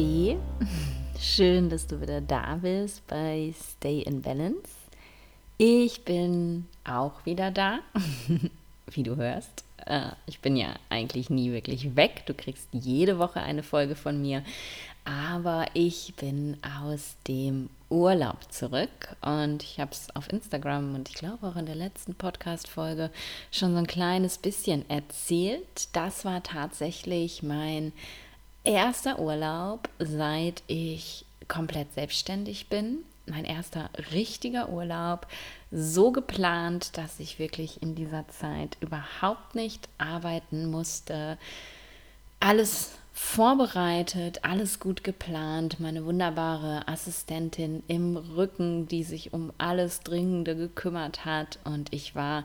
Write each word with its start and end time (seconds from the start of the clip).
Namaste. 0.00 0.38
Schön, 1.20 1.68
dass 1.68 1.86
du 1.86 2.00
wieder 2.00 2.22
da 2.22 2.56
bist 2.56 3.06
bei 3.06 3.52
Stay 3.54 4.00
in 4.00 4.22
Balance. 4.22 4.70
Ich 5.58 6.04
bin 6.04 6.66
auch 6.84 7.26
wieder 7.26 7.50
da, 7.50 7.80
wie 8.90 9.02
du 9.02 9.16
hörst. 9.16 9.64
Äh, 9.84 10.12
ich 10.24 10.40
bin 10.40 10.56
ja 10.56 10.68
eigentlich 10.88 11.28
nie 11.28 11.52
wirklich 11.52 11.96
weg. 11.96 12.22
Du 12.24 12.32
kriegst 12.32 12.68
jede 12.72 13.18
Woche 13.18 13.40
eine 13.40 13.62
Folge 13.62 13.94
von 13.94 14.22
mir. 14.22 14.42
Aber 15.04 15.66
ich 15.74 16.14
bin 16.16 16.56
aus 16.82 17.16
dem 17.28 17.68
Urlaub 17.90 18.50
zurück 18.50 19.16
und 19.20 19.62
ich 19.62 19.80
habe 19.80 19.90
es 19.92 20.14
auf 20.14 20.32
Instagram 20.32 20.94
und 20.94 21.08
ich 21.10 21.14
glaube 21.14 21.46
auch 21.46 21.56
in 21.56 21.66
der 21.66 21.74
letzten 21.74 22.14
Podcast-Folge 22.14 23.10
schon 23.50 23.72
so 23.72 23.78
ein 23.78 23.86
kleines 23.86 24.38
bisschen 24.38 24.88
erzählt. 24.88 25.88
Das 25.92 26.24
war 26.24 26.42
tatsächlich 26.42 27.42
mein 27.42 27.92
erster 28.64 29.18
Urlaub, 29.18 29.88
seit 29.98 30.62
ich 30.66 31.24
komplett 31.48 31.92
selbstständig 31.92 32.68
bin. 32.68 32.98
Mein 33.26 33.44
erster 33.44 33.90
richtiger 34.12 34.70
Urlaub, 34.70 35.26
so 35.70 36.10
geplant, 36.10 36.96
dass 36.96 37.20
ich 37.20 37.38
wirklich 37.38 37.82
in 37.82 37.94
dieser 37.94 38.26
Zeit 38.28 38.76
überhaupt 38.80 39.54
nicht 39.54 39.88
arbeiten 39.98 40.70
musste. 40.70 41.38
Alles 42.40 42.92
vorbereitet, 43.12 44.44
alles 44.44 44.80
gut 44.80 45.04
geplant, 45.04 45.78
meine 45.78 46.04
wunderbare 46.04 46.88
Assistentin 46.88 47.82
im 47.86 48.16
Rücken, 48.16 48.88
die 48.88 49.04
sich 49.04 49.32
um 49.32 49.52
alles 49.58 50.00
Dringende 50.00 50.56
gekümmert 50.56 51.24
hat 51.24 51.58
und 51.64 51.92
ich 51.92 52.14
war 52.14 52.44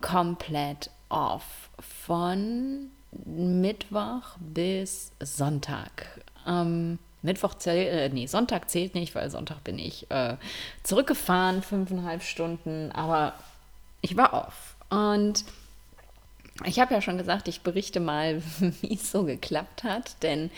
komplett 0.00 0.90
off 1.08 1.70
von 1.80 2.90
Mittwoch 3.24 4.36
bis 4.40 5.12
Sonntag. 5.20 6.22
Ähm, 6.46 6.98
Mittwoch 7.22 7.54
zählt, 7.54 7.88
äh, 7.88 8.08
nee, 8.08 8.26
Sonntag 8.26 8.68
zählt 8.68 8.94
nicht, 8.94 9.14
weil 9.14 9.30
Sonntag 9.30 9.62
bin 9.62 9.78
ich 9.78 10.10
äh, 10.10 10.36
zurückgefahren, 10.82 11.62
fünfeinhalb 11.62 12.22
Stunden, 12.22 12.90
aber 12.92 13.34
ich 14.00 14.16
war 14.16 14.32
off. 14.34 14.76
Und 14.90 15.44
ich 16.64 16.80
habe 16.80 16.92
ja 16.92 17.00
schon 17.00 17.18
gesagt, 17.18 17.48
ich 17.48 17.62
berichte 17.62 18.00
mal, 18.00 18.42
wie 18.80 18.94
es 18.94 19.10
so 19.10 19.24
geklappt 19.24 19.84
hat, 19.84 20.22
denn 20.22 20.50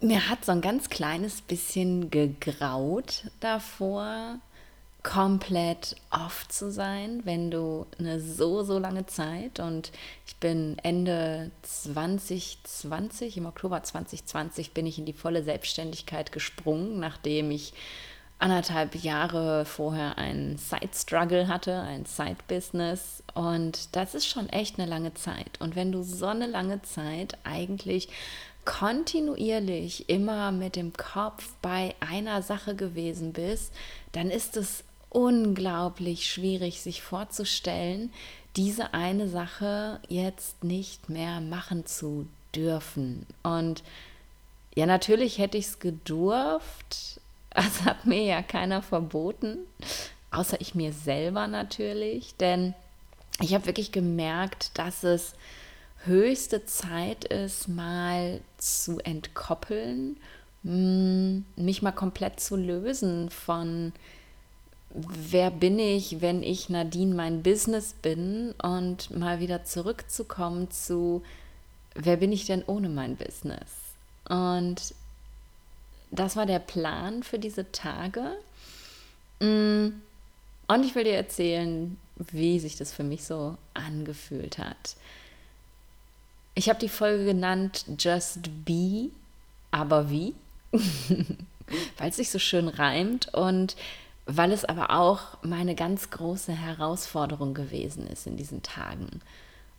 mir 0.00 0.28
hat 0.28 0.44
so 0.44 0.52
ein 0.52 0.60
ganz 0.60 0.90
kleines 0.90 1.40
bisschen 1.40 2.10
gegraut 2.10 3.30
davor, 3.40 4.38
komplett 5.04 5.96
off 6.10 6.48
zu 6.48 6.72
sein, 6.72 7.20
wenn 7.24 7.50
du 7.50 7.86
eine 7.98 8.20
so, 8.20 8.64
so 8.64 8.78
lange 8.78 9.06
Zeit 9.06 9.60
und 9.60 9.92
ich 10.26 10.34
bin 10.36 10.78
Ende 10.82 11.50
2020, 11.62 13.36
im 13.36 13.46
Oktober 13.46 13.82
2020 13.82 14.72
bin 14.72 14.86
ich 14.86 14.98
in 14.98 15.04
die 15.04 15.12
volle 15.12 15.44
Selbstständigkeit 15.44 16.32
gesprungen, 16.32 16.98
nachdem 16.98 17.50
ich 17.50 17.74
anderthalb 18.38 18.96
Jahre 18.96 19.66
vorher 19.66 20.16
einen 20.16 20.56
Side-Struggle 20.56 21.48
hatte, 21.48 21.80
ein 21.82 22.06
Side-Business 22.06 23.22
und 23.34 23.94
das 23.94 24.14
ist 24.14 24.26
schon 24.26 24.48
echt 24.48 24.78
eine 24.78 24.88
lange 24.88 25.12
Zeit. 25.12 25.60
Und 25.60 25.76
wenn 25.76 25.92
du 25.92 26.02
so 26.02 26.26
eine 26.26 26.46
lange 26.46 26.80
Zeit 26.80 27.36
eigentlich 27.44 28.08
kontinuierlich 28.64 30.08
immer 30.08 30.50
mit 30.50 30.76
dem 30.76 30.94
Kopf 30.94 31.52
bei 31.60 31.94
einer 32.00 32.40
Sache 32.40 32.74
gewesen 32.74 33.34
bist, 33.34 33.74
dann 34.12 34.30
ist 34.30 34.56
es 34.56 34.82
unglaublich 35.14 36.30
schwierig, 36.30 36.80
sich 36.80 37.02
vorzustellen, 37.02 38.12
diese 38.56 38.94
eine 38.94 39.28
Sache 39.28 40.00
jetzt 40.08 40.62
nicht 40.64 41.08
mehr 41.08 41.40
machen 41.40 41.86
zu 41.86 42.26
dürfen. 42.54 43.26
Und 43.42 43.82
ja, 44.74 44.86
natürlich 44.86 45.38
hätte 45.38 45.56
ich 45.56 45.66
es 45.66 45.78
gedurft. 45.78 47.20
Das 47.56 47.84
hat 47.84 48.04
mir 48.04 48.24
ja 48.24 48.42
keiner 48.42 48.82
verboten, 48.82 49.58
außer 50.32 50.60
ich 50.60 50.74
mir 50.74 50.92
selber 50.92 51.46
natürlich. 51.46 52.34
Denn 52.34 52.74
ich 53.40 53.54
habe 53.54 53.66
wirklich 53.66 53.92
gemerkt, 53.92 54.76
dass 54.76 55.04
es 55.04 55.34
höchste 56.04 56.64
Zeit 56.66 57.24
ist, 57.26 57.68
mal 57.68 58.40
zu 58.58 58.98
entkoppeln, 58.98 60.16
hm, 60.64 61.44
mich 61.54 61.82
mal 61.82 61.92
komplett 61.92 62.40
zu 62.40 62.56
lösen 62.56 63.30
von 63.30 63.92
wer 64.94 65.50
bin 65.50 65.78
ich, 65.78 66.20
wenn 66.20 66.42
ich 66.42 66.68
Nadine 66.68 67.14
mein 67.14 67.42
Business 67.42 67.94
bin 68.00 68.54
und 68.62 69.10
mal 69.16 69.40
wieder 69.40 69.64
zurückzukommen 69.64 70.70
zu, 70.70 71.22
wer 71.94 72.16
bin 72.16 72.30
ich 72.32 72.46
denn 72.46 72.62
ohne 72.66 72.88
mein 72.88 73.16
Business? 73.16 73.70
Und 74.28 74.94
das 76.12 76.36
war 76.36 76.46
der 76.46 76.60
Plan 76.60 77.24
für 77.24 77.40
diese 77.40 77.70
Tage. 77.72 78.36
Mm, 79.40 79.88
und 80.68 80.84
ich 80.84 80.94
will 80.94 81.04
dir 81.04 81.16
erzählen, 81.16 81.96
wie 82.16 82.60
sich 82.60 82.76
das 82.76 82.92
für 82.92 83.02
mich 83.02 83.24
so 83.24 83.56
angefühlt 83.74 84.58
hat. 84.58 84.96
Ich 86.54 86.68
habe 86.68 86.78
die 86.78 86.88
Folge 86.88 87.24
genannt 87.24 87.84
Just 87.98 88.64
Be, 88.64 89.10
aber 89.72 90.08
wie? 90.08 90.34
Weil 91.98 92.10
es 92.10 92.16
sich 92.16 92.30
so 92.30 92.38
schön 92.38 92.68
reimt 92.68 93.34
und 93.34 93.74
weil 94.26 94.52
es 94.52 94.64
aber 94.64 94.90
auch 94.90 95.38
meine 95.42 95.74
ganz 95.74 96.10
große 96.10 96.52
Herausforderung 96.52 97.54
gewesen 97.54 98.06
ist 98.06 98.26
in 98.26 98.36
diesen 98.36 98.62
Tagen. 98.62 99.20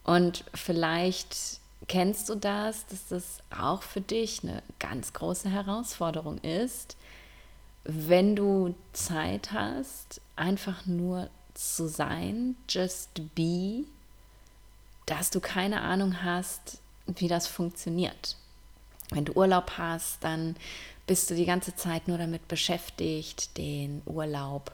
Und 0.03 0.45
vielleicht 0.53 1.59
kennst 1.87 2.29
du 2.29 2.35
das, 2.35 2.85
dass 2.87 3.07
das 3.07 3.39
auch 3.57 3.81
für 3.81 4.01
dich 4.01 4.43
eine 4.43 4.61
ganz 4.79 5.13
große 5.13 5.49
Herausforderung 5.49 6.37
ist, 6.39 6.95
wenn 7.83 8.35
du 8.35 8.75
Zeit 8.93 9.51
hast, 9.51 10.21
einfach 10.35 10.85
nur 10.85 11.29
zu 11.53 11.87
sein, 11.87 12.55
just 12.67 13.09
be, 13.35 13.85
dass 15.05 15.29
du 15.29 15.39
keine 15.39 15.81
Ahnung 15.81 16.23
hast, 16.23 16.79
wie 17.05 17.27
das 17.27 17.47
funktioniert. 17.47 18.35
Wenn 19.11 19.25
du 19.25 19.33
Urlaub 19.33 19.73
hast, 19.77 20.23
dann 20.23 20.55
bist 21.07 21.29
du 21.29 21.35
die 21.35 21.45
ganze 21.45 21.75
Zeit 21.75 22.07
nur 22.07 22.17
damit 22.17 22.47
beschäftigt, 22.47 23.57
den 23.57 24.01
Urlaub 24.05 24.71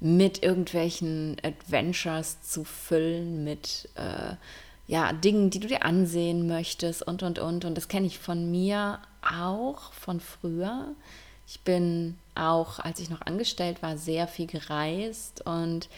mit 0.00 0.42
irgendwelchen 0.42 1.36
Adventures 1.42 2.42
zu 2.42 2.64
füllen, 2.64 3.44
mit 3.44 3.88
äh, 3.94 4.34
ja, 4.86 5.12
Dingen, 5.12 5.50
die 5.50 5.60
du 5.60 5.68
dir 5.68 5.84
ansehen 5.84 6.46
möchtest 6.46 7.06
und, 7.06 7.22
und, 7.22 7.38
und. 7.38 7.64
Und 7.64 7.76
das 7.76 7.88
kenne 7.88 8.06
ich 8.06 8.18
von 8.18 8.50
mir 8.50 8.98
auch 9.22 9.92
von 9.92 10.20
früher. 10.20 10.88
Ich 11.46 11.60
bin 11.60 12.18
auch, 12.34 12.78
als 12.78 13.00
ich 13.00 13.10
noch 13.10 13.20
angestellt 13.22 13.82
war, 13.82 13.96
sehr 13.96 14.26
viel 14.26 14.46
gereist 14.46 15.46
und 15.46 15.88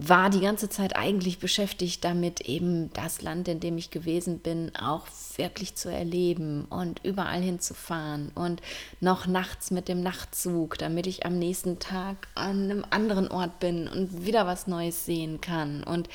war 0.00 0.30
die 0.30 0.40
ganze 0.40 0.68
Zeit 0.68 0.94
eigentlich 0.94 1.40
beschäftigt 1.40 2.04
damit, 2.04 2.42
eben 2.42 2.92
das 2.92 3.20
Land, 3.20 3.48
in 3.48 3.58
dem 3.58 3.76
ich 3.76 3.90
gewesen 3.90 4.38
bin, 4.38 4.70
auch 4.76 5.08
wirklich 5.34 5.74
zu 5.74 5.90
erleben 5.90 6.66
und 6.70 7.04
überall 7.04 7.42
hinzufahren 7.42 8.30
und 8.36 8.62
noch 9.00 9.26
nachts 9.26 9.72
mit 9.72 9.88
dem 9.88 10.00
Nachtzug, 10.00 10.78
damit 10.78 11.08
ich 11.08 11.26
am 11.26 11.36
nächsten 11.36 11.80
Tag 11.80 12.28
an 12.36 12.70
einem 12.70 12.84
anderen 12.90 13.28
Ort 13.28 13.58
bin 13.58 13.88
und 13.88 14.24
wieder 14.24 14.46
was 14.46 14.68
Neues 14.68 15.04
sehen 15.04 15.40
kann. 15.40 15.82
Und 15.82 16.08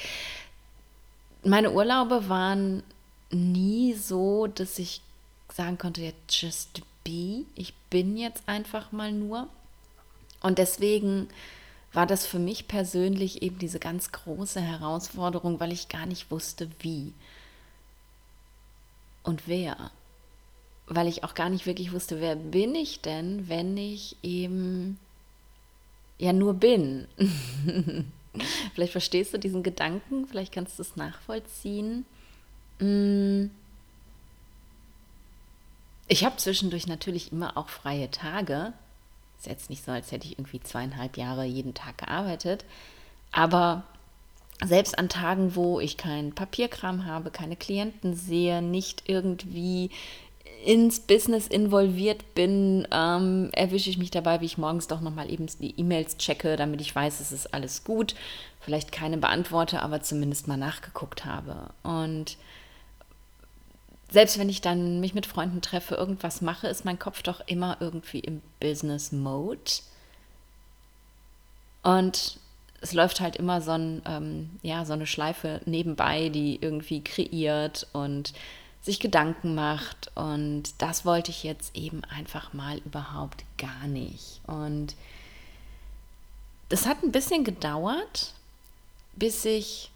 meine 1.44 1.72
Urlaube 1.74 2.30
waren 2.30 2.84
nie 3.32 3.96
so, 3.96 4.48
dass 4.48 4.80
ich 4.80 5.02
sagen 5.54 5.78
konnte, 5.78 6.04
jetzt 6.04 6.42
just 6.42 6.82
be, 7.04 7.44
ich 7.56 7.74
bin 7.90 8.16
jetzt 8.16 8.44
einfach 8.48 8.94
mal 8.94 9.12
nur. 9.12 9.50
Und 10.40 10.58
deswegen 10.58 11.28
war 11.94 12.08
das 12.08 12.26
für 12.26 12.40
mich 12.40 12.68
persönlich 12.68 13.44
eben 13.44 13.60
diese 13.60 13.80
ganz 13.80 14.12
große 14.12 14.60
Herausforderung, 14.60 15.60
weil 15.60 15.72
ich 15.72 15.90
gar 15.90 16.08
nicht 16.08 16.32
wusste, 16.32 16.70
wie 16.80 17.14
und 19.22 19.48
wer. 19.48 19.92
Weil 20.88 21.08
ich 21.08 21.24
auch 21.24 21.36
gar 21.36 21.50
nicht 21.50 21.66
wirklich 21.66 21.94
wusste, 21.94 22.20
wer 22.20 22.36
bin 22.36 22.76
ich 22.76 23.02
denn, 23.02 23.48
wenn 23.48 23.78
ich 23.78 24.18
eben 24.24 25.00
ja 26.18 26.34
nur 26.34 26.56
bin. 26.56 27.08
vielleicht 28.74 28.92
verstehst 28.92 29.34
du 29.34 29.38
diesen 29.38 29.64
Gedanken, 29.64 30.28
vielleicht 30.28 30.52
kannst 30.52 30.80
du 30.80 30.82
es 30.82 30.96
nachvollziehen. 30.96 32.06
Mm. 32.80 33.46
Ich 36.08 36.26
habe 36.26 36.38
zwischendurch 36.38 36.88
natürlich 36.88 37.32
immer 37.32 37.56
auch 37.56 37.70
freie 37.70 38.12
Tage, 38.12 38.74
ist 39.44 39.52
jetzt 39.52 39.70
nicht 39.70 39.84
so, 39.84 39.92
als 39.92 40.12
hätte 40.12 40.26
ich 40.26 40.40
irgendwie 40.40 40.62
zweieinhalb 40.62 41.18
Jahre 41.18 41.44
jeden 41.44 41.74
Tag 41.74 41.98
gearbeitet. 41.98 42.64
Aber 43.32 43.84
selbst 44.64 44.98
an 44.98 45.10
Tagen, 45.10 45.56
wo 45.56 45.80
ich 45.82 45.98
keinen 45.98 46.34
Papierkram 46.34 47.06
habe, 47.06 47.30
keine 47.30 47.58
Klienten 47.58 48.16
sehe, 48.16 48.62
nicht 48.62 49.04
irgendwie 49.08 49.90
ins 50.64 51.02
Business 51.02 51.48
involviert 51.48 52.36
bin, 52.36 52.88
ähm, 52.92 53.50
erwische 53.52 53.90
ich 53.90 53.98
mich 53.98 54.12
dabei, 54.12 54.40
wie 54.40 54.46
ich 54.46 54.58
morgens 54.58 54.88
doch 54.88 55.02
nochmal 55.02 55.30
eben 55.30 55.48
die 55.60 55.78
E-Mails 55.78 56.16
checke, 56.18 56.56
damit 56.56 56.80
ich 56.80 56.96
weiß, 56.96 57.20
es 57.20 57.34
ist 57.34 57.54
alles 57.54 57.84
gut. 57.84 58.16
Vielleicht 58.62 58.94
keine 58.94 59.18
beantworte, 59.18 59.82
aber 59.82 60.02
zumindest 60.02 60.48
mal 60.48 60.56
nachgeguckt 60.56 61.26
habe. 61.26 61.72
Und 61.84 62.38
selbst 64.14 64.38
wenn 64.38 64.48
ich 64.48 64.62
dann 64.62 65.00
mich 65.00 65.16
mit 65.16 65.26
Freunden 65.26 65.64
treffe, 65.64 65.96
irgendwas 65.96 66.42
mache, 66.42 66.68
ist 66.68 66.86
mein 66.86 67.00
Kopf 67.00 67.24
doch 67.24 67.42
immer 67.48 67.78
irgendwie 67.80 68.20
im 68.20 68.44
Business-Mode. 68.60 69.82
Und 71.82 72.38
es 72.82 72.94
läuft 72.94 73.22
halt 73.22 73.38
immer 73.38 73.60
so, 73.60 73.72
ein, 73.72 74.04
ähm, 74.06 74.60
ja, 74.62 74.86
so 74.86 74.94
eine 74.94 75.08
Schleife 75.08 75.62
nebenbei, 75.66 76.30
die 76.30 76.60
irgendwie 76.62 77.04
kreiert 77.04 77.88
und 77.92 78.34
sich 78.84 79.00
Gedanken 79.00 79.56
macht. 79.56 80.12
Und 80.14 80.66
das 80.78 81.06
wollte 81.06 81.32
ich 81.32 81.44
jetzt 81.44 81.76
eben 81.76 82.04
einfach 82.04 82.54
mal 82.54 82.78
überhaupt 82.86 83.44
gar 83.58 83.88
nicht. 83.88 84.42
Und 84.46 84.96
das 86.70 86.86
hat 86.86 87.02
ein 87.02 87.12
bisschen 87.12 87.44
gedauert, 87.44 88.34
bis 89.16 89.44
ich 89.44 89.90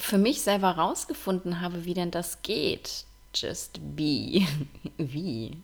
für 0.00 0.18
mich 0.18 0.42
selber 0.42 0.70
rausgefunden 0.70 1.60
habe, 1.60 1.84
wie 1.84 1.94
denn 1.94 2.10
das 2.10 2.42
geht. 2.42 3.04
Just 3.34 3.80
be. 3.96 4.46
wie? 4.96 5.62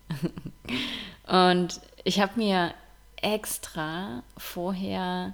Und 1.27 1.81
ich 2.03 2.19
habe 2.21 2.33
mir 2.39 2.73
extra 3.21 4.23
vorher 4.37 5.33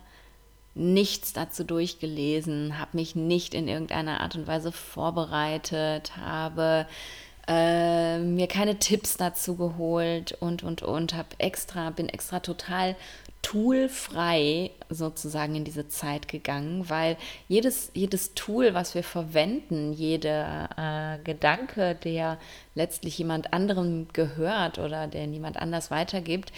nichts 0.75 1.33
dazu 1.33 1.63
durchgelesen, 1.63 2.79
habe 2.79 2.97
mich 2.97 3.15
nicht 3.15 3.53
in 3.53 3.67
irgendeiner 3.67 4.21
Art 4.21 4.35
und 4.35 4.47
Weise 4.47 4.71
vorbereitet, 4.71 6.17
habe 6.17 6.87
äh, 7.47 8.19
mir 8.19 8.47
keine 8.47 8.79
Tipps 8.79 9.17
dazu 9.17 9.55
geholt 9.55 10.37
und 10.39 10.63
und 10.63 10.81
und 10.81 11.13
habe 11.13 11.29
extra 11.39 11.89
bin 11.89 12.07
extra 12.09 12.39
total 12.39 12.95
toolfrei 13.43 14.71
sozusagen 14.89 15.53
in 15.55 15.65
diese 15.65 15.89
Zeit 15.89 16.27
gegangen, 16.27 16.89
weil 16.89 17.17
jedes, 17.47 17.91
jedes 17.93 18.33
Tool, 18.33 18.73
was 18.73 18.95
wir 18.95 19.03
verwenden, 19.03 19.93
jeder 19.93 20.69
äh, 20.77 21.23
Gedanke, 21.23 21.93
der 21.93 22.39
letztlich 22.73 23.17
jemand 23.17 23.53
anderem 23.53 24.07
gehört 24.13 24.79
oder 24.79 25.07
der 25.07 25.27
niemand 25.27 25.57
anders 25.57 25.91
weitergibt, 25.91 26.53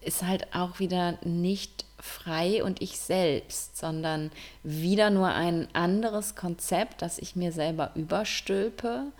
ist 0.00 0.24
halt 0.24 0.54
auch 0.54 0.80
wieder 0.80 1.18
nicht 1.24 1.86
frei 1.98 2.62
und 2.62 2.82
ich 2.82 2.98
selbst, 2.98 3.78
sondern 3.78 4.30
wieder 4.62 5.10
nur 5.10 5.28
ein 5.28 5.68
anderes 5.72 6.34
Konzept, 6.34 7.00
das 7.00 7.18
ich 7.18 7.36
mir 7.36 7.52
selber 7.52 7.92
überstülpe 7.94 9.12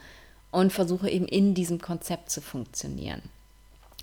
und 0.54 0.72
versuche 0.72 1.10
eben 1.10 1.26
in 1.26 1.54
diesem 1.54 1.80
Konzept 1.80 2.30
zu 2.30 2.40
funktionieren. 2.40 3.22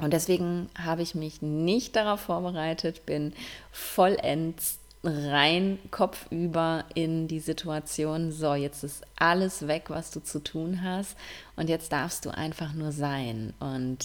Und 0.01 0.11
deswegen 0.11 0.69
habe 0.77 1.01
ich 1.01 1.15
mich 1.15 1.41
nicht 1.41 1.95
darauf 1.95 2.19
vorbereitet, 2.19 3.05
bin 3.05 3.33
vollends 3.71 4.79
rein 5.03 5.79
kopfüber 5.91 6.83
in 6.93 7.29
die 7.29 7.39
Situation, 7.39 8.33
so, 8.33 8.53
jetzt 8.53 8.83
ist 8.83 9.03
alles 9.15 9.67
weg, 9.67 9.85
was 9.87 10.11
du 10.11 10.21
zu 10.21 10.43
tun 10.43 10.83
hast 10.83 11.15
und 11.55 11.69
jetzt 11.69 11.93
darfst 11.93 12.25
du 12.25 12.31
einfach 12.31 12.73
nur 12.73 12.91
sein. 12.91 13.53
Und 13.59 13.99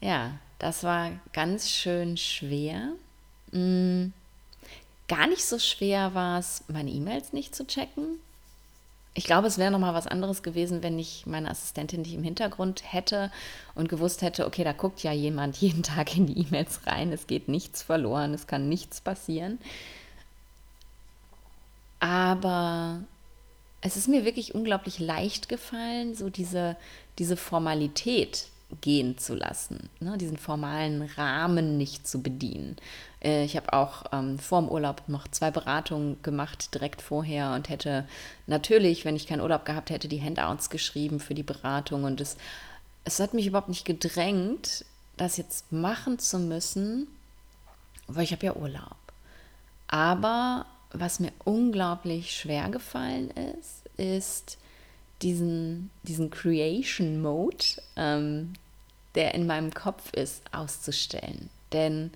ja, 0.00 0.32
das 0.58 0.82
war 0.82 1.12
ganz 1.32 1.70
schön 1.70 2.16
schwer. 2.16 2.88
Hm, 3.52 4.12
gar 5.06 5.28
nicht 5.28 5.44
so 5.44 5.60
schwer 5.60 6.14
war 6.14 6.40
es, 6.40 6.64
meine 6.66 6.90
E-Mails 6.90 7.32
nicht 7.32 7.54
zu 7.54 7.64
checken. 7.64 8.18
Ich 9.16 9.24
glaube, 9.24 9.46
es 9.46 9.56
wäre 9.56 9.70
noch 9.70 9.78
mal 9.78 9.94
was 9.94 10.06
anderes 10.06 10.42
gewesen, 10.42 10.82
wenn 10.82 10.98
ich 10.98 11.24
meine 11.24 11.50
Assistentin 11.50 12.02
nicht 12.02 12.12
im 12.12 12.22
Hintergrund 12.22 12.82
hätte 12.92 13.32
und 13.74 13.88
gewusst 13.88 14.20
hätte, 14.20 14.46
okay, 14.46 14.62
da 14.62 14.72
guckt 14.72 15.02
ja 15.02 15.10
jemand 15.10 15.56
jeden 15.60 15.82
Tag 15.82 16.14
in 16.16 16.26
die 16.26 16.38
E-Mails 16.38 16.86
rein, 16.86 17.10
es 17.12 17.26
geht 17.26 17.48
nichts 17.48 17.82
verloren, 17.82 18.34
es 18.34 18.46
kann 18.46 18.68
nichts 18.68 19.00
passieren. 19.00 19.58
Aber 21.98 23.00
es 23.80 23.96
ist 23.96 24.06
mir 24.06 24.26
wirklich 24.26 24.54
unglaublich 24.54 24.98
leicht 24.98 25.48
gefallen, 25.48 26.14
so 26.14 26.28
diese, 26.28 26.76
diese 27.18 27.38
Formalität 27.38 28.48
gehen 28.80 29.16
zu 29.16 29.34
lassen, 29.34 29.88
ne, 30.00 30.18
diesen 30.18 30.36
formalen 30.36 31.02
Rahmen 31.02 31.76
nicht 31.78 32.06
zu 32.08 32.20
bedienen. 32.20 32.76
Äh, 33.22 33.44
ich 33.44 33.56
habe 33.56 33.72
auch 33.72 34.04
ähm, 34.12 34.38
vor 34.38 34.60
dem 34.60 34.68
Urlaub 34.68 35.02
noch 35.06 35.28
zwei 35.28 35.50
Beratungen 35.50 36.20
gemacht, 36.22 36.74
direkt 36.74 37.00
vorher 37.00 37.52
und 37.52 37.68
hätte 37.68 38.08
natürlich, 38.46 39.04
wenn 39.04 39.16
ich 39.16 39.26
keinen 39.26 39.40
Urlaub 39.40 39.64
gehabt 39.64 39.90
hätte, 39.90 40.08
die 40.08 40.20
Handouts 40.20 40.68
geschrieben 40.68 41.20
für 41.20 41.34
die 41.34 41.44
Beratung 41.44 42.04
und 42.04 42.20
es, 42.20 42.36
es 43.04 43.20
hat 43.20 43.34
mich 43.34 43.46
überhaupt 43.46 43.68
nicht 43.68 43.84
gedrängt, 43.84 44.84
das 45.16 45.36
jetzt 45.36 45.70
machen 45.72 46.18
zu 46.18 46.38
müssen, 46.38 47.06
weil 48.08 48.24
ich 48.24 48.32
habe 48.32 48.46
ja 48.46 48.56
Urlaub. 48.56 48.96
Aber 49.88 50.66
was 50.90 51.20
mir 51.20 51.32
unglaublich 51.44 52.36
schwer 52.36 52.68
gefallen 52.68 53.30
ist, 53.30 53.88
ist, 53.96 54.58
diesen, 55.22 55.90
diesen 56.02 56.30
Creation 56.30 57.20
Mode, 57.20 57.64
ähm, 57.96 58.54
der 59.14 59.34
in 59.34 59.46
meinem 59.46 59.72
Kopf 59.72 60.12
ist, 60.12 60.42
auszustellen. 60.52 61.50
Denn 61.72 62.10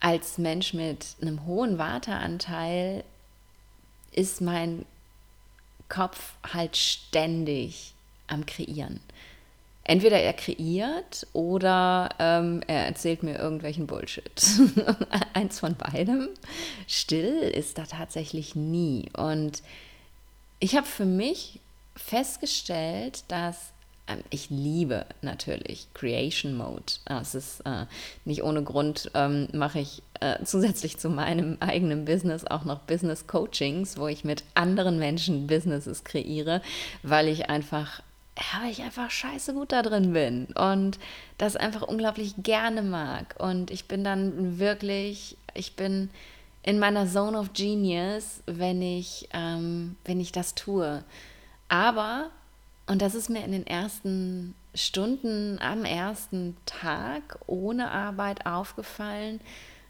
als 0.00 0.38
Mensch 0.38 0.74
mit 0.74 1.16
einem 1.20 1.46
hohen 1.46 1.78
Warteanteil 1.78 3.04
ist 4.10 4.40
mein 4.40 4.84
Kopf 5.88 6.34
halt 6.52 6.76
ständig 6.76 7.94
am 8.26 8.44
Kreieren. 8.46 9.00
Entweder 9.84 10.20
er 10.20 10.32
kreiert 10.32 11.26
oder 11.32 12.08
ähm, 12.20 12.62
er 12.68 12.86
erzählt 12.86 13.22
mir 13.22 13.36
irgendwelchen 13.36 13.86
Bullshit. 13.86 14.30
Eins 15.34 15.58
von 15.58 15.74
beidem. 15.74 16.28
Still 16.86 17.38
ist 17.38 17.78
da 17.78 17.84
tatsächlich 17.84 18.54
nie. 18.54 19.10
Und 19.16 19.62
ich 20.62 20.76
habe 20.76 20.86
für 20.86 21.04
mich 21.04 21.58
festgestellt, 21.96 23.24
dass 23.26 23.72
ähm, 24.06 24.22
ich 24.30 24.48
liebe 24.48 25.06
natürlich 25.20 25.88
Creation 25.92 26.56
Mode. 26.56 26.84
Es 27.20 27.34
ist 27.34 27.62
äh, 27.62 27.86
nicht 28.24 28.44
ohne 28.44 28.62
Grund, 28.62 29.10
ähm, 29.14 29.48
mache 29.52 29.80
ich 29.80 30.04
äh, 30.20 30.44
zusätzlich 30.44 30.98
zu 30.98 31.10
meinem 31.10 31.56
eigenen 31.58 32.04
Business 32.04 32.44
auch 32.44 32.64
noch 32.64 32.78
Business 32.78 33.26
Coachings, 33.26 33.98
wo 33.98 34.06
ich 34.06 34.22
mit 34.22 34.44
anderen 34.54 35.00
Menschen 35.00 35.48
Businesses 35.48 36.04
kreiere, 36.04 36.62
weil 37.02 37.26
ich 37.26 37.50
einfach 37.50 38.00
ja, 38.38 38.62
weil 38.62 38.70
ich 38.70 38.82
einfach 38.82 39.10
scheiße 39.10 39.52
gut 39.52 39.72
da 39.72 39.82
drin 39.82 40.14
bin 40.14 40.46
und 40.54 40.98
das 41.36 41.54
einfach 41.56 41.82
unglaublich 41.82 42.34
gerne 42.38 42.80
mag. 42.80 43.34
Und 43.38 43.70
ich 43.70 43.88
bin 43.88 44.04
dann 44.04 44.58
wirklich, 44.58 45.36
ich 45.54 45.76
bin 45.76 46.08
in 46.62 46.78
meiner 46.78 47.06
Zone 47.06 47.38
of 47.38 47.52
Genius, 47.52 48.42
wenn 48.46 48.82
ich, 48.82 49.28
ähm, 49.32 49.96
wenn 50.04 50.20
ich 50.20 50.32
das 50.32 50.54
tue. 50.54 51.04
Aber, 51.68 52.30
und 52.86 53.02
das 53.02 53.14
ist 53.14 53.30
mir 53.30 53.44
in 53.44 53.52
den 53.52 53.66
ersten 53.66 54.54
Stunden 54.74 55.58
am 55.60 55.84
ersten 55.84 56.56
Tag 56.66 57.38
ohne 57.46 57.90
Arbeit 57.90 58.46
aufgefallen, 58.46 59.40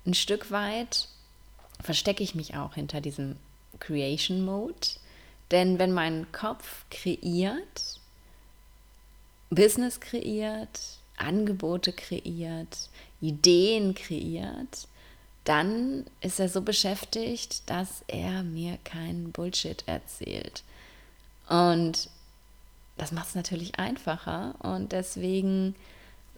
ein 0.06 0.14
Stück 0.14 0.50
weit 0.50 1.08
verstecke 1.80 2.22
ich 2.22 2.34
mich 2.34 2.56
auch 2.56 2.74
hinter 2.74 3.00
diesem 3.00 3.36
Creation 3.78 4.44
Mode. 4.44 4.74
Denn 5.50 5.78
wenn 5.78 5.92
mein 5.92 6.30
Kopf 6.32 6.84
kreiert, 6.90 8.00
Business 9.50 10.00
kreiert, 10.00 10.80
Angebote 11.16 11.92
kreiert, 11.92 12.88
Ideen 13.20 13.94
kreiert, 13.94 14.88
dann 15.44 16.04
ist 16.20 16.38
er 16.38 16.48
so 16.48 16.62
beschäftigt, 16.62 17.68
dass 17.68 18.04
er 18.06 18.42
mir 18.42 18.78
keinen 18.84 19.32
Bullshit 19.32 19.82
erzählt. 19.86 20.62
Und 21.48 22.08
das 22.96 23.12
macht 23.12 23.28
es 23.28 23.34
natürlich 23.34 23.78
einfacher. 23.78 24.54
Und 24.60 24.92
deswegen 24.92 25.74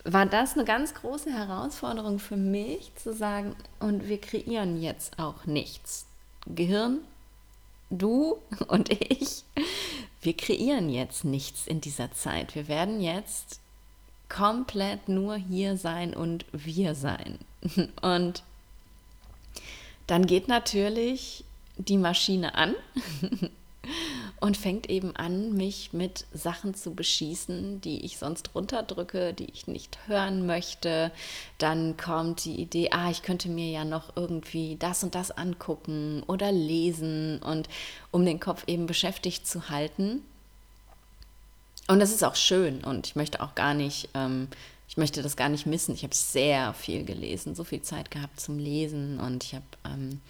war 0.05 0.27
das 0.27 0.55
eine 0.55 0.65
ganz 0.65 0.95
große 0.95 1.31
Herausforderung 1.31 2.19
für 2.19 2.37
mich 2.37 2.93
zu 2.97 3.13
sagen, 3.15 3.57
und 3.81 4.09
wir 4.09 4.21
kreieren 4.21 4.81
jetzt 4.81 5.19
auch 5.19 5.47
nichts. 5.47 6.07
Gehirn, 6.47 7.01
du 7.91 8.39
und 8.69 8.91
ich, 8.91 9.45
wir 10.23 10.37
kreieren 10.37 10.89
jetzt 10.89 11.25
nichts 11.25 11.67
in 11.67 11.81
dieser 11.81 12.13
Zeit. 12.13 12.55
Wir 12.55 12.69
werden 12.69 13.01
jetzt 13.01 13.61
komplett 14.29 15.09
nur 15.09 15.37
hier 15.37 15.77
sein 15.77 16.15
und 16.15 16.45
wir 16.53 16.95
sein. 16.95 17.39
Und 18.03 18.43
dann 20.07 20.27
geht 20.27 20.49
natürlich 20.49 21.45
die 21.77 21.99
Maschine 21.99 22.55
an 22.55 22.75
und 24.41 24.57
fängt 24.57 24.91
eben 24.91 25.17
an, 25.17 25.55
mich 25.55 25.93
mit 25.93 26.27
Sachen 26.33 26.75
zu 26.75 26.95
beschießen, 26.95 27.81
die 27.81 28.05
ich 28.05 28.19
sonst 28.19 28.55
runterdrücke, 28.55 29.33
die 29.33 29.51
ich 29.51 29.67
nicht 29.67 29.99
hören 30.07 30.47
möchte. 30.47 31.11
Dann 31.59 31.97
kommt 31.97 32.45
die 32.45 32.61
Idee, 32.61 32.91
ah, 32.91 33.11
ich 33.11 33.23
könnte 33.23 33.49
mir 33.49 33.71
ja 33.71 33.85
noch 33.85 34.17
irgendwie 34.17 34.77
das 34.79 35.03
und 35.03 35.15
das 35.15 35.31
angucken 35.31 36.23
oder 36.27 36.53
lesen 36.53 37.41
und 37.43 37.69
um 38.11 38.25
den 38.25 38.41
Kopf 38.41 38.65
eben 38.67 38.87
beschäftigt 38.87 39.47
zu 39.47 39.71
halten. 39.71 40.23
Und 41.87 42.01
das 42.01 42.13
ist 42.13 42.25
auch 42.25 42.37
schön 42.37 42.83
und 42.83 43.07
ich 43.07 43.17
möchte 43.17 43.43
auch 43.43 43.55
gar 43.55 43.75
nicht 43.75 44.09
ähm, 44.15 44.49
ich 44.95 44.97
möchte 44.97 45.23
das 45.23 45.35
gar 45.35 45.49
nicht 45.49 45.67
missen. 45.67 45.93
Ich 45.93 46.05
habe 46.05 46.15
sehr 46.15 46.73
viel 46.73 47.05
gelesen, 47.05 47.57
so 47.57 47.65
viel 47.65 47.83
Zeit 47.83 48.13
gehabt 48.13 48.39
zum 48.39 48.61
Lesen 48.61 49.19
und 49.19 49.43
ich 49.43 49.57
habe 49.57 49.65
ähm, 49.85 50.21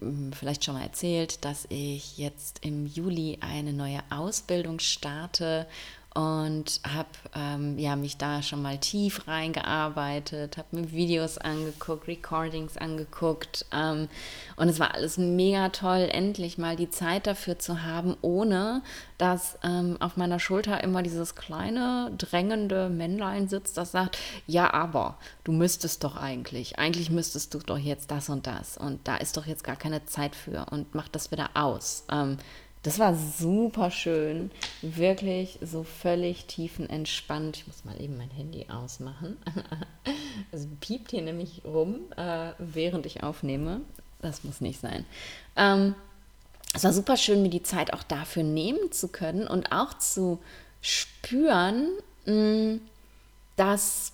hm, 0.00 0.32
vielleicht 0.32 0.64
schon 0.64 0.76
mal 0.76 0.82
erzählt, 0.82 1.44
dass 1.44 1.66
ich 1.68 2.16
jetzt 2.16 2.64
im 2.64 2.86
Juli 2.86 3.36
eine 3.42 3.74
neue 3.74 4.00
Ausbildung 4.08 4.78
starte 4.78 5.66
und 6.14 6.80
habe 6.86 7.08
ähm, 7.34 7.78
ja, 7.78 7.96
mich 7.96 8.18
da 8.18 8.42
schon 8.42 8.60
mal 8.60 8.78
tief 8.78 9.26
reingearbeitet, 9.26 10.58
habe 10.58 10.76
mir 10.76 10.92
Videos 10.92 11.38
angeguckt, 11.38 12.06
Recordings 12.06 12.76
angeguckt 12.76 13.64
ähm, 13.72 14.08
und 14.56 14.68
es 14.68 14.78
war 14.78 14.94
alles 14.94 15.16
mega 15.16 15.70
toll, 15.70 16.08
endlich 16.10 16.58
mal 16.58 16.76
die 16.76 16.90
Zeit 16.90 17.26
dafür 17.26 17.58
zu 17.58 17.82
haben, 17.82 18.16
ohne 18.20 18.82
dass 19.16 19.58
ähm, 19.62 19.96
auf 20.00 20.16
meiner 20.16 20.38
Schulter 20.38 20.84
immer 20.84 21.02
dieses 21.02 21.34
kleine, 21.34 22.12
drängende 22.18 22.90
Männlein 22.90 23.48
sitzt, 23.48 23.78
das 23.78 23.92
sagt, 23.92 24.18
ja, 24.46 24.72
aber 24.74 25.16
du 25.44 25.52
müsstest 25.52 26.04
doch 26.04 26.16
eigentlich, 26.16 26.78
eigentlich 26.78 27.10
müsstest 27.10 27.54
du 27.54 27.58
doch 27.58 27.78
jetzt 27.78 28.10
das 28.10 28.28
und 28.28 28.46
das 28.46 28.76
und 28.76 29.08
da 29.08 29.16
ist 29.16 29.38
doch 29.38 29.46
jetzt 29.46 29.64
gar 29.64 29.76
keine 29.76 30.04
Zeit 30.04 30.36
für 30.36 30.66
und 30.70 30.94
mach 30.94 31.08
das 31.08 31.30
wieder 31.30 31.50
aus. 31.54 32.04
Das 32.82 32.98
war 32.98 33.14
super 33.14 33.92
schön, 33.92 34.50
wirklich 34.80 35.58
so 35.62 35.84
völlig 35.84 36.46
tiefenentspannt. 36.46 37.56
Ich 37.56 37.66
muss 37.68 37.84
mal 37.84 38.00
eben 38.00 38.16
mein 38.16 38.30
Handy 38.30 38.66
ausmachen. 38.68 39.36
Es 40.50 40.66
piept 40.80 41.10
hier 41.10 41.20
nämlich 41.22 41.60
rum, 41.64 42.00
äh, 42.16 42.52
während 42.58 43.04
ich 43.06 43.22
aufnehme. 43.22 43.82
Das 44.20 44.44
muss 44.44 44.62
nicht 44.62 44.80
sein. 44.80 45.04
Ähm, 45.56 45.94
es 46.74 46.84
war 46.84 46.92
super 46.92 47.16
schön, 47.16 47.42
mir 47.42 47.50
die 47.50 47.62
Zeit 47.62 47.92
auch 47.92 48.02
dafür 48.02 48.42
nehmen 48.42 48.90
zu 48.90 49.08
können 49.08 49.46
und 49.46 49.72
auch 49.72 49.94
zu 49.98 50.38
spüren, 50.80 51.88
mh, 52.24 52.78
dass 53.56 54.12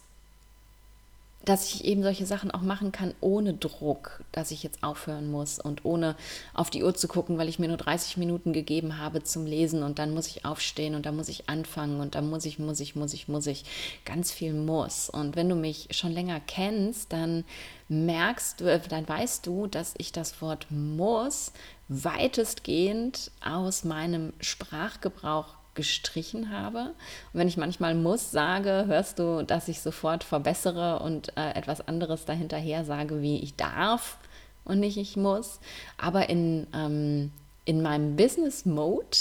dass 1.48 1.72
ich 1.72 1.86
eben 1.86 2.02
solche 2.02 2.26
Sachen 2.26 2.50
auch 2.50 2.60
machen 2.60 2.92
kann 2.92 3.14
ohne 3.22 3.54
Druck, 3.54 4.22
dass 4.32 4.50
ich 4.50 4.62
jetzt 4.62 4.82
aufhören 4.82 5.30
muss 5.30 5.58
und 5.58 5.82
ohne 5.86 6.14
auf 6.52 6.68
die 6.68 6.84
Uhr 6.84 6.94
zu 6.94 7.08
gucken, 7.08 7.38
weil 7.38 7.48
ich 7.48 7.58
mir 7.58 7.68
nur 7.68 7.78
30 7.78 8.18
Minuten 8.18 8.52
gegeben 8.52 8.98
habe 8.98 9.22
zum 9.22 9.46
Lesen 9.46 9.82
und 9.82 9.98
dann 9.98 10.12
muss 10.12 10.26
ich 10.26 10.44
aufstehen 10.44 10.94
und 10.94 11.06
dann 11.06 11.16
muss 11.16 11.30
ich 11.30 11.48
anfangen 11.48 12.00
und 12.00 12.14
dann 12.14 12.28
muss 12.28 12.44
ich, 12.44 12.58
muss 12.58 12.80
ich, 12.80 12.96
muss 12.96 13.14
ich, 13.14 13.28
muss 13.28 13.46
ich, 13.46 13.64
ganz 14.04 14.30
viel 14.30 14.52
muss. 14.52 15.08
Und 15.08 15.36
wenn 15.36 15.48
du 15.48 15.54
mich 15.54 15.88
schon 15.92 16.12
länger 16.12 16.38
kennst, 16.46 17.14
dann 17.14 17.44
merkst 17.88 18.60
du, 18.60 18.70
äh, 18.70 18.80
dann 18.86 19.08
weißt 19.08 19.46
du, 19.46 19.68
dass 19.68 19.94
ich 19.96 20.12
das 20.12 20.42
Wort 20.42 20.66
muss 20.68 21.52
weitestgehend 21.88 23.30
aus 23.42 23.84
meinem 23.84 24.34
Sprachgebrauch 24.40 25.57
gestrichen 25.78 26.50
habe. 26.50 26.92
Und 27.32 27.40
wenn 27.40 27.48
ich 27.48 27.56
manchmal 27.56 27.94
muss 27.94 28.32
sage, 28.32 28.84
hörst 28.88 29.20
du, 29.20 29.44
dass 29.44 29.68
ich 29.68 29.80
sofort 29.80 30.24
verbessere 30.24 30.98
und 30.98 31.28
äh, 31.38 31.52
etwas 31.54 31.86
anderes 31.86 32.24
dahinterher 32.24 32.84
sage, 32.84 33.22
wie 33.22 33.38
ich 33.38 33.54
darf 33.54 34.18
und 34.64 34.80
nicht 34.80 34.98
ich 34.98 35.16
muss. 35.16 35.60
Aber 35.96 36.28
in, 36.28 36.66
ähm, 36.74 37.30
in 37.64 37.80
meinem 37.80 38.16
Business 38.16 38.66
Mode 38.66 39.16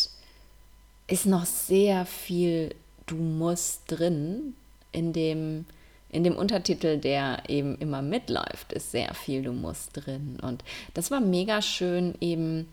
ist 1.06 1.28
noch 1.28 1.46
sehr 1.46 2.06
viel 2.06 2.74
Du 3.06 3.16
musst 3.16 3.84
drin. 3.88 4.56
In 4.92 5.14
dem, 5.14 5.66
in 6.10 6.24
dem 6.24 6.36
Untertitel, 6.36 6.98
der 6.98 7.44
eben 7.48 7.78
immer 7.78 8.02
mitläuft, 8.02 8.74
ist 8.74 8.92
sehr 8.92 9.14
viel 9.14 9.44
Du 9.44 9.54
musst 9.54 9.92
drin. 9.94 10.40
Und 10.42 10.64
das 10.96 11.12
war 11.12 11.22
mega 11.22 11.62
schön, 11.62 12.16
eben 12.20 12.68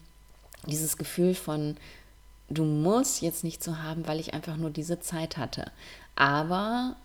dieses 0.66 0.96
Gefühl 0.96 1.34
von 1.34 1.76
du 2.48 2.64
musst 2.64 3.22
jetzt 3.22 3.44
nicht 3.44 3.62
so 3.62 3.78
haben, 3.78 4.06
weil 4.06 4.20
ich 4.20 4.34
einfach 4.34 4.56
nur 4.56 4.70
diese 4.70 5.00
Zeit 5.00 5.36
hatte. 5.36 5.70
Aber 6.16 6.96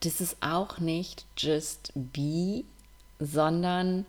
das 0.00 0.20
ist 0.20 0.36
auch 0.40 0.78
nicht 0.78 1.24
just 1.36 1.92
be, 1.94 2.64
sondern 3.18 4.06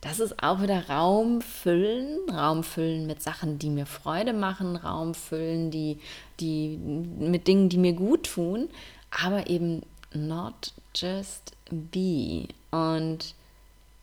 das 0.00 0.20
ist 0.20 0.42
auch 0.42 0.60
wieder 0.60 0.88
Raum 0.88 1.40
füllen, 1.40 2.28
Raum 2.28 2.62
füllen 2.62 3.06
mit 3.06 3.22
Sachen, 3.22 3.58
die 3.58 3.70
mir 3.70 3.86
Freude 3.86 4.34
machen, 4.34 4.76
Raum 4.76 5.14
füllen, 5.14 5.70
die, 5.70 5.98
die 6.40 6.76
mit 6.76 7.48
Dingen, 7.48 7.70
die 7.70 7.78
mir 7.78 7.94
gut 7.94 8.34
tun, 8.34 8.68
aber 9.10 9.48
eben 9.48 9.82
not 10.12 10.72
just 10.94 11.52
be. 11.70 12.48
Und 12.70 13.34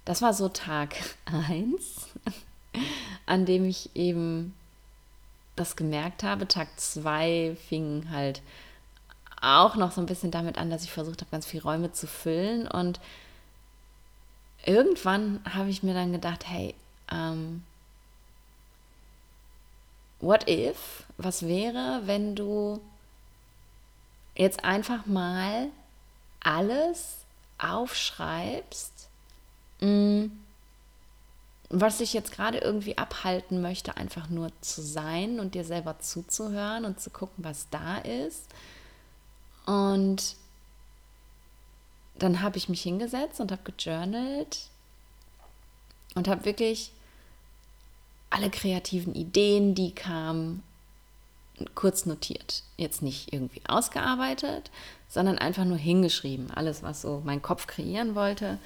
das 0.03 0.23
war 0.23 0.33
so 0.33 0.49
Tag 0.49 0.95
1, 1.25 2.07
an 3.27 3.45
dem 3.45 3.65
ich 3.65 3.95
eben 3.95 4.55
das 5.55 5.75
gemerkt 5.75 6.23
habe. 6.23 6.47
Tag 6.47 6.67
zwei 6.79 7.57
fing 7.67 8.07
halt 8.09 8.41
auch 9.41 9.75
noch 9.75 9.91
so 9.91 10.01
ein 10.01 10.07
bisschen 10.07 10.31
damit 10.31 10.57
an, 10.57 10.69
dass 10.69 10.83
ich 10.83 10.91
versucht 10.91 11.21
habe, 11.21 11.31
ganz 11.31 11.45
viele 11.45 11.63
Räume 11.63 11.91
zu 11.91 12.07
füllen. 12.07 12.67
Und 12.67 12.99
irgendwann 14.65 15.41
habe 15.51 15.69
ich 15.69 15.83
mir 15.83 15.93
dann 15.93 16.11
gedacht, 16.11 16.47
hey, 16.47 16.75
ähm, 17.11 17.63
what 20.19 20.47
if? 20.47 21.03
Was 21.17 21.47
wäre, 21.47 22.01
wenn 22.05 22.35
du 22.35 22.79
jetzt 24.35 24.63
einfach 24.63 25.05
mal 25.05 25.69
alles 26.39 27.17
aufschreibst, 27.57 29.09
mh, 29.81 30.29
mm, 31.71 31.81
was 31.81 31.97
dich 31.99 32.13
jetzt 32.13 32.31
gerade 32.31 32.59
irgendwie 32.59 32.97
abhalten 32.97 33.61
möchte, 33.61 33.97
einfach 33.97 34.29
nur 34.29 34.51
zu 34.61 34.81
sein 34.81 35.39
und 35.39 35.55
dir 35.55 35.63
selber 35.63 35.99
zuzuhören 35.99 36.85
und 36.85 36.99
zu 36.99 37.09
gucken, 37.09 37.43
was 37.43 37.67
da 37.69 37.97
ist. 37.97 38.47
Und 39.65 40.35
dann 42.15 42.41
habe 42.41 42.57
ich 42.57 42.69
mich 42.69 42.81
hingesetzt 42.81 43.39
und 43.39 43.51
habe 43.51 43.71
gejournalt 43.71 44.69
und 46.15 46.27
habe 46.27 46.45
wirklich 46.45 46.91
alle 48.29 48.49
kreativen 48.49 49.13
Ideen, 49.13 49.75
die 49.75 49.93
kamen, 49.93 50.63
kurz 51.75 52.05
notiert. 52.05 52.63
Jetzt 52.77 53.01
nicht 53.01 53.33
irgendwie 53.33 53.61
ausgearbeitet, 53.67 54.71
sondern 55.07 55.37
einfach 55.37 55.65
nur 55.65 55.77
hingeschrieben. 55.77 56.49
Alles, 56.51 56.81
was 56.83 57.01
so 57.01 57.21
mein 57.25 57.41
Kopf 57.41 57.67
kreieren 57.67 58.15
wollte. 58.15 58.57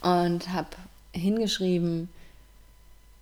Und 0.00 0.48
habe 0.52 0.70
hingeschrieben, 1.12 2.08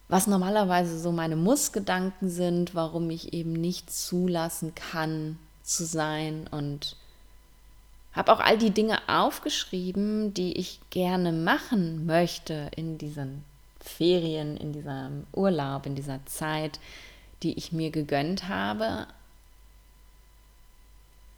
was 0.08 0.26
normalerweise 0.26 0.98
so 0.98 1.12
meine 1.12 1.36
Muss-Gedanken 1.36 2.30
sind, 2.30 2.74
warum 2.74 3.10
ich 3.10 3.32
eben 3.34 3.52
nicht 3.52 3.92
zulassen 3.92 4.74
kann 4.74 5.38
zu 5.62 5.84
sein 5.84 6.46
und 6.50 6.96
habe 8.12 8.32
auch 8.32 8.40
all 8.40 8.56
die 8.56 8.70
Dinge 8.70 8.98
aufgeschrieben, 9.06 10.32
die 10.32 10.54
ich 10.54 10.80
gerne 10.90 11.30
machen 11.30 12.06
möchte 12.06 12.70
in 12.74 12.96
diesen 12.96 13.44
Ferien, 13.80 14.56
in 14.56 14.72
diesem 14.72 15.26
Urlaub, 15.32 15.86
in 15.86 15.94
dieser 15.94 16.24
Zeit, 16.26 16.80
die 17.42 17.54
ich 17.54 17.72
mir 17.72 17.90
gegönnt 17.90 18.48
habe, 18.48 19.06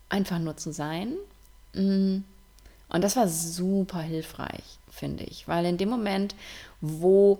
einfach 0.08 0.38
nur 0.38 0.56
zu 0.56 0.72
sein. 0.72 1.14
Mm. 1.74 2.18
Und 2.88 3.04
das 3.04 3.14
war 3.14 3.28
super 3.28 4.00
hilfreich, 4.00 4.64
finde 4.90 5.24
ich, 5.24 5.46
weil 5.46 5.64
in 5.64 5.76
dem 5.76 5.88
Moment, 5.88 6.34
wo 6.80 7.38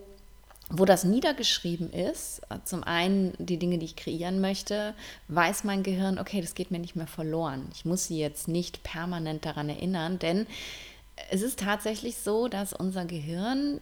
wo 0.71 0.85
das 0.85 1.05
niedergeschrieben 1.05 1.93
ist, 1.93 2.41
äh, 2.49 2.59
zum 2.65 2.85
einen 2.85 3.35
die 3.39 3.59
Dinge, 3.59 3.79
die 3.79 3.87
ich 3.87 3.97
kreieren 3.97 4.41
möchte, 4.41 4.95
weiß 5.29 5.65
mein 5.65 5.83
Gehirn, 5.83 6.19
okay, 6.19 6.41
das 6.41 6.55
geht 6.55 6.71
mir 6.71 6.79
nicht 6.79 6.97
mehr 6.97 7.09
verloren. 7.09 7.69
Ich 7.75 7.85
muss 7.85 8.07
sie 8.07 8.19
jetzt 8.19 8.49
nicht 8.49 8.83
permanent 8.83 9.45
daran 9.45 9.69
erinnern, 9.69 10.19
denn 10.19 10.47
es 11.31 11.43
ist 11.43 11.59
tatsächlich 11.59 12.17
so, 12.17 12.49
dass 12.49 12.73
unser 12.73 13.05
Gehirn 13.05 13.81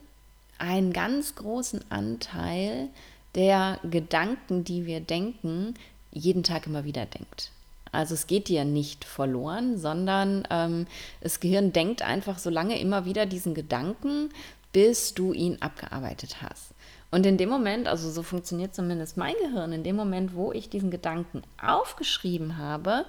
einen 0.57 0.91
ganz 0.91 1.35
großen 1.35 1.79
Anteil 1.89 2.89
der 3.35 3.79
Gedanken, 3.83 4.63
die 4.63 4.85
wir 4.85 4.99
denken, 4.99 5.75
jeden 6.11 6.43
Tag 6.43 6.65
immer 6.65 6.83
wieder 6.83 7.05
denkt. 7.05 7.51
Also 7.91 8.13
es 8.15 8.27
geht 8.27 8.49
dir 8.49 8.65
nicht 8.65 9.05
verloren, 9.05 9.77
sondern 9.77 10.47
ähm, 10.49 10.87
das 11.21 11.39
Gehirn 11.39 11.71
denkt 11.71 12.01
einfach 12.01 12.39
so 12.39 12.49
lange 12.49 12.79
immer 12.79 13.05
wieder 13.05 13.25
diesen 13.25 13.53
Gedanken, 13.53 14.29
bis 14.71 15.13
du 15.13 15.33
ihn 15.33 15.61
abgearbeitet 15.61 16.41
hast. 16.41 16.73
Und 17.11 17.25
in 17.25 17.37
dem 17.37 17.49
Moment, 17.49 17.87
also 17.87 18.09
so 18.11 18.21
funktioniert 18.21 18.75
zumindest 18.75 19.17
mein 19.17 19.33
Gehirn, 19.41 19.73
in 19.73 19.83
dem 19.83 19.95
Moment, 19.95 20.35
wo 20.35 20.51
ich 20.51 20.69
diesen 20.69 20.91
Gedanken 20.91 21.41
aufgeschrieben 21.61 22.57
habe, 22.57 23.05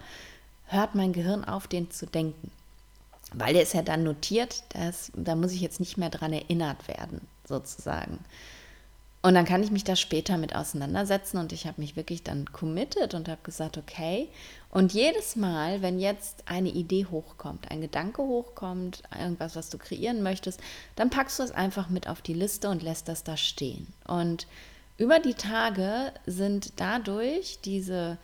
hört 0.67 0.95
mein 0.95 1.13
Gehirn 1.13 1.45
auf, 1.45 1.67
den 1.67 1.91
zu 1.91 2.07
denken. 2.07 2.51
Weil 3.35 3.53
der 3.53 3.63
ist 3.63 3.75
ja 3.75 3.83
dann 3.83 4.03
notiert, 4.03 4.65
dass, 4.71 5.13
da 5.15 5.37
muss 5.37 5.53
ich 5.53 5.61
jetzt 5.61 5.81
nicht 5.81 5.99
mehr 5.99 6.11
dran 6.11 6.33
erinnert 6.33 6.89
werden, 6.89 7.21
sozusagen. 7.47 8.19
Und 9.23 9.35
dann 9.35 9.45
kann 9.45 9.63
ich 9.63 9.71
mich 9.71 9.85
da 9.85 9.97
später 9.97 10.39
mit 10.39 10.57
auseinandersetzen 10.57 11.37
und 11.37 11.53
ich 11.53 11.67
habe 11.67 11.81
mich 11.81 11.95
wirklich 11.95 12.23
dann 12.23 12.51
committed 12.53 13.13
und 13.13 13.29
habe 13.29 13.41
gesagt, 13.43 13.77
okay. 13.77 14.29
Und 14.71 14.93
jedes 14.93 15.35
Mal, 15.35 15.83
wenn 15.83 15.99
jetzt 15.99 16.45
eine 16.47 16.69
Idee 16.69 17.07
hochkommt, 17.11 17.71
ein 17.71 17.81
Gedanke 17.81 18.23
hochkommt, 18.23 19.03
irgendwas, 19.19 19.57
was 19.57 19.69
du 19.69 19.79
kreieren 19.79 20.23
möchtest, 20.23 20.61
dann 20.95 21.11
packst 21.11 21.41
du 21.41 21.43
es 21.43 21.51
einfach 21.51 21.89
mit 21.89 22.09
auf 22.09 22.23
die 22.23 22.35
Liste 22.35 22.69
und 22.69 22.83
lässt 22.83 23.09
das 23.09 23.25
da 23.25 23.37
stehen. 23.37 23.89
Und 24.07 24.47
über 24.97 25.19
die 25.19 25.35
Tage 25.35 26.13
sind 26.25 26.75
dadurch 26.77 27.59
diese 27.65 28.17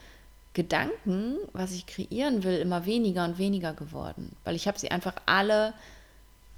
Gedanken, 0.52 1.36
was 1.52 1.72
ich 1.72 1.86
kreieren 1.86 2.44
will, 2.44 2.58
immer 2.58 2.86
weniger 2.86 3.24
und 3.24 3.38
weniger 3.38 3.72
geworden, 3.72 4.36
weil 4.44 4.54
ich 4.54 4.68
habe 4.68 4.78
sie 4.78 4.90
einfach 4.90 5.14
alle 5.26 5.74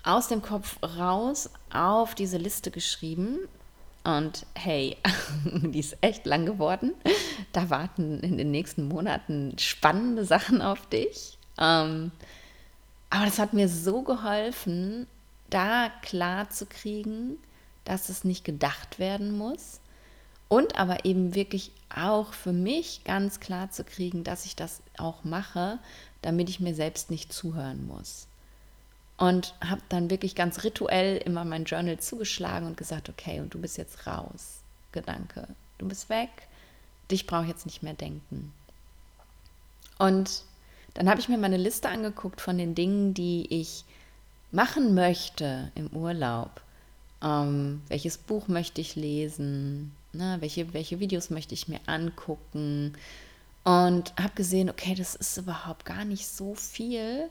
aus 0.04 0.28
dem 0.28 0.42
Kopf 0.42 0.78
raus 0.82 1.50
auf 1.72 2.14
diese 2.14 2.36
Liste 2.36 2.70
geschrieben 2.70 3.38
Und 4.04 4.46
hey, 4.54 4.96
die 5.44 5.80
ist 5.80 5.96
echt 6.00 6.26
lang 6.26 6.46
geworden. 6.46 6.94
Da 7.52 7.70
warten 7.70 8.20
in 8.20 8.38
den 8.38 8.50
nächsten 8.50 8.88
Monaten 8.88 9.58
spannende 9.58 10.24
Sachen 10.24 10.62
auf 10.62 10.86
dich. 10.86 11.38
Ähm, 11.58 12.12
aber 13.10 13.24
das 13.24 13.38
hat 13.38 13.52
mir 13.52 13.68
so 13.68 14.02
geholfen, 14.02 15.06
da 15.50 15.90
klar 16.02 16.50
zu 16.50 16.66
kriegen, 16.66 17.38
dass 17.84 18.08
es 18.08 18.24
nicht 18.24 18.44
gedacht 18.44 18.98
werden 18.98 19.36
muss. 19.36 19.80
Und 20.48 20.78
aber 20.78 21.04
eben 21.04 21.34
wirklich 21.34 21.72
auch 21.94 22.32
für 22.32 22.52
mich 22.52 23.02
ganz 23.04 23.40
klar 23.40 23.70
zu 23.70 23.84
kriegen, 23.84 24.24
dass 24.24 24.46
ich 24.46 24.56
das 24.56 24.80
auch 24.96 25.24
mache, 25.24 25.78
damit 26.22 26.48
ich 26.48 26.60
mir 26.60 26.74
selbst 26.74 27.10
nicht 27.10 27.32
zuhören 27.32 27.86
muss. 27.86 28.27
Und 29.18 29.54
habe 29.60 29.82
dann 29.88 30.10
wirklich 30.10 30.34
ganz 30.34 30.62
rituell 30.64 31.16
immer 31.18 31.44
mein 31.44 31.64
Journal 31.64 31.98
zugeschlagen 31.98 32.66
und 32.66 32.76
gesagt, 32.76 33.08
okay, 33.08 33.40
und 33.40 33.52
du 33.52 33.60
bist 33.60 33.76
jetzt 33.76 34.06
raus, 34.06 34.60
Gedanke, 34.92 35.48
du 35.78 35.88
bist 35.88 36.08
weg, 36.08 36.30
dich 37.10 37.26
brauche 37.26 37.42
ich 37.42 37.48
jetzt 37.48 37.66
nicht 37.66 37.82
mehr 37.82 37.94
denken. 37.94 38.52
Und 39.98 40.42
dann 40.94 41.08
habe 41.08 41.20
ich 41.20 41.28
mir 41.28 41.38
meine 41.38 41.56
Liste 41.56 41.88
angeguckt 41.88 42.40
von 42.40 42.58
den 42.58 42.74
Dingen, 42.74 43.12
die 43.12 43.46
ich 43.50 43.84
machen 44.50 44.94
möchte 44.94 45.70
im 45.74 45.88
Urlaub. 45.88 46.60
Ähm, 47.22 47.82
welches 47.88 48.18
Buch 48.18 48.48
möchte 48.48 48.80
ich 48.80 48.96
lesen? 48.96 49.92
Ne? 50.12 50.36
Welche, 50.40 50.72
welche 50.72 51.00
Videos 51.00 51.30
möchte 51.30 51.54
ich 51.54 51.68
mir 51.68 51.80
angucken? 51.86 52.94
Und 53.64 54.14
habe 54.18 54.34
gesehen, 54.34 54.70
okay, 54.70 54.94
das 54.94 55.14
ist 55.14 55.36
überhaupt 55.36 55.84
gar 55.84 56.04
nicht 56.04 56.26
so 56.26 56.54
viel. 56.54 57.28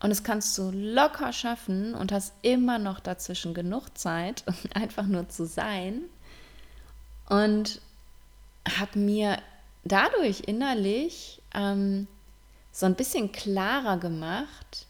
Und 0.00 0.10
das 0.10 0.22
kannst 0.22 0.56
du 0.58 0.70
locker 0.70 1.32
schaffen 1.32 1.94
und 1.94 2.12
hast 2.12 2.32
immer 2.42 2.78
noch 2.78 3.00
dazwischen 3.00 3.54
genug 3.54 3.96
Zeit, 3.98 4.44
einfach 4.74 5.06
nur 5.06 5.28
zu 5.28 5.46
sein. 5.46 6.02
Und 7.28 7.80
habe 8.78 8.98
mir 8.98 9.38
dadurch 9.84 10.42
innerlich 10.46 11.42
ähm, 11.54 12.06
so 12.72 12.86
ein 12.86 12.94
bisschen 12.94 13.32
klarer 13.32 13.98
gemacht, 13.98 14.86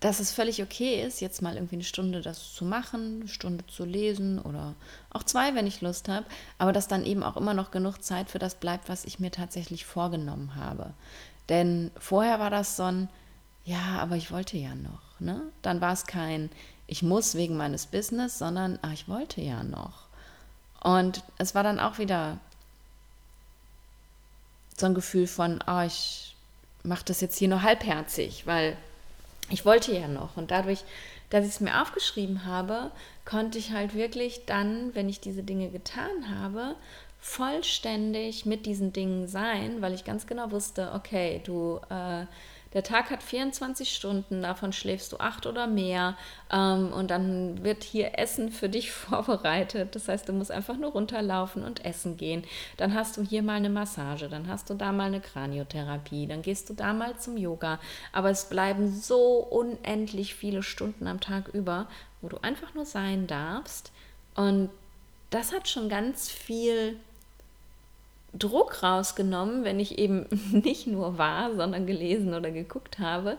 dass 0.00 0.18
es 0.18 0.32
völlig 0.32 0.62
okay 0.62 1.02
ist, 1.02 1.20
jetzt 1.20 1.42
mal 1.42 1.54
irgendwie 1.54 1.76
eine 1.76 1.84
Stunde 1.84 2.22
das 2.22 2.54
zu 2.54 2.64
machen, 2.64 3.20
eine 3.20 3.28
Stunde 3.28 3.66
zu 3.66 3.84
lesen 3.84 4.38
oder 4.38 4.74
auch 5.10 5.22
zwei, 5.24 5.54
wenn 5.54 5.66
ich 5.66 5.82
Lust 5.82 6.08
habe, 6.08 6.24
aber 6.56 6.72
dass 6.72 6.88
dann 6.88 7.04
eben 7.04 7.22
auch 7.22 7.36
immer 7.36 7.52
noch 7.52 7.70
genug 7.70 8.02
Zeit 8.02 8.30
für 8.30 8.38
das 8.38 8.54
bleibt, 8.54 8.88
was 8.88 9.04
ich 9.04 9.18
mir 9.18 9.30
tatsächlich 9.30 9.84
vorgenommen 9.84 10.54
habe. 10.56 10.94
Denn 11.50 11.90
vorher 11.98 12.40
war 12.40 12.48
das 12.48 12.76
so 12.76 12.84
ein, 12.84 13.08
ja, 13.70 14.00
aber 14.00 14.16
ich 14.16 14.32
wollte 14.32 14.56
ja 14.56 14.74
noch. 14.74 15.20
Ne? 15.20 15.42
Dann 15.62 15.80
war 15.80 15.92
es 15.92 16.06
kein, 16.06 16.50
ich 16.88 17.04
muss 17.04 17.36
wegen 17.36 17.56
meines 17.56 17.86
Business, 17.86 18.38
sondern, 18.38 18.80
ach, 18.82 18.92
ich 18.92 19.06
wollte 19.08 19.40
ja 19.40 19.62
noch. 19.62 20.08
Und 20.82 21.22
es 21.38 21.54
war 21.54 21.62
dann 21.62 21.78
auch 21.78 21.98
wieder 21.98 22.38
so 24.76 24.86
ein 24.86 24.94
Gefühl 24.94 25.28
von, 25.28 25.62
oh, 25.68 25.82
ich 25.86 26.34
mache 26.82 27.04
das 27.04 27.20
jetzt 27.20 27.38
hier 27.38 27.48
nur 27.48 27.62
halbherzig, 27.62 28.44
weil 28.46 28.76
ich 29.50 29.64
wollte 29.64 29.96
ja 29.96 30.08
noch. 30.08 30.36
Und 30.36 30.50
dadurch, 30.50 30.82
dass 31.28 31.44
ich 31.44 31.52
es 31.52 31.60
mir 31.60 31.80
aufgeschrieben 31.80 32.46
habe, 32.46 32.90
konnte 33.24 33.58
ich 33.58 33.70
halt 33.70 33.94
wirklich 33.94 34.46
dann, 34.46 34.94
wenn 34.96 35.08
ich 35.08 35.20
diese 35.20 35.44
Dinge 35.44 35.68
getan 35.68 36.40
habe, 36.40 36.74
vollständig 37.20 38.46
mit 38.46 38.66
diesen 38.66 38.92
Dingen 38.92 39.28
sein, 39.28 39.80
weil 39.80 39.94
ich 39.94 40.04
ganz 40.04 40.26
genau 40.26 40.50
wusste, 40.50 40.90
okay, 40.94 41.40
du 41.44 41.78
äh, 41.90 42.24
der 42.72 42.84
Tag 42.84 43.10
hat 43.10 43.22
24 43.22 43.92
Stunden, 43.92 44.42
davon 44.42 44.72
schläfst 44.72 45.12
du 45.12 45.18
acht 45.18 45.46
oder 45.46 45.66
mehr 45.66 46.16
ähm, 46.52 46.92
und 46.92 47.10
dann 47.10 47.64
wird 47.64 47.82
hier 47.82 48.18
Essen 48.18 48.52
für 48.52 48.68
dich 48.68 48.92
vorbereitet. 48.92 49.94
Das 49.96 50.08
heißt, 50.08 50.28
du 50.28 50.32
musst 50.32 50.52
einfach 50.52 50.76
nur 50.76 50.92
runterlaufen 50.92 51.64
und 51.64 51.84
essen 51.84 52.16
gehen. 52.16 52.44
Dann 52.76 52.94
hast 52.94 53.16
du 53.16 53.22
hier 53.22 53.42
mal 53.42 53.54
eine 53.54 53.70
Massage, 53.70 54.28
dann 54.28 54.46
hast 54.48 54.70
du 54.70 54.74
da 54.74 54.92
mal 54.92 55.08
eine 55.08 55.20
Kraniotherapie, 55.20 56.26
dann 56.26 56.42
gehst 56.42 56.70
du 56.70 56.74
da 56.74 56.92
mal 56.92 57.18
zum 57.18 57.36
Yoga. 57.36 57.80
Aber 58.12 58.30
es 58.30 58.44
bleiben 58.44 58.92
so 58.92 59.38
unendlich 59.38 60.34
viele 60.34 60.62
Stunden 60.62 61.08
am 61.08 61.20
Tag 61.20 61.48
über, 61.48 61.88
wo 62.20 62.28
du 62.28 62.38
einfach 62.38 62.74
nur 62.74 62.86
sein 62.86 63.26
darfst. 63.26 63.90
Und 64.36 64.70
das 65.30 65.52
hat 65.52 65.68
schon 65.68 65.88
ganz 65.88 66.30
viel 66.30 66.96
Druck 68.32 68.82
rausgenommen, 68.82 69.64
wenn 69.64 69.80
ich 69.80 69.98
eben 69.98 70.26
nicht 70.52 70.86
nur 70.86 71.18
war, 71.18 71.54
sondern 71.54 71.86
gelesen 71.86 72.34
oder 72.34 72.50
geguckt 72.50 72.98
habe, 72.98 73.36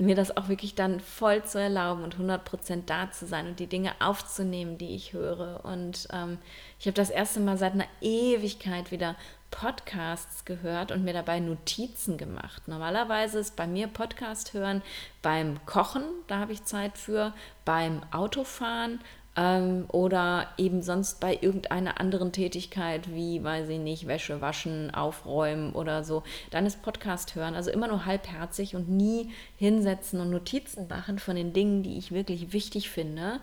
mir 0.00 0.14
das 0.14 0.36
auch 0.36 0.48
wirklich 0.48 0.74
dann 0.74 1.00
voll 1.00 1.42
zu 1.44 1.60
erlauben 1.60 2.04
und 2.04 2.16
100% 2.16 2.82
da 2.86 3.10
zu 3.10 3.26
sein 3.26 3.48
und 3.48 3.58
die 3.58 3.66
Dinge 3.66 3.92
aufzunehmen, 4.00 4.78
die 4.78 4.94
ich 4.94 5.12
höre. 5.12 5.64
Und 5.64 6.06
ähm, 6.12 6.38
ich 6.78 6.86
habe 6.86 6.94
das 6.94 7.10
erste 7.10 7.40
Mal 7.40 7.58
seit 7.58 7.72
einer 7.72 7.88
Ewigkeit 8.00 8.90
wieder 8.90 9.16
Podcasts 9.50 10.44
gehört 10.44 10.92
und 10.92 11.04
mir 11.04 11.14
dabei 11.14 11.40
Notizen 11.40 12.18
gemacht. 12.18 12.68
Normalerweise 12.68 13.38
ist 13.38 13.56
bei 13.56 13.66
mir 13.66 13.88
Podcast 13.88 14.52
hören 14.52 14.82
beim 15.22 15.64
Kochen, 15.64 16.04
da 16.26 16.38
habe 16.38 16.52
ich 16.52 16.64
Zeit 16.64 16.98
für, 16.98 17.32
beim 17.64 18.02
Autofahren 18.12 19.00
ähm, 19.38 19.84
oder 19.92 20.48
eben 20.58 20.82
sonst 20.82 21.20
bei 21.20 21.38
irgendeiner 21.40 22.00
anderen 22.00 22.32
Tätigkeit, 22.32 23.14
wie, 23.14 23.44
weiß 23.44 23.68
ich 23.68 23.78
nicht, 23.78 24.08
Wäsche 24.08 24.40
waschen, 24.40 24.92
aufräumen 24.92 25.74
oder 25.74 26.02
so, 26.02 26.24
dann 26.50 26.66
ist 26.66 26.82
Podcast 26.82 27.36
hören. 27.36 27.54
Also 27.54 27.70
immer 27.70 27.86
nur 27.86 28.04
halbherzig 28.04 28.74
und 28.74 28.88
nie 28.88 29.30
hinsetzen 29.56 30.20
und 30.20 30.30
Notizen 30.30 30.88
machen 30.88 31.20
von 31.20 31.36
den 31.36 31.52
Dingen, 31.52 31.84
die 31.84 31.98
ich 31.98 32.10
wirklich 32.10 32.52
wichtig 32.52 32.90
finde. 32.90 33.38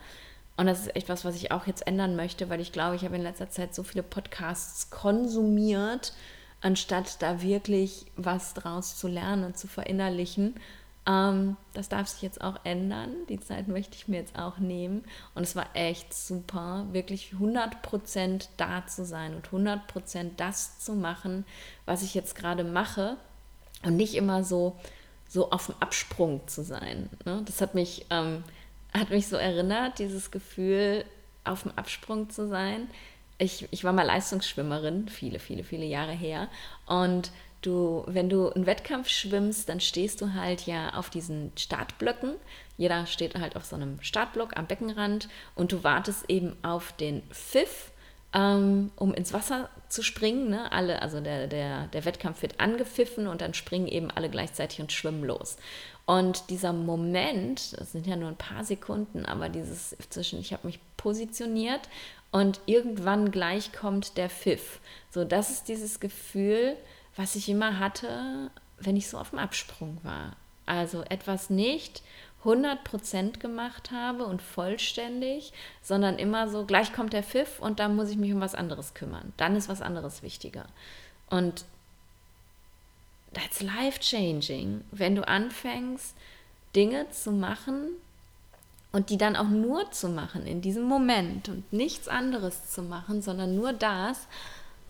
Und 0.58 0.66
das 0.66 0.82
ist 0.82 0.96
etwas, 0.98 1.24
was 1.24 1.38
ich 1.38 1.54
auch 1.54 1.66
jetzt 1.66 1.88
ändern 1.88 2.18
möchte, 2.18 2.50
weil 2.50 2.60
ich 2.60 2.74
glaube, 2.74 2.98
ich 2.98 3.06
habe 3.06 3.16
in 3.16 3.24
letzter 3.24 3.50
Zeit 3.50 3.74
so 3.74 3.84
viele 3.84 4.04
Podcasts 4.04 4.90
konsumiert, 4.90 6.12
anstatt 6.60 7.22
da 7.22 7.42
wirklich 7.42 8.06
was 8.18 8.54
draus 8.54 8.98
zu 8.98 9.08
lernen 9.08 9.46
und 9.46 9.58
zu 9.58 9.68
verinnerlichen. 9.68 10.56
Ähm, 11.08 11.58
das 11.74 11.90
darf 11.90 12.08
sich 12.08 12.22
jetzt 12.22 12.42
auch 12.42 12.58
ändern. 12.64 13.12
Die 13.30 13.40
Zeit 13.40 13.68
möchte 13.68 13.96
ich 13.96 14.08
mir 14.08 14.18
jetzt 14.18 14.38
auch 14.38 14.58
nehmen. 14.58 15.04
Und 15.36 15.44
es 15.44 15.56
war 15.56 15.68
echt 15.74 16.14
super, 16.14 16.88
wirklich 16.92 17.34
100% 17.40 18.48
da 18.58 18.86
zu 18.88 19.06
sein 19.06 19.36
und 19.36 19.48
100% 19.50 20.32
das 20.38 20.80
zu 20.80 20.94
machen, 20.94 21.46
was 21.86 22.04
ich 22.04 22.14
jetzt 22.16 22.36
gerade 22.36 22.64
mache. 22.64 23.18
Und 23.84 23.98
nicht 23.98 24.16
immer 24.16 24.44
so, 24.44 24.76
so 25.30 25.52
auf 25.52 25.68
dem 25.68 25.76
Absprung 25.80 26.48
zu 26.48 26.64
sein. 26.64 27.10
Ne? 27.24 27.44
Das 27.46 27.62
hat 27.62 27.76
mich, 27.76 28.08
ähm, 28.10 28.44
hat 28.94 29.10
mich 29.12 29.28
so 29.28 29.36
erinnert, 29.36 30.00
dieses 30.00 30.32
Gefühl, 30.32 31.06
auf 31.44 31.64
dem 31.64 31.72
Absprung 31.76 32.32
zu 32.32 32.48
sein. 32.48 32.88
Ich, 33.38 33.68
ich 33.70 33.84
war 33.84 33.94
mal 33.94 34.06
Leistungsschwimmerin, 34.06 35.10
viele, 35.10 35.40
viele, 35.40 35.64
viele 35.64 35.86
Jahre 35.86 36.14
her. 36.14 36.48
Und 36.88 37.32
Du, 37.66 38.04
wenn 38.06 38.30
du 38.30 38.50
einen 38.50 38.68
Wettkampf 38.68 39.10
schwimmst, 39.10 39.70
dann 39.70 39.80
stehst 39.80 40.22
du 40.22 40.34
halt 40.34 40.68
ja 40.68 40.94
auf 40.94 41.10
diesen 41.10 41.52
Startblöcken. 41.58 42.36
Jeder 42.78 43.08
steht 43.08 43.34
halt 43.40 43.56
auf 43.56 43.66
so 43.66 43.76
einem 43.76 44.00
Startblock 44.02 44.56
am 44.56 44.68
Beckenrand 44.68 45.30
und 45.56 45.72
du 45.72 45.84
wartest 45.84 46.30
eben 46.30 46.56
auf 46.62 46.92
den 46.94 47.24
Pfiff, 47.32 47.92
ähm, 48.36 48.92
um 48.98 49.16
ins 49.16 49.34
Wasser 49.34 49.70
zu 49.90 50.04
springen. 50.04 50.52
Ne? 50.52 50.72
Alle, 50.72 51.02
also 51.02 51.22
der, 51.22 51.48
der, 51.48 51.88
der 51.88 52.06
Wettkampf 52.06 52.44
wird 52.44 52.60
angepfiffen 52.60 53.26
und 53.26 53.42
dann 53.42 53.56
springen 53.56 53.88
eben 53.88 54.12
alle 54.12 54.30
gleichzeitig 54.30 54.80
und 54.82 54.92
schwimmen 54.92 55.24
los. 55.24 55.58
Und 56.06 56.52
dieser 56.52 56.72
Moment, 56.72 57.80
das 57.80 57.94
sind 57.94 58.06
ja 58.06 58.16
nur 58.16 58.30
ein 58.30 58.38
paar 58.38 58.64
Sekunden, 58.64 59.26
aber 59.26 59.50
dieses 59.50 59.98
zwischen, 60.12 60.40
ich 60.40 60.54
habe 60.54 60.68
mich 60.68 60.80
positioniert 60.98 61.82
und 62.32 62.60
irgendwann 62.68 63.32
gleich 63.32 63.74
kommt 63.74 64.18
der 64.18 64.30
Pfiff. 64.30 64.82
So, 65.10 65.26
das 65.26 65.50
ist 65.50 65.68
dieses 65.68 66.00
Gefühl, 66.00 66.78
was 67.16 67.36
ich 67.36 67.50
immer 67.50 67.80
hatte, 67.80 68.52
wenn 68.80 68.98
ich 68.98 69.10
so 69.10 69.18
auf 69.18 69.32
dem 69.32 69.40
Absprung 69.40 69.98
war. 70.04 70.36
Also 70.66 71.04
etwas 71.04 71.50
nicht 71.50 72.02
100% 72.44 73.40
gemacht 73.40 73.92
habe 73.92 74.26
und 74.26 74.42
vollständig, 74.42 75.52
sondern 75.82 76.18
immer 76.18 76.48
so, 76.48 76.66
gleich 76.66 76.94
kommt 76.94 77.14
der 77.14 77.24
Pfiff 77.24 77.60
und 77.60 77.80
dann 77.80 77.96
muss 77.96 78.10
ich 78.10 78.18
mich 78.18 78.32
um 78.34 78.42
was 78.42 78.56
anderes 78.56 78.94
kümmern. 78.94 79.34
Dann 79.38 79.56
ist 79.56 79.70
was 79.70 79.82
anderes 79.82 80.22
wichtiger. 80.22 80.66
Und 81.30 81.66
that's 83.34 83.62
life 83.62 84.00
changing, 84.00 84.84
wenn 84.92 85.16
du 85.16 85.28
anfängst, 85.28 86.16
Dinge 86.76 87.10
zu 87.10 87.32
machen 87.32 87.90
und 88.92 89.10
die 89.10 89.18
dann 89.18 89.36
auch 89.36 89.50
nur 89.50 89.92
zu 89.92 90.08
machen 90.08 90.46
in 90.46 90.62
diesem 90.62 90.84
Moment 90.84 91.50
und 91.50 91.72
nichts 91.74 92.08
anderes 92.08 92.70
zu 92.70 92.84
machen, 92.84 93.22
sondern 93.22 93.56
nur 93.56 93.74
das. 93.74 94.28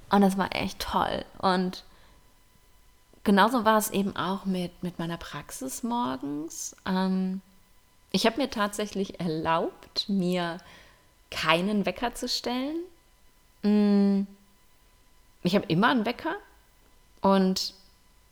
Und 0.09 0.21
das 0.21 0.38
war 0.38 0.53
echt 0.55 0.79
toll. 0.79 1.23
Und 1.39 1.83
genauso 3.25 3.65
war 3.65 3.77
es 3.77 3.89
eben 3.89 4.15
auch 4.15 4.45
mit, 4.45 4.81
mit 4.81 4.97
meiner 4.97 5.17
Praxis 5.17 5.83
morgens. 5.83 6.77
Ähm, 6.85 7.41
ich 8.11 8.25
habe 8.25 8.38
mir 8.38 8.49
tatsächlich 8.49 9.19
erlaubt, 9.19 10.07
mir 10.07 10.59
keinen 11.29 11.85
Wecker 11.85 12.15
zu 12.15 12.29
stellen. 12.29 12.77
Mm, 13.63 14.25
ich 15.43 15.55
habe 15.55 15.65
immer 15.67 15.89
einen 15.89 16.05
Wecker 16.05 16.35
und 17.19 17.73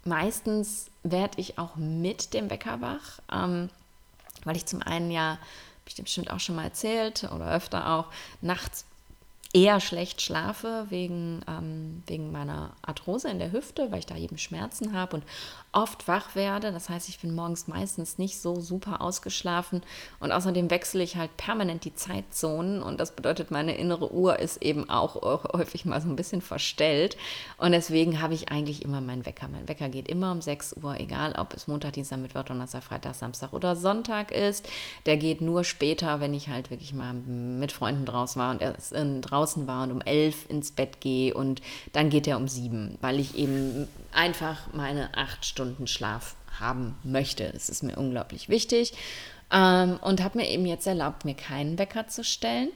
meistens 0.06 0.90
werde 1.04 1.42
ich 1.42 1.60
auch 1.60 1.76
mit 1.76 2.34
dem 2.34 2.50
Wecker 2.50 2.80
wach, 2.80 3.20
ähm, 3.30 3.70
weil 4.46 4.56
ich 4.56 4.66
zum 4.66 4.82
einen 4.82 5.12
ja 5.12 5.38
ich 5.86 5.96
dir 5.96 6.04
bestimmt 6.04 6.32
auch 6.32 6.40
schon 6.40 6.56
mal 6.56 6.64
erzählt 6.64 7.26
oder 7.32 7.52
öfter 7.52 7.90
auch, 7.90 8.06
nachts 8.42 8.86
eher 9.54 9.80
schlecht 9.80 10.20
schlafe 10.20 10.88
wegen, 10.90 11.42
ähm, 11.48 12.02
wegen 12.08 12.32
meiner 12.32 12.72
Arthrose 12.82 13.30
in 13.30 13.38
der 13.38 13.52
Hüfte, 13.52 13.92
weil 13.92 14.00
ich 14.00 14.08
da 14.08 14.18
eben 14.18 14.40
Schmerzen 14.40 14.94
habe 14.94 15.18
und 15.18 15.24
oft 15.72 16.08
wach 16.08 16.36
werde. 16.36 16.72
Das 16.72 16.90
heißt, 16.90 17.08
ich 17.08 17.20
bin 17.20 17.36
morgens 17.36 17.68
meistens 17.68 18.18
nicht 18.18 18.40
so 18.40 18.60
super 18.60 19.02
ausgeschlafen 19.02 19.84
und 20.20 20.32
außerdem 20.32 20.72
wechsle 20.72 21.04
ich 21.04 21.18
halt 21.18 21.38
permanent 21.38 21.86
die 21.86 21.94
Zeitzonen 21.94 22.82
und 22.82 23.00
das 23.00 23.16
bedeutet, 23.16 23.52
meine 23.52 23.78
innere 23.78 24.12
Uhr 24.12 24.40
ist 24.40 24.64
eben 24.64 24.90
auch 24.90 25.22
häufig 25.54 25.86
mal 25.86 26.02
so 26.02 26.10
ein 26.10 26.16
bisschen 26.16 26.42
verstellt 26.42 27.16
und 27.58 27.74
deswegen 27.74 28.22
habe 28.22 28.34
ich 28.34 28.50
eigentlich 28.50 28.84
immer 28.84 29.02
meinen 29.02 29.28
Wecker. 29.28 29.48
Mein 29.50 29.68
Wecker 29.68 29.90
geht 29.90 30.08
immer 30.08 30.32
um 30.32 30.42
6 30.42 30.78
Uhr, 30.82 31.00
egal 31.00 31.36
ob 31.38 31.54
es 31.54 31.68
Montag, 31.68 31.94
Dienstag, 31.94 32.18
Mittwoch, 32.18 32.44
Donnerstag, 32.44 32.84
Freitag, 32.84 33.14
Samstag 33.14 33.54
oder 33.54 33.76
Sonntag 33.76 34.32
ist. 34.32 34.68
Der 35.06 35.18
geht 35.18 35.42
nur 35.42 35.64
später, 35.64 36.20
wenn 36.20 36.34
ich 36.34 36.50
halt 36.50 36.72
wirklich 36.72 36.94
mal 36.94 37.14
mit 37.14 37.72
Freunden 37.72 38.06
draußen 38.06 38.42
war 38.42 38.52
und 38.52 38.62
erst 38.62 38.94
draußen 38.94 39.43
war 39.68 39.84
und 39.84 39.92
um 39.92 40.02
11 40.02 40.50
ins 40.50 40.72
Bett 40.72 41.02
gehe 41.02 41.34
und 41.34 41.62
dann 41.92 42.10
geht 42.10 42.28
er 42.28 42.38
um 42.38 42.48
7, 42.48 42.98
weil 43.02 43.20
ich 43.20 43.38
eben 43.38 43.88
einfach 44.12 44.74
meine 44.74 45.16
acht 45.18 45.46
Stunden 45.46 45.88
Schlaf 45.88 46.36
haben 46.60 46.96
möchte. 47.04 47.50
Das 47.52 47.70
ist 47.70 47.84
mir 47.84 47.98
unglaublich 47.98 48.50
wichtig. 48.50 48.94
Ähm, 49.52 49.98
und 50.02 50.24
habe 50.24 50.40
mir 50.40 50.48
eben 50.48 50.66
jetzt 50.66 50.88
erlaubt, 50.88 51.26
mir 51.26 51.36
keinen 51.36 51.78
Wecker 51.78 52.08
zu 52.08 52.24
stellen. 52.24 52.70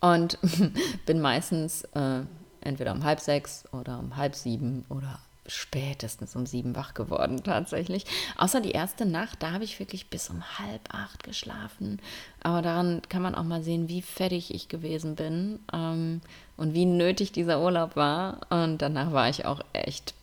Und 0.00 0.38
bin 1.06 1.20
meistens 1.20 1.82
äh, 1.94 2.20
entweder 2.60 2.92
um 2.92 3.04
halb 3.04 3.20
sechs 3.20 3.64
oder 3.72 3.98
um 3.98 4.16
halb 4.16 4.34
sieben 4.34 4.84
oder 4.88 5.20
spätestens 5.48 6.36
um 6.36 6.46
sieben 6.46 6.76
wach 6.76 6.94
geworden 6.94 7.42
tatsächlich. 7.44 8.04
Außer 8.36 8.60
die 8.60 8.72
erste 8.72 9.06
Nacht, 9.06 9.42
da 9.42 9.52
habe 9.52 9.64
ich 9.64 9.78
wirklich 9.78 10.08
bis 10.08 10.30
um 10.30 10.42
halb 10.58 10.92
acht 10.92 11.24
geschlafen. 11.24 12.00
Aber 12.42 12.62
daran 12.62 13.02
kann 13.08 13.22
man 13.22 13.34
auch 13.34 13.44
mal 13.44 13.62
sehen, 13.62 13.88
wie 13.88 14.02
fertig 14.02 14.54
ich 14.54 14.68
gewesen 14.68 15.16
bin 15.16 15.60
ähm, 15.72 16.20
und 16.56 16.74
wie 16.74 16.86
nötig 16.86 17.32
dieser 17.32 17.60
Urlaub 17.60 17.96
war. 17.96 18.40
Und 18.50 18.78
danach 18.78 19.12
war 19.12 19.28
ich 19.28 19.44
auch 19.44 19.60
echt 19.72 20.14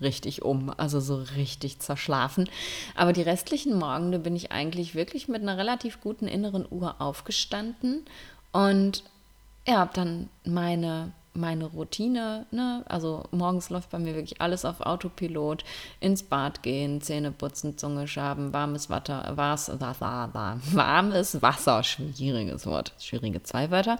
richtig 0.00 0.42
um, 0.42 0.72
also 0.76 1.00
so 1.00 1.22
richtig 1.36 1.78
zerschlafen. 1.78 2.48
Aber 2.94 3.12
die 3.12 3.22
restlichen 3.22 3.78
Morgen, 3.78 4.12
da 4.12 4.18
bin 4.18 4.36
ich 4.36 4.52
eigentlich 4.52 4.94
wirklich 4.94 5.28
mit 5.28 5.42
einer 5.42 5.56
relativ 5.56 6.00
guten 6.00 6.26
inneren 6.26 6.66
Uhr 6.68 7.00
aufgestanden 7.00 8.04
und 8.52 9.04
ja, 9.66 9.78
habe 9.78 9.92
dann 9.94 10.28
meine 10.44 11.12
meine 11.34 11.64
Routine, 11.66 12.46
ne? 12.50 12.84
Also 12.86 13.24
morgens 13.30 13.70
läuft 13.70 13.90
bei 13.90 13.98
mir 13.98 14.14
wirklich 14.14 14.40
alles 14.40 14.64
auf 14.64 14.80
Autopilot, 14.80 15.64
ins 16.00 16.22
Bad 16.22 16.62
gehen, 16.62 17.00
Zähne 17.00 17.32
putzen, 17.32 17.78
Zunge 17.78 18.06
schaben, 18.06 18.52
warmes 18.52 18.90
Wasser, 18.90 19.32
was, 19.34 19.70
warmes 19.80 21.42
Wasser, 21.42 21.82
schwieriges 21.82 22.66
Wort, 22.66 22.92
schwierige 22.98 23.42
zwei 23.42 23.70
Wörter, 23.70 23.98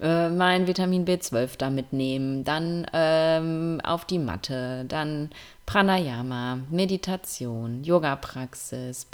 äh, 0.00 0.28
mein 0.28 0.66
Vitamin 0.66 1.06
B12 1.06 1.56
da 1.56 1.70
mitnehmen, 1.70 2.44
dann 2.44 2.86
ähm, 2.92 3.80
auf 3.82 4.04
die 4.04 4.18
Matte, 4.18 4.84
dann 4.86 5.30
Pranayama, 5.66 6.58
Meditation, 6.68 7.84
Yoga-Praxis, 7.84 9.06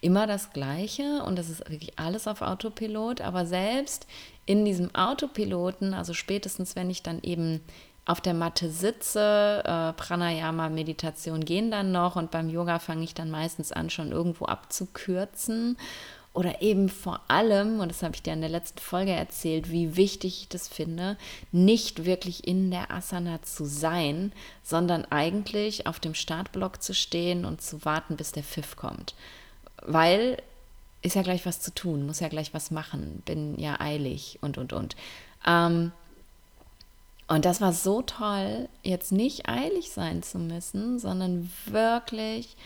immer 0.00 0.26
das 0.26 0.52
Gleiche 0.52 1.22
und 1.24 1.38
das 1.38 1.48
ist 1.48 1.60
wirklich 1.70 1.96
alles 1.96 2.26
auf 2.26 2.42
Autopilot, 2.42 3.20
aber 3.20 3.46
selbst 3.46 4.08
in 4.46 4.64
diesem 4.64 4.94
Autopiloten, 4.94 5.94
also 5.94 6.14
spätestens 6.14 6.76
wenn 6.76 6.90
ich 6.90 7.02
dann 7.02 7.22
eben 7.22 7.60
auf 8.06 8.20
der 8.20 8.34
Matte 8.34 8.70
sitze, 8.70 9.62
äh, 9.64 9.92
Pranayama, 9.94 10.68
Meditation 10.68 11.44
gehen 11.44 11.70
dann 11.70 11.92
noch 11.92 12.16
und 12.16 12.30
beim 12.30 12.50
Yoga 12.50 12.78
fange 12.78 13.04
ich 13.04 13.14
dann 13.14 13.30
meistens 13.30 13.72
an, 13.72 13.88
schon 13.88 14.12
irgendwo 14.12 14.44
abzukürzen. 14.44 15.78
Oder 16.34 16.62
eben 16.62 16.88
vor 16.88 17.20
allem, 17.28 17.78
und 17.78 17.88
das 17.90 18.02
habe 18.02 18.16
ich 18.16 18.22
dir 18.22 18.32
in 18.32 18.40
der 18.40 18.50
letzten 18.50 18.80
Folge 18.80 19.12
erzählt, 19.12 19.70
wie 19.70 19.96
wichtig 19.96 20.42
ich 20.42 20.48
das 20.48 20.66
finde, 20.66 21.16
nicht 21.52 22.04
wirklich 22.04 22.48
in 22.48 22.72
der 22.72 22.90
Asana 22.90 23.40
zu 23.42 23.64
sein, 23.64 24.32
sondern 24.64 25.04
eigentlich 25.04 25.86
auf 25.86 26.00
dem 26.00 26.14
Startblock 26.14 26.82
zu 26.82 26.92
stehen 26.92 27.44
und 27.44 27.62
zu 27.62 27.84
warten, 27.84 28.16
bis 28.16 28.32
der 28.32 28.42
Pfiff 28.42 28.74
kommt. 28.74 29.14
Weil 29.80 30.38
ist 31.04 31.14
ja 31.14 31.22
gleich 31.22 31.44
was 31.44 31.60
zu 31.60 31.72
tun, 31.72 32.06
muss 32.06 32.20
ja 32.20 32.28
gleich 32.28 32.54
was 32.54 32.70
machen, 32.70 33.22
bin 33.26 33.58
ja 33.58 33.78
eilig 33.78 34.38
und, 34.40 34.56
und, 34.56 34.72
und. 34.72 34.96
Ähm, 35.46 35.92
und 37.26 37.44
das 37.44 37.60
war 37.60 37.72
so 37.72 38.02
toll, 38.02 38.68
jetzt 38.82 39.12
nicht 39.12 39.48
eilig 39.48 39.90
sein 39.90 40.22
zu 40.22 40.38
müssen, 40.38 40.98
sondern 40.98 41.50
wirklich 41.66 42.56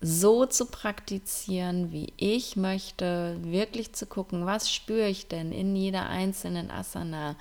so 0.00 0.46
zu 0.46 0.66
praktizieren, 0.66 1.92
wie 1.92 2.12
ich 2.16 2.56
möchte, 2.56 3.36
wirklich 3.42 3.92
zu 3.92 4.06
gucken, 4.06 4.46
was 4.46 4.72
spüre 4.72 5.08
ich 5.08 5.26
denn 5.28 5.52
in 5.52 5.74
jeder 5.76 6.08
einzelnen 6.08 6.70
Asana, 6.70 7.34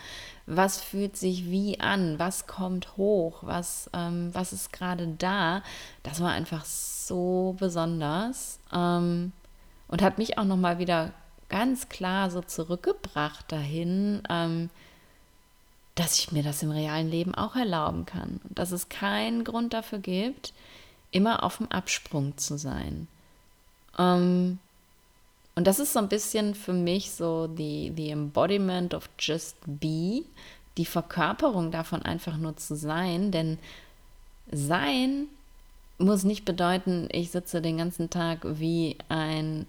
was 0.46 0.82
fühlt 0.82 1.16
sich 1.16 1.46
wie 1.46 1.80
an, 1.80 2.20
was 2.20 2.48
kommt 2.48 2.98
hoch, 2.98 3.44
was, 3.44 3.90
ähm, 3.94 4.32
was 4.34 4.54
ist 4.54 4.74
gerade 4.74 5.08
da. 5.20 5.62
Das 6.04 6.20
war 6.20 6.32
einfach 6.32 6.66
so 6.66 7.56
besonders. 7.60 8.60
Ähm, 8.74 9.32
und 9.88 10.02
hat 10.02 10.18
mich 10.18 10.38
auch 10.38 10.44
noch 10.44 10.58
mal 10.58 10.80
wieder 10.80 11.14
ganz 11.50 11.90
klar 11.90 12.30
so 12.30 12.42
zurückgebracht 12.42 13.52
dahin, 13.52 14.22
ähm, 14.30 14.70
dass 15.96 16.20
ich 16.20 16.32
mir 16.32 16.44
das 16.44 16.62
im 16.62 16.72
realen 16.72 17.10
Leben 17.10 17.34
auch 17.34 17.56
erlauben 17.56 18.06
kann 18.06 18.40
und 18.48 18.60
dass 18.60 18.72
es 18.72 18.90
keinen 18.90 19.44
Grund 19.44 19.74
dafür 19.74 20.00
gibt, 20.00 20.54
immer 21.12 21.44
auf 21.44 21.58
dem 21.58 21.72
Absprung 21.72 22.38
zu 22.38 22.58
sein. 22.58 23.08
Ähm, 23.98 24.60
und 25.56 25.66
das 25.66 25.80
ist 25.80 25.94
so 25.94 26.00
ein 26.00 26.10
bisschen 26.10 26.54
für 26.54 26.74
mich 26.74 27.12
so 27.12 27.48
die 27.48 27.92
the 27.96 28.12
embodiment 28.12 28.94
of 28.94 29.10
just 29.18 29.56
be, 29.66 30.24
die 30.78 30.86
Verkörperung 30.86 31.72
davon 31.72 32.04
einfach 32.04 32.38
nur 32.38 32.56
zu 32.58 32.76
sein, 32.76 33.32
denn 33.32 33.58
sein 34.52 35.28
muss 35.98 36.24
nicht 36.24 36.46
bedeuten, 36.46 37.08
ich 37.12 37.32
sitze 37.32 37.62
den 37.62 37.78
ganzen 37.78 38.10
Tag 38.10 38.40
wie 38.44 38.98
ein 39.10 39.66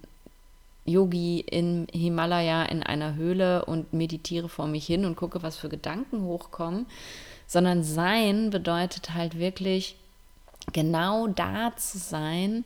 Yogi 0.85 1.41
im 1.41 1.87
Himalaya 1.93 2.65
in 2.65 2.83
einer 2.83 3.15
Höhle 3.15 3.65
und 3.65 3.93
meditiere 3.93 4.49
vor 4.49 4.67
mich 4.67 4.87
hin 4.87 5.05
und 5.05 5.17
gucke, 5.17 5.43
was 5.43 5.57
für 5.57 5.69
Gedanken 5.69 6.23
hochkommen, 6.23 6.87
sondern 7.47 7.85
sein 7.85 8.51
bedeutet 8.51 9.15
halt 9.15 9.39
wirklich 9.39 9.97
genau 10.73 11.29
da 11.29 11.75
zu 11.77 11.99
sein, 11.99 12.65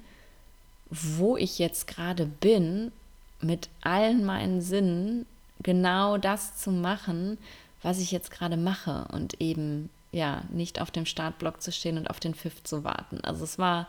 wo 0.90 1.36
ich 1.36 1.58
jetzt 1.58 1.86
gerade 1.86 2.26
bin, 2.26 2.92
mit 3.40 3.68
allen 3.80 4.24
meinen 4.24 4.60
Sinnen 4.60 5.26
genau 5.62 6.16
das 6.16 6.56
zu 6.56 6.70
machen, 6.70 7.38
was 7.82 7.98
ich 7.98 8.12
jetzt 8.12 8.30
gerade 8.30 8.56
mache 8.56 9.06
und 9.12 9.40
eben 9.40 9.90
ja 10.12 10.42
nicht 10.50 10.80
auf 10.80 10.90
dem 10.90 11.06
Startblock 11.06 11.60
zu 11.60 11.72
stehen 11.72 11.98
und 11.98 12.08
auf 12.08 12.20
den 12.20 12.34
Pfiff 12.34 12.62
zu 12.62 12.84
warten. 12.84 13.20
Also 13.22 13.44
es 13.44 13.58
war 13.58 13.88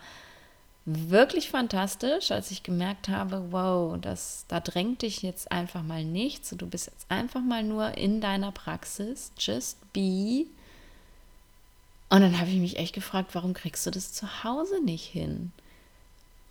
wirklich 0.85 1.49
fantastisch, 1.49 2.31
als 2.31 2.51
ich 2.51 2.63
gemerkt 2.63 3.07
habe, 3.07 3.51
wow, 3.51 3.97
das, 3.99 4.45
da 4.47 4.59
drängt 4.59 5.01
dich 5.01 5.21
jetzt 5.21 5.51
einfach 5.51 5.83
mal 5.83 6.03
nichts. 6.03 6.49
Du 6.49 6.67
bist 6.67 6.87
jetzt 6.87 7.09
einfach 7.09 7.41
mal 7.41 7.63
nur 7.63 7.97
in 7.97 8.19
deiner 8.19 8.51
Praxis, 8.51 9.31
just 9.37 9.77
be. 9.93 10.45
Und 12.09 12.21
dann 12.21 12.39
habe 12.39 12.49
ich 12.49 12.59
mich 12.59 12.77
echt 12.77 12.93
gefragt, 12.93 13.33
warum 13.33 13.53
kriegst 13.53 13.85
du 13.85 13.91
das 13.91 14.11
zu 14.13 14.43
Hause 14.43 14.83
nicht 14.83 15.05
hin? 15.05 15.51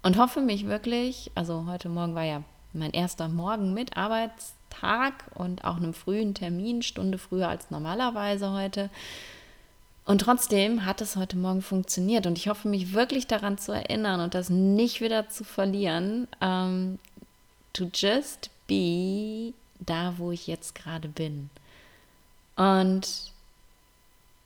Und 0.02 0.16
hoffe 0.16 0.40
mich 0.40 0.66
wirklich, 0.66 1.30
also 1.34 1.66
heute 1.66 1.88
Morgen 1.88 2.14
war 2.14 2.24
ja 2.24 2.42
mein 2.72 2.90
erster 2.90 3.28
Morgen 3.28 3.74
mit 3.74 3.96
Arbeitstag 3.96 5.24
und 5.34 5.64
auch 5.64 5.76
einem 5.76 5.94
frühen 5.94 6.34
Termin, 6.34 6.82
Stunde 6.82 7.18
früher 7.18 7.48
als 7.48 7.70
normalerweise 7.70 8.50
heute. 8.50 8.90
Und 10.04 10.20
trotzdem 10.20 10.84
hat 10.84 11.00
es 11.00 11.14
heute 11.14 11.36
Morgen 11.36 11.62
funktioniert 11.62 12.26
und 12.26 12.36
ich 12.36 12.48
hoffe, 12.48 12.66
mich 12.68 12.92
wirklich 12.92 13.28
daran 13.28 13.56
zu 13.56 13.72
erinnern 13.72 14.20
und 14.20 14.34
das 14.34 14.50
nicht 14.50 15.00
wieder 15.00 15.28
zu 15.28 15.44
verlieren. 15.44 16.26
Ähm, 16.40 16.98
to 17.72 17.88
just 17.94 18.50
be 18.66 19.52
da, 19.78 20.14
wo 20.18 20.32
ich 20.32 20.46
jetzt 20.46 20.74
gerade 20.74 21.08
bin. 21.08 21.50
Und 22.56 23.32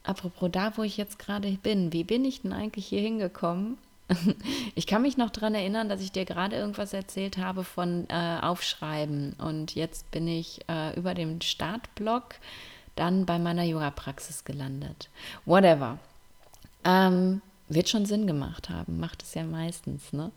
apropos 0.05 0.51
da, 0.53 0.77
wo 0.77 0.83
ich 0.83 0.97
jetzt 0.97 1.19
gerade 1.19 1.51
bin, 1.62 1.92
wie 1.92 2.05
bin 2.05 2.25
ich 2.25 2.42
denn 2.42 2.53
eigentlich 2.53 2.87
hier 2.87 3.01
hingekommen? 3.01 3.79
Ich 4.75 4.87
kann 4.87 5.03
mich 5.03 5.16
noch 5.16 5.31
daran 5.31 5.55
erinnern, 5.55 5.88
dass 5.88 6.03
ich 6.03 6.12
dir 6.12 6.27
gerade 6.27 6.55
irgendwas 6.55 6.92
erzählt 6.92 7.38
habe 7.38 7.64
von 7.64 8.07
äh, 8.11 8.38
Aufschreiben 8.42 9.33
und 9.38 9.75
jetzt 9.75 10.11
bin 10.11 10.29
ich 10.29 10.61
äh, 10.69 10.95
über 10.97 11.14
dem 11.14 11.40
Startblock 11.40 12.35
dann 12.97 13.27
bei 13.27 13.39
meiner 13.39 13.63
Yoga-Praxis 13.63 14.45
gelandet. 14.45 15.09
Whatever. 15.45 15.99
Ähm, 16.85 17.43
wird 17.69 17.89
schon 17.89 18.07
Sinn 18.07 18.27
gemacht 18.27 18.71
haben, 18.71 18.99
macht 19.01 19.23
es 19.23 19.35
ja 19.35 19.45
meistens, 19.45 20.13
ne? 20.13 20.31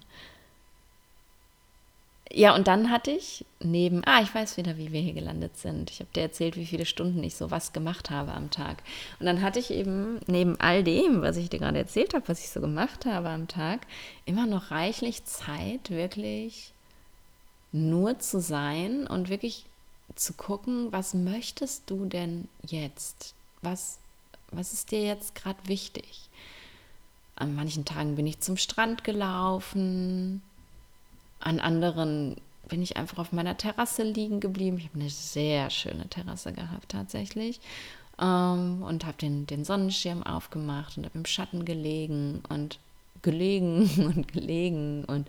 Ja, 2.32 2.54
und 2.54 2.67
dann 2.67 2.91
hatte 2.91 3.10
ich 3.10 3.43
neben, 3.60 4.04
ah, 4.06 4.22
ich 4.22 4.34
weiß 4.34 4.58
wieder, 4.58 4.78
wie 4.78 4.91
wir 4.91 5.02
hier 5.02 5.13
gelandet 5.13 5.58
sind. 5.58 5.89
Ich 5.89 6.00
habe 6.00 6.12
dir 6.13 6.22
erzählt, 6.22 6.58
wie 6.58 6.67
viele 6.67 6.86
Stunden 6.86 7.24
ich 7.24 7.36
so 7.36 7.50
was 7.50 7.74
gemacht 7.74 8.12
habe 8.12 8.34
am 8.34 8.52
Tag. 8.52 8.84
Und 9.19 9.26
dann 9.26 9.41
hatte 9.41 9.58
ich 9.58 9.72
eben 9.72 10.19
neben 10.28 10.60
all 10.60 10.84
dem, 10.84 11.24
was 11.24 11.38
ich 11.38 11.50
dir 11.50 11.58
gerade 11.58 11.80
erzählt 11.80 12.13
habe, 12.13 12.28
was 12.28 12.39
ich 12.43 12.52
so 12.52 12.62
gemacht 12.62 13.08
habe 13.08 13.30
am 13.30 13.48
Tag, 13.48 13.88
immer 14.26 14.45
noch 14.45 14.69
reichlich 14.69 15.26
Zeit, 15.26 15.89
wirklich 15.89 16.72
nur 17.72 18.19
zu 18.19 18.39
sein 18.39 19.08
und 19.08 19.30
wirklich 19.30 19.65
zu 20.19 20.34
gucken, 20.34 20.91
was 20.91 21.13
möchtest 21.13 21.89
du 21.89 22.05
denn 22.05 22.47
jetzt? 22.65 23.34
Was, 23.62 23.99
was 24.51 24.73
ist 24.73 24.91
dir 24.91 25.03
jetzt 25.03 25.36
gerade 25.36 25.60
wichtig? 25.65 26.29
An 27.36 27.55
manchen 27.55 27.86
Tagen 27.86 28.15
bin 28.15 28.27
ich 28.27 28.39
zum 28.39 28.58
Strand 28.58 29.03
gelaufen, 29.03 30.41
an 31.39 31.60
anderen 31.60 32.36
bin 32.67 32.82
ich 32.82 32.97
einfach 32.97 33.17
auf 33.17 33.32
meiner 33.32 33.58
Terrasse 33.58 34.03
liegen 34.03 34.39
geblieben. 34.39 34.77
Ich 34.77 34.86
habe 34.89 34.99
eine 34.99 35.10
sehr 35.10 35.69
schöne 35.69 36.08
Terrasse 36.08 36.53
gehabt 36.53 36.89
tatsächlich 36.89 37.60
ähm, 38.19 38.84
und 38.84 39.05
habe 39.05 39.17
den, 39.17 39.47
den 39.47 39.65
Sonnenschirm 39.65 40.23
aufgemacht 40.23 40.97
und 40.97 41.05
habe 41.05 41.17
im 41.17 41.25
Schatten 41.25 41.65
gelegen 41.65 42.43
und 42.49 42.79
gelegen 43.21 43.89
und 44.15 44.32
gelegen 44.32 45.05
und 45.05 45.27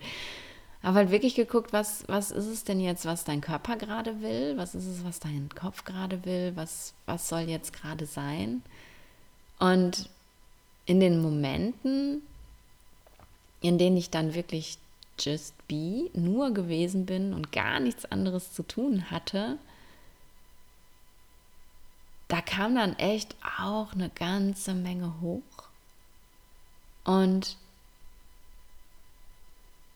habe 0.83 0.97
halt 0.97 1.11
wirklich 1.11 1.35
geguckt, 1.35 1.73
was, 1.73 2.03
was 2.07 2.31
ist 2.31 2.47
es 2.47 2.63
denn 2.63 2.79
jetzt, 2.79 3.05
was 3.05 3.23
dein 3.23 3.41
Körper 3.41 3.75
gerade 3.75 4.21
will, 4.21 4.57
was 4.57 4.73
ist 4.73 4.87
es, 4.87 5.03
was 5.03 5.19
dein 5.19 5.49
Kopf 5.53 5.85
gerade 5.85 6.25
will, 6.25 6.53
was, 6.55 6.93
was 7.05 7.29
soll 7.29 7.41
jetzt 7.41 7.73
gerade 7.73 8.05
sein. 8.05 8.63
Und 9.59 10.09
in 10.85 10.99
den 10.99 11.21
Momenten, 11.21 12.23
in 13.61 13.77
denen 13.77 13.97
ich 13.97 14.09
dann 14.09 14.33
wirklich 14.33 14.79
just 15.19 15.53
be, 15.67 16.09
nur 16.13 16.51
gewesen 16.51 17.05
bin 17.05 17.33
und 17.33 17.51
gar 17.51 17.79
nichts 17.79 18.05
anderes 18.05 18.53
zu 18.53 18.63
tun 18.63 19.11
hatte, 19.11 19.59
da 22.27 22.41
kam 22.41 22.75
dann 22.75 22.97
echt 22.97 23.35
auch 23.59 23.93
eine 23.93 24.09
ganze 24.09 24.73
Menge 24.73 25.21
hoch. 25.21 25.41
Und 27.03 27.57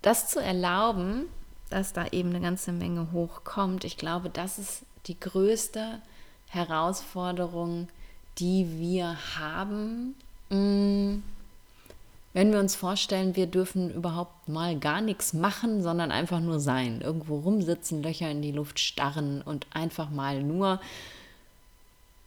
das 0.05 0.27
zu 0.29 0.39
erlauben, 0.39 1.25
dass 1.69 1.93
da 1.93 2.05
eben 2.07 2.29
eine 2.29 2.41
ganze 2.41 2.71
Menge 2.71 3.11
hochkommt, 3.11 3.83
ich 3.83 3.97
glaube, 3.97 4.29
das 4.29 4.59
ist 4.59 4.83
die 5.07 5.19
größte 5.19 5.99
Herausforderung, 6.47 7.87
die 8.37 8.79
wir 8.79 9.17
haben. 9.37 10.15
Mm, 10.49 11.23
wenn 12.33 12.51
wir 12.51 12.59
uns 12.59 12.75
vorstellen, 12.75 13.35
wir 13.35 13.47
dürfen 13.47 13.91
überhaupt 13.93 14.47
mal 14.47 14.77
gar 14.77 15.01
nichts 15.01 15.33
machen, 15.33 15.81
sondern 15.81 16.11
einfach 16.11 16.39
nur 16.39 16.59
sein, 16.59 17.01
irgendwo 17.01 17.39
rumsitzen, 17.39 18.03
Löcher 18.03 18.29
in 18.29 18.41
die 18.41 18.51
Luft 18.51 18.79
starren 18.79 19.41
und 19.41 19.65
einfach 19.71 20.09
mal 20.09 20.43
nur 20.43 20.79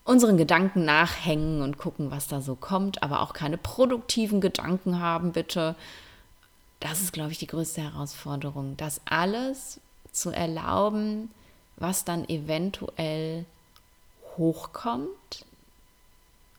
unseren 0.04 0.36
Gedanken 0.36 0.84
nachhängen 0.84 1.60
und 1.60 1.76
gucken, 1.76 2.10
was 2.10 2.26
da 2.26 2.40
so 2.40 2.54
kommt, 2.56 3.02
aber 3.02 3.20
auch 3.20 3.34
keine 3.34 3.58
produktiven 3.58 4.40
Gedanken 4.40 4.98
haben, 4.98 5.32
bitte, 5.32 5.76
das 6.80 7.00
ist, 7.00 7.12
glaube 7.12 7.32
ich, 7.32 7.38
die 7.38 7.46
größte 7.46 7.82
Herausforderung, 7.82 8.76
das 8.76 9.00
alles 9.04 9.80
zu 10.12 10.30
erlauben, 10.30 11.30
was 11.76 12.04
dann 12.04 12.28
eventuell 12.28 13.44
hochkommt 14.36 15.44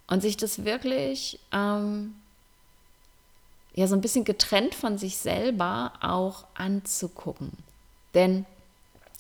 und 0.08 0.22
sich 0.22 0.38
das 0.38 0.66
wirklich 0.66 1.40
ähm, 1.52 2.16
ja 3.74 3.88
so 3.88 3.96
ein 3.96 4.02
bisschen 4.02 4.26
getrennt 4.26 4.76
von 4.76 4.98
sich 4.98 5.18
selber 5.18 5.94
auch 6.02 6.46
anzugucken. 6.56 7.52
Denn 8.14 8.46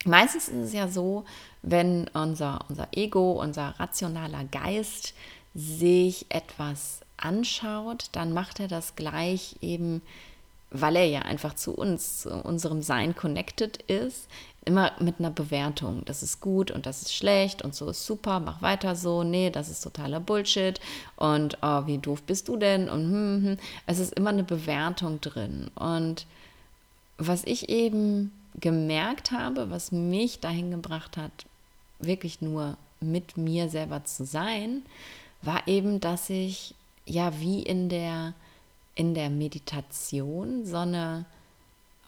meistens 0.05 0.47
ist 0.49 0.67
es 0.67 0.73
ja 0.73 0.87
so, 0.87 1.25
wenn 1.61 2.07
unser, 2.09 2.59
unser 2.69 2.87
Ego, 2.91 3.33
unser 3.41 3.79
rationaler 3.79 4.45
Geist 4.45 5.13
sich 5.53 6.25
etwas 6.29 7.01
anschaut, 7.17 8.09
dann 8.13 8.33
macht 8.33 8.59
er 8.59 8.67
das 8.67 8.95
gleich 8.95 9.55
eben 9.61 10.01
weil 10.71 10.95
er 10.95 11.05
ja 11.05 11.21
einfach 11.21 11.55
zu 11.55 11.73
uns, 11.73 12.21
zu 12.21 12.29
unserem 12.29 12.81
Sein 12.81 13.15
connected 13.15 13.77
ist, 13.83 14.27
immer 14.65 14.91
mit 14.99 15.19
einer 15.19 15.31
Bewertung. 15.31 16.03
Das 16.05 16.21
ist 16.21 16.41
gut 16.41 16.69
und 16.69 16.85
das 16.85 17.01
ist 17.01 17.13
schlecht 17.13 17.63
und 17.63 17.73
so 17.73 17.89
ist 17.89 18.05
super, 18.05 18.39
mach 18.39 18.61
weiter 18.61 18.95
so. 18.95 19.23
Nee, 19.23 19.49
das 19.49 19.69
ist 19.69 19.81
totaler 19.81 20.19
Bullshit 20.19 20.79
und 21.15 21.57
oh, 21.61 21.87
wie 21.87 21.97
doof 21.97 22.21
bist 22.23 22.47
du 22.47 22.57
denn? 22.57 22.89
Und 22.89 23.01
hm, 23.01 23.11
hm, 23.11 23.43
hm. 23.43 23.57
es 23.87 23.99
ist 23.99 24.13
immer 24.13 24.29
eine 24.29 24.43
Bewertung 24.43 25.21
drin. 25.21 25.71
Und 25.75 26.25
was 27.17 27.43
ich 27.45 27.69
eben 27.69 28.31
gemerkt 28.59 29.31
habe, 29.31 29.71
was 29.71 29.91
mich 29.91 30.39
dahin 30.39 30.71
gebracht 30.71 31.17
hat, 31.17 31.31
wirklich 31.99 32.41
nur 32.41 32.77
mit 32.99 33.37
mir 33.37 33.69
selber 33.69 34.03
zu 34.05 34.25
sein, 34.25 34.83
war 35.41 35.67
eben, 35.67 35.99
dass 35.99 36.29
ich 36.29 36.75
ja 37.05 37.39
wie 37.39 37.63
in 37.63 37.89
der 37.89 38.33
in 38.99 39.13
der 39.13 39.29
Meditation 39.29 40.65
so 40.65 40.75
eine 40.75 41.23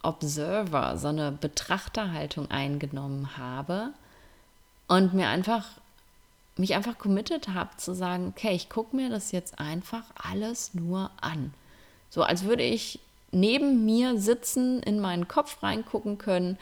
Observer, 0.02 0.98
so 0.98 1.08
eine 1.08 1.32
Betrachterhaltung 1.32 2.50
eingenommen 2.50 3.38
habe 3.38 3.94
und 4.88 5.14
mir 5.14 5.28
einfach 5.28 5.64
mich 6.58 6.74
einfach 6.74 6.98
committed 6.98 7.48
habe 7.48 7.74
zu 7.78 7.94
sagen, 7.94 8.28
okay, 8.28 8.54
ich 8.54 8.68
gucke 8.68 8.94
mir 8.94 9.08
das 9.08 9.32
jetzt 9.32 9.58
einfach 9.58 10.04
alles 10.16 10.74
nur 10.74 11.10
an. 11.18 11.54
So 12.10 12.24
als 12.24 12.44
würde 12.44 12.62
ich 12.62 13.00
neben 13.30 13.86
mir 13.86 14.20
sitzen, 14.20 14.82
in 14.82 15.00
meinen 15.00 15.28
Kopf 15.28 15.62
reingucken 15.62 16.18
können 16.18 16.58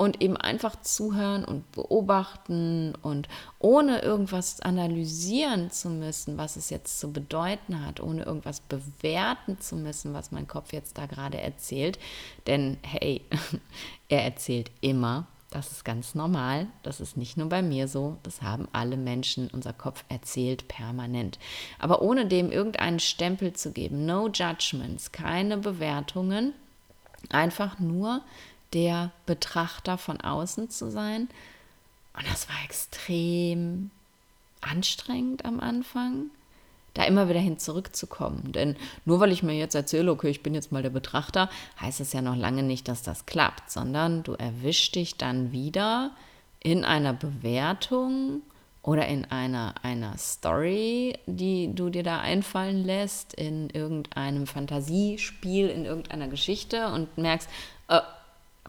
und 0.00 0.22
eben 0.22 0.38
einfach 0.38 0.80
zuhören 0.80 1.44
und 1.44 1.70
beobachten 1.72 2.94
und 3.02 3.28
ohne 3.58 4.00
irgendwas 4.00 4.62
analysieren 4.62 5.70
zu 5.70 5.90
müssen, 5.90 6.38
was 6.38 6.56
es 6.56 6.70
jetzt 6.70 6.98
zu 7.00 7.12
bedeuten 7.12 7.84
hat, 7.84 8.00
ohne 8.00 8.22
irgendwas 8.22 8.60
bewerten 8.60 9.60
zu 9.60 9.76
müssen, 9.76 10.14
was 10.14 10.32
mein 10.32 10.48
Kopf 10.48 10.72
jetzt 10.72 10.96
da 10.96 11.04
gerade 11.04 11.38
erzählt. 11.38 11.98
Denn 12.46 12.78
hey, 12.80 13.20
er 14.08 14.24
erzählt 14.24 14.70
immer. 14.80 15.26
Das 15.50 15.70
ist 15.70 15.84
ganz 15.84 16.14
normal. 16.14 16.68
Das 16.82 17.00
ist 17.02 17.18
nicht 17.18 17.36
nur 17.36 17.50
bei 17.50 17.60
mir 17.60 17.86
so. 17.86 18.16
Das 18.22 18.40
haben 18.40 18.68
alle 18.72 18.96
Menschen. 18.96 19.50
Unser 19.52 19.74
Kopf 19.74 20.04
erzählt 20.08 20.66
permanent. 20.66 21.38
Aber 21.78 22.00
ohne 22.00 22.24
dem 22.24 22.50
irgendeinen 22.50 23.00
Stempel 23.00 23.52
zu 23.52 23.72
geben. 23.72 24.06
No 24.06 24.28
judgments, 24.28 25.12
keine 25.12 25.58
Bewertungen. 25.58 26.54
Einfach 27.28 27.78
nur 27.78 28.22
der 28.72 29.10
Betrachter 29.26 29.98
von 29.98 30.20
außen 30.20 30.70
zu 30.70 30.90
sein. 30.90 31.28
Und 32.16 32.26
das 32.30 32.48
war 32.48 32.56
extrem 32.64 33.90
anstrengend 34.60 35.44
am 35.44 35.60
Anfang, 35.60 36.30
da 36.94 37.04
immer 37.04 37.28
wieder 37.28 37.40
hin 37.40 37.58
zurückzukommen. 37.58 38.52
Denn 38.52 38.76
nur 39.04 39.20
weil 39.20 39.32
ich 39.32 39.42
mir 39.42 39.54
jetzt 39.54 39.74
erzähle, 39.74 40.10
okay, 40.10 40.28
ich 40.28 40.42
bin 40.42 40.54
jetzt 40.54 40.72
mal 40.72 40.82
der 40.82 40.90
Betrachter, 40.90 41.48
heißt 41.80 42.00
es 42.00 42.12
ja 42.12 42.22
noch 42.22 42.36
lange 42.36 42.62
nicht, 42.62 42.88
dass 42.88 43.02
das 43.02 43.26
klappt, 43.26 43.70
sondern 43.70 44.22
du 44.22 44.34
erwischst 44.34 44.94
dich 44.94 45.16
dann 45.16 45.52
wieder 45.52 46.10
in 46.62 46.84
einer 46.84 47.12
Bewertung 47.12 48.42
oder 48.82 49.06
in 49.06 49.24
einer, 49.26 49.74
einer 49.82 50.16
Story, 50.18 51.18
die 51.26 51.74
du 51.74 51.90
dir 51.90 52.02
da 52.02 52.20
einfallen 52.20 52.84
lässt, 52.84 53.34
in 53.34 53.70
irgendeinem 53.70 54.46
Fantasiespiel, 54.46 55.68
in 55.68 55.84
irgendeiner 55.84 56.28
Geschichte 56.28 56.88
und 56.88 57.16
merkst, 57.18 57.48
oh, 57.88 58.00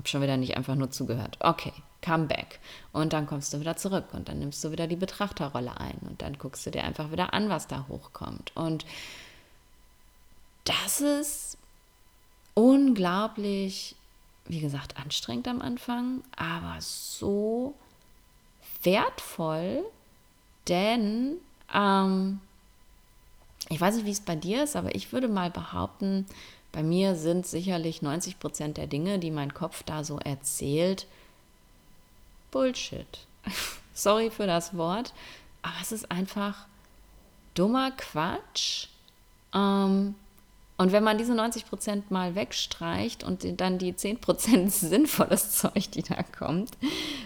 hab 0.01 0.07
schon 0.07 0.23
wieder 0.23 0.37
nicht 0.37 0.57
einfach 0.57 0.73
nur 0.73 0.89
zugehört. 0.89 1.37
Okay, 1.41 1.73
come 2.03 2.25
back. 2.25 2.59
Und 2.91 3.13
dann 3.13 3.27
kommst 3.27 3.53
du 3.53 3.59
wieder 3.59 3.77
zurück 3.77 4.05
und 4.13 4.29
dann 4.29 4.39
nimmst 4.39 4.63
du 4.63 4.71
wieder 4.71 4.87
die 4.87 4.95
Betrachterrolle 4.95 5.79
ein 5.79 5.99
und 6.09 6.23
dann 6.23 6.39
guckst 6.39 6.65
du 6.65 6.71
dir 6.71 6.83
einfach 6.83 7.11
wieder 7.11 7.35
an, 7.35 7.49
was 7.49 7.67
da 7.67 7.85
hochkommt. 7.87 8.51
Und 8.55 8.83
das 10.63 11.01
ist 11.01 11.57
unglaublich, 12.55 13.95
wie 14.45 14.59
gesagt, 14.59 14.97
anstrengend 14.97 15.47
am 15.47 15.61
Anfang, 15.61 16.23
aber 16.35 16.77
so 16.79 17.75
wertvoll, 18.81 19.83
denn 20.67 21.35
ähm, 21.71 22.39
ich 23.69 23.79
weiß 23.79 23.97
nicht, 23.97 24.07
wie 24.07 24.11
es 24.11 24.21
bei 24.21 24.35
dir 24.35 24.63
ist, 24.63 24.75
aber 24.75 24.95
ich 24.95 25.13
würde 25.13 25.27
mal 25.27 25.51
behaupten, 25.51 26.25
bei 26.71 26.83
mir 26.83 27.15
sind 27.15 27.45
sicherlich 27.45 28.01
90 28.01 28.39
Prozent 28.39 28.77
der 28.77 28.87
Dinge, 28.87 29.19
die 29.19 29.31
mein 29.31 29.53
Kopf 29.53 29.83
da 29.83 30.03
so 30.03 30.19
erzählt, 30.19 31.07
Bullshit. 32.51 33.19
Sorry 33.93 34.29
für 34.29 34.47
das 34.47 34.75
Wort, 34.77 35.13
aber 35.61 35.75
es 35.81 35.91
ist 35.91 36.11
einfach 36.11 36.65
dummer 37.53 37.91
Quatsch. 37.91 38.87
Ähm, 39.53 40.15
und 40.81 40.91
wenn 40.91 41.03
man 41.03 41.19
diese 41.19 41.35
90 41.35 41.67
Prozent 41.67 42.09
mal 42.09 42.33
wegstreicht 42.33 43.23
und 43.23 43.61
dann 43.61 43.77
die 43.77 43.95
10 43.95 44.19
Prozent 44.19 44.71
sinnvolles 44.73 45.51
Zeug, 45.51 45.91
die 45.91 46.01
da 46.01 46.23
kommt, 46.23 46.71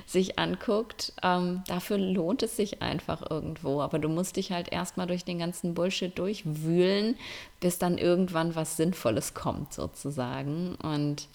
sich 0.05 0.37
anguckt, 0.37 1.13
ähm, 1.23 1.63
dafür 1.65 1.97
lohnt 1.97 2.43
es 2.43 2.57
sich 2.57 2.81
einfach 2.81 3.31
irgendwo. 3.31 3.79
Aber 3.79 3.97
du 3.97 4.09
musst 4.09 4.35
dich 4.35 4.51
halt 4.51 4.73
erstmal 4.73 5.07
durch 5.07 5.23
den 5.23 5.39
ganzen 5.39 5.73
Bullshit 5.73 6.19
durchwühlen, 6.19 7.15
bis 7.61 7.77
dann 7.77 7.97
irgendwann 7.97 8.55
was 8.55 8.75
Sinnvolles 8.75 9.33
kommt, 9.35 9.71
sozusagen. 9.71 10.75
Und 10.75 11.29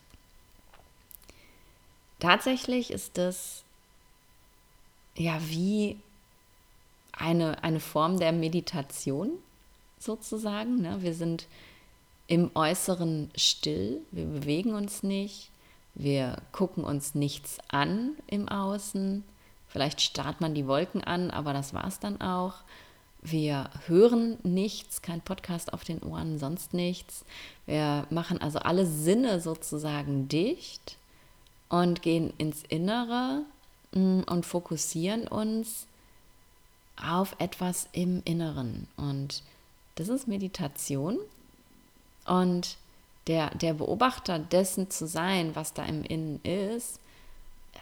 tatsächlich 2.19 2.91
ist 2.91 3.17
das 3.17 3.65
ja 5.17 5.39
wie 5.49 5.97
eine, 7.13 7.65
eine 7.65 7.81
Form 7.81 8.21
der 8.21 8.33
Meditation, 8.33 9.31
sozusagen. 9.99 10.83
Ne? 10.83 10.99
Wir 11.01 11.15
sind 11.15 11.47
im 12.31 12.53
Äußeren 12.55 13.29
still, 13.35 14.03
wir 14.13 14.25
bewegen 14.25 14.75
uns 14.75 15.03
nicht, 15.03 15.51
Wir 15.95 16.41
gucken 16.53 16.85
uns 16.85 17.17
nichts 17.17 17.59
an 17.67 18.13
im 18.29 18.49
Außen. 18.49 19.25
Vielleicht 19.67 20.01
starrt 20.01 20.41
man 20.41 20.55
die 20.55 20.69
Wolken 20.69 21.03
an, 21.03 21.33
aber 21.33 21.53
das 21.53 21.75
war 21.75 21.85
es 21.85 21.99
dann 21.99 22.21
auch. 22.21 22.55
Wir 23.21 23.69
hören 23.87 24.39
nichts, 24.45 25.03
kein 25.03 25.21
Podcast 25.21 25.73
auf 25.73 25.83
den 25.83 26.01
Ohren, 26.05 26.39
sonst 26.39 26.73
nichts. 26.73 27.25
Wir 27.67 28.07
machen 28.09 28.41
also 28.41 28.61
alle 28.61 28.87
Sinne 28.87 29.41
sozusagen 29.41 30.29
dicht 30.29 30.97
und 31.69 32.01
gehen 32.01 32.33
ins 32.39 32.63
Innere 32.69 33.43
mm, 33.93 34.21
und 34.27 34.47
fokussieren 34.47 35.27
uns 35.27 35.89
auf 36.97 37.35
etwas 37.41 37.89
im 37.91 38.23
Inneren. 38.25 38.87
Und 38.97 39.43
das 39.97 40.09
ist 40.09 40.29
Meditation. 40.29 41.19
Und 42.31 42.77
der, 43.27 43.51
der 43.57 43.75
Beobachter 43.75 44.39
dessen 44.39 44.89
zu 44.89 45.09
sein, 45.09 45.57
was 45.57 45.75
da 45.75 45.85
im 45.85 46.05
Innen 46.05 46.41
ist, 46.45 47.01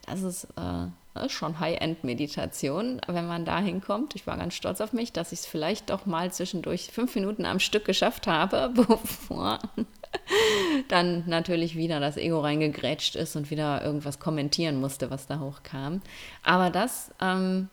das 0.07 0.23
ist, 0.23 0.45
äh, 0.57 0.89
das 1.13 1.27
ist 1.27 1.33
schon 1.33 1.61
High-End-Meditation, 1.61 3.03
wenn 3.07 3.27
man 3.27 3.45
da 3.45 3.59
hinkommt. 3.59 4.15
Ich 4.15 4.27
war 4.27 4.39
ganz 4.39 4.55
stolz 4.55 4.81
auf 4.81 4.95
mich, 4.95 5.13
dass 5.13 5.33
ich 5.33 5.41
es 5.41 5.47
vielleicht 5.47 5.91
doch 5.91 6.07
mal 6.07 6.33
zwischendurch 6.33 6.91
fünf 6.91 7.15
Minuten 7.15 7.45
am 7.45 7.61
Stück 7.61 7.85
geschafft 7.85 8.27
habe, 8.27 8.73
bevor 8.75 9.59
dann 10.89 11.25
natürlich 11.27 11.77
wieder 11.77 12.01
das 12.01 12.17
Ego 12.17 12.41
reingegrätscht 12.41 13.17
ist 13.17 13.37
und 13.37 13.51
wieder 13.51 13.85
irgendwas 13.85 14.19
kommentieren 14.19 14.81
musste, 14.81 15.11
was 15.11 15.27
da 15.27 15.41
hochkam. 15.41 16.01
Aber 16.43 16.71
das 16.71 17.11
ähm, 17.21 17.69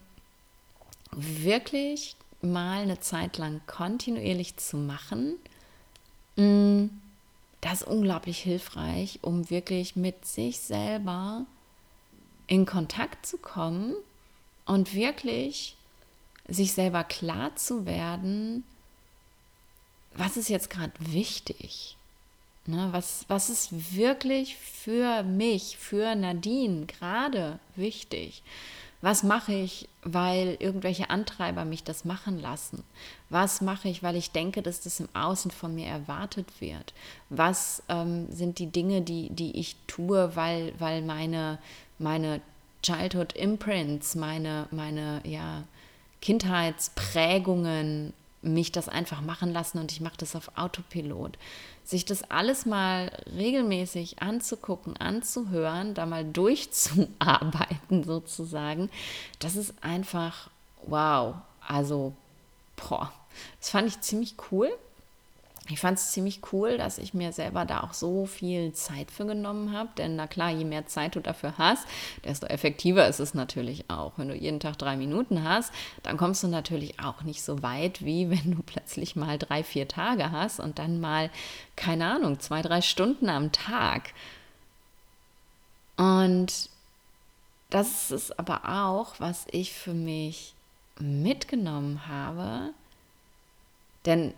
wirklich 1.12 2.18
mal 2.42 2.82
eine 2.82 3.00
Zeit 3.00 3.38
lang 3.38 3.62
kontinuierlich 3.66 4.58
zu 4.58 4.76
machen, 4.76 5.38
das 6.36 7.82
ist 7.82 7.88
unglaublich 7.88 8.40
hilfreich, 8.40 9.20
um 9.22 9.50
wirklich 9.50 9.96
mit 9.96 10.26
sich 10.26 10.60
selber 10.60 11.46
in 12.48 12.66
Kontakt 12.66 13.26
zu 13.26 13.38
kommen 13.38 13.96
und 14.66 14.94
wirklich 14.94 15.76
sich 16.48 16.74
selber 16.74 17.04
klar 17.04 17.56
zu 17.56 17.86
werden, 17.86 18.64
was 20.14 20.38
ist 20.38 20.50
jetzt 20.50 20.70
gerade 20.70 20.94
wichtig? 21.00 21.98
Ne, 22.68 22.88
was, 22.92 23.26
was 23.28 23.50
ist 23.50 23.96
wirklich 23.96 24.56
für 24.58 25.22
mich, 25.24 25.78
für 25.78 26.16
Nadine 26.16 26.88
gerade 26.88 27.60
wichtig? 27.76 28.42
Was 29.06 29.22
mache 29.22 29.54
ich, 29.54 29.88
weil 30.02 30.58
irgendwelche 30.58 31.12
Antreiber 31.12 31.64
mich 31.64 31.84
das 31.84 32.06
machen 32.06 32.42
lassen? 32.42 32.84
Was 33.30 33.62
mache 33.62 33.88
ich, 33.88 34.02
weil 34.02 34.16
ich 34.16 34.32
denke, 34.32 34.64
dass 34.64 34.82
das 34.82 35.00
im 35.00 35.10
Außen 35.14 35.52
von 35.52 35.76
mir 35.76 35.86
erwartet 35.86 36.48
wird? 36.60 36.92
Was 37.30 37.84
ähm, 37.88 38.26
sind 38.32 38.58
die 38.58 38.66
Dinge, 38.66 39.04
die, 39.04 39.30
die 39.30 39.60
ich 39.60 39.76
tue, 39.86 40.36
weil, 40.36 40.74
weil 40.80 41.04
meine, 41.04 41.60
meine 42.00 42.42
Childhood 42.82 43.34
Imprints, 43.34 44.16
meine, 44.16 44.66
meine 44.72 45.22
ja, 45.24 45.66
Kindheitsprägungen 46.24 48.12
mich 48.46 48.72
das 48.72 48.90
einfach 48.90 49.22
machen 49.22 49.52
lassen 49.52 49.80
und 49.80 49.92
ich 49.92 50.02
mache 50.02 50.18
das 50.18 50.36
auf 50.36 50.52
Autopilot. 50.56 51.38
Sich 51.84 52.06
das 52.06 52.30
alles 52.30 52.66
mal 52.66 53.12
regelmäßig 53.36 54.22
anzugucken, 54.22 54.98
anzuhören, 54.98 55.94
da 55.94 56.06
mal 56.06 56.26
durchzuarbeiten 56.26 58.04
sozusagen, 58.06 58.90
das 59.40 59.56
ist 59.56 59.74
einfach 59.82 60.50
wow. 60.86 61.36
Also, 61.68 62.14
boah, 62.76 63.12
das 63.60 63.70
fand 63.70 63.88
ich 63.88 64.00
ziemlich 64.02 64.36
cool 64.52 64.72
ich 65.68 65.80
fand 65.80 65.98
es 65.98 66.12
ziemlich 66.12 66.42
cool, 66.52 66.78
dass 66.78 67.00
ich 67.00 67.16
mir 67.16 67.32
selber 67.32 67.66
da 67.66 67.82
auch 67.82 67.94
so 67.94 68.28
viel 68.28 68.74
Zeit 68.74 69.10
für 69.10 69.26
genommen 69.26 69.76
habe. 69.76 69.90
Denn 69.98 70.16
na 70.16 70.28
klar, 70.28 70.52
je 70.52 70.64
mehr 70.64 70.86
Zeit 70.86 71.16
du 71.16 71.22
dafür 71.22 71.58
hast, 71.58 71.88
desto 72.24 72.46
effektiver 72.46 73.08
ist 73.08 73.20
es 73.20 73.34
natürlich 73.34 73.90
auch. 73.90 74.14
Wenn 74.18 74.28
du 74.28 74.36
jeden 74.36 74.60
Tag 74.60 74.78
drei 74.78 74.96
Minuten 74.96 75.44
hast, 75.44 75.74
dann 76.04 76.18
kommst 76.18 76.44
du 76.44 76.48
natürlich 76.48 77.00
auch 77.00 77.24
nicht 77.24 77.42
so 77.42 77.64
weit, 77.64 78.06
wie 78.06 78.30
wenn 78.30 78.52
du 78.56 78.62
plötzlich 78.62 79.16
mal 79.16 79.40
drei, 79.40 79.64
vier 79.64 79.88
Tage 79.88 80.32
hast 80.32 80.60
und 80.60 80.78
dann 80.78 81.00
mal, 81.00 81.32
keine 81.76 82.12
Ahnung, 82.12 82.40
zwei, 82.40 82.62
drei 82.62 82.82
Stunden 82.82 83.28
am 83.28 83.52
Tag. 83.52 84.14
Und 85.98 86.70
das 87.72 88.12
ist 88.12 88.38
aber 88.38 88.62
auch, 88.66 89.16
was 89.20 89.48
ich 89.50 89.74
für 89.74 89.94
mich 89.94 90.54
mitgenommen 91.00 92.08
habe. 92.08 92.70
Denn 94.06 94.36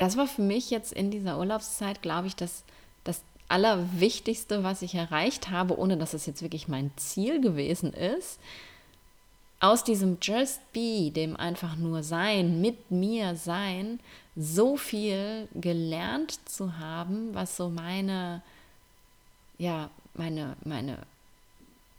das 0.00 0.16
war 0.16 0.26
für 0.26 0.40
mich 0.40 0.70
jetzt 0.70 0.94
in 0.94 1.10
dieser 1.10 1.38
Urlaubszeit, 1.38 2.00
glaube 2.00 2.26
ich, 2.26 2.34
das, 2.34 2.64
das 3.04 3.20
Allerwichtigste, 3.48 4.64
was 4.64 4.80
ich 4.80 4.94
erreicht 4.94 5.50
habe, 5.50 5.78
ohne 5.78 5.98
dass 5.98 6.14
es 6.14 6.24
jetzt 6.24 6.40
wirklich 6.40 6.68
mein 6.68 6.90
Ziel 6.96 7.38
gewesen 7.38 7.92
ist. 7.92 8.40
Aus 9.60 9.84
diesem 9.84 10.16
Just 10.22 10.60
Be, 10.72 11.10
dem 11.10 11.36
einfach 11.36 11.76
nur 11.76 12.02
Sein, 12.02 12.62
mit 12.62 12.90
mir 12.90 13.36
sein, 13.36 14.00
so 14.34 14.78
viel 14.78 15.48
gelernt 15.54 16.48
zu 16.48 16.78
haben, 16.78 17.34
was 17.34 17.58
so 17.58 17.68
meine, 17.68 18.40
ja, 19.58 19.90
meine, 20.14 20.56
meine 20.64 20.96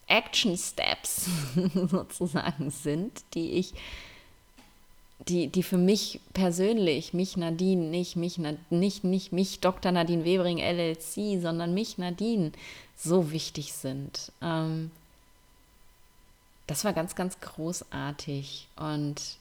Action 0.07 0.57
Steps 0.57 1.29
sozusagen 1.75 2.71
sind, 2.71 3.21
die 3.35 3.51
ich 3.51 3.75
die, 5.27 5.47
die 5.47 5.63
für 5.63 5.77
mich 5.77 6.19
persönlich, 6.33 7.13
mich 7.13 7.37
Nadine, 7.37 7.89
nicht 7.89 8.15
mich, 8.15 8.39
nicht, 8.69 9.03
nicht 9.03 9.31
mich 9.31 9.59
Dr. 9.59 9.91
Nadine 9.91 10.25
Webering 10.25 10.57
LLC, 10.57 11.41
sondern 11.41 11.73
mich 11.73 11.97
Nadine 11.97 12.51
so 12.97 13.31
wichtig 13.31 13.73
sind. 13.73 14.31
Ähm, 14.41 14.91
das 16.67 16.83
war 16.85 16.93
ganz, 16.93 17.15
ganz 17.15 17.39
großartig 17.39 18.67
und 18.77 19.37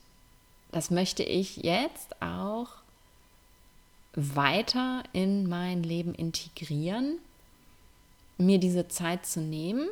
das 0.71 0.91
möchte 0.91 1.23
ich 1.23 1.57
jetzt 1.57 2.21
auch 2.21 2.67
weiter 4.13 5.03
in 5.13 5.47
mein 5.47 5.83
Leben 5.83 6.13
integrieren, 6.13 7.17
mir 8.37 8.59
diese 8.59 8.87
Zeit 8.87 9.25
zu 9.25 9.39
nehmen, 9.39 9.87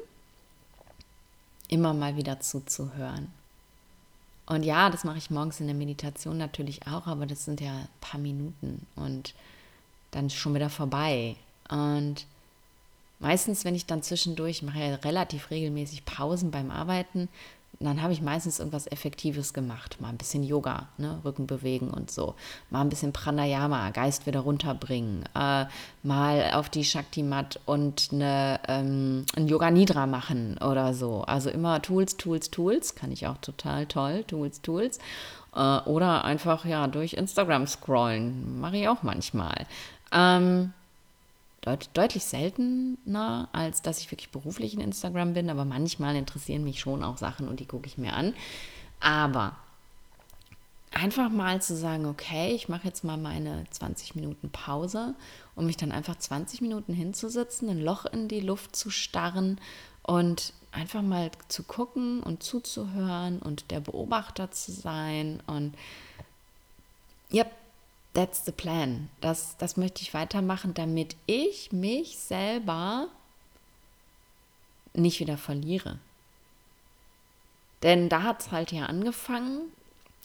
immer 1.67 1.93
mal 1.93 2.15
wieder 2.17 2.39
zuzuhören. 2.39 3.31
Und 4.49 4.63
ja, 4.63 4.89
das 4.89 5.03
mache 5.03 5.19
ich 5.19 5.29
morgens 5.29 5.59
in 5.59 5.67
der 5.67 5.75
Meditation 5.75 6.37
natürlich 6.37 6.87
auch, 6.87 7.05
aber 7.05 7.27
das 7.27 7.45
sind 7.45 7.61
ja 7.61 7.71
ein 7.71 7.87
paar 8.01 8.19
Minuten 8.19 8.85
und 8.95 9.35
dann 10.09 10.31
schon 10.31 10.55
wieder 10.55 10.71
vorbei. 10.71 11.35
Und 11.69 12.25
meistens, 13.19 13.63
wenn 13.63 13.75
ich 13.75 13.85
dann 13.85 14.01
zwischendurch, 14.01 14.57
ich 14.57 14.63
mache 14.63 14.79
ja 14.79 14.95
relativ 14.95 15.51
regelmäßig 15.51 16.03
Pausen 16.03 16.49
beim 16.49 16.71
Arbeiten, 16.71 17.29
dann 17.79 18.01
habe 18.01 18.11
ich 18.11 18.21
meistens 18.21 18.59
irgendwas 18.59 18.87
Effektives 18.87 19.53
gemacht. 19.53 20.01
Mal 20.01 20.09
ein 20.09 20.17
bisschen 20.17 20.43
Yoga, 20.43 20.89
ne? 20.97 21.21
Rücken 21.23 21.47
bewegen 21.47 21.89
und 21.89 22.11
so. 22.11 22.35
Mal 22.69 22.81
ein 22.81 22.89
bisschen 22.89 23.13
Pranayama, 23.13 23.91
Geist 23.91 24.25
wieder 24.27 24.41
runterbringen. 24.41 25.23
Äh, 25.33 25.65
mal 26.03 26.51
auf 26.53 26.69
die 26.69 26.83
Shakti-Mat 26.83 27.61
und 27.65 28.09
eine, 28.11 28.59
ähm, 28.67 29.25
ein 29.37 29.47
Yoga 29.47 29.71
Nidra 29.71 30.07
machen 30.07 30.57
oder 30.57 30.93
so. 30.93 31.21
Also 31.21 31.49
immer 31.49 31.81
Tools, 31.81 32.17
Tools, 32.17 32.51
Tools. 32.51 32.95
Kann 32.95 33.13
ich 33.13 33.27
auch 33.27 33.37
total 33.37 33.85
toll. 33.85 34.25
Tools, 34.25 34.61
Tools. 34.61 34.99
Äh, 35.55 35.79
oder 35.85 36.25
einfach 36.25 36.65
ja 36.65 36.87
durch 36.87 37.13
Instagram 37.13 37.65
scrollen. 37.65 38.59
Mache 38.59 38.75
ich 38.77 38.89
auch 38.89 39.03
manchmal. 39.03 39.65
Ähm, 40.11 40.73
deut 41.61 41.89
deutlich 41.93 42.23
seltener, 42.23 43.49
als 43.51 43.81
dass 43.81 43.99
ich 43.99 44.11
wirklich 44.11 44.29
beruflich 44.29 44.73
in 44.73 44.81
Instagram 44.81 45.33
bin, 45.33 45.49
aber 45.49 45.65
manchmal 45.65 46.15
interessieren 46.15 46.63
mich 46.63 46.79
schon 46.79 47.03
auch 47.03 47.17
Sachen 47.17 47.47
und 47.47 47.59
die 47.59 47.65
gucke 47.65 47.87
ich 47.87 47.97
mir 47.97 48.13
an. 48.13 48.33
Aber 48.99 49.55
einfach 50.91 51.29
mal 51.29 51.61
zu 51.61 51.75
sagen, 51.75 52.05
okay, 52.05 52.53
ich 52.53 52.69
mache 52.69 52.87
jetzt 52.87 53.03
mal 53.03 53.17
meine 53.17 53.65
20 53.69 54.15
Minuten 54.15 54.49
Pause, 54.49 55.13
um 55.55 55.65
mich 55.65 55.77
dann 55.77 55.91
einfach 55.91 56.17
20 56.17 56.61
Minuten 56.61 56.93
hinzusitzen, 56.93 57.69
ein 57.69 57.81
Loch 57.81 58.05
in 58.05 58.27
die 58.27 58.41
Luft 58.41 58.75
zu 58.75 58.89
starren 58.89 59.59
und 60.03 60.53
einfach 60.71 61.01
mal 61.01 61.31
zu 61.47 61.63
gucken 61.63 62.21
und 62.21 62.43
zuzuhören 62.43 63.39
und 63.39 63.71
der 63.71 63.79
Beobachter 63.79 64.51
zu 64.51 64.71
sein 64.71 65.41
und 65.47 65.75
ja, 67.31 67.45
that's 68.13 68.45
the 68.45 68.51
plan. 68.51 69.09
Das, 69.21 69.57
das 69.57 69.77
möchte 69.77 70.01
ich 70.01 70.13
weitermachen, 70.13 70.73
damit 70.73 71.15
ich 71.25 71.71
mich 71.71 72.17
selber 72.17 73.07
nicht 74.93 75.19
wieder 75.19 75.37
verliere. 75.37 75.99
Denn 77.83 78.09
da 78.09 78.23
hat 78.23 78.41
es 78.41 78.51
halt 78.51 78.71
ja 78.71 78.85
angefangen. 78.85 79.71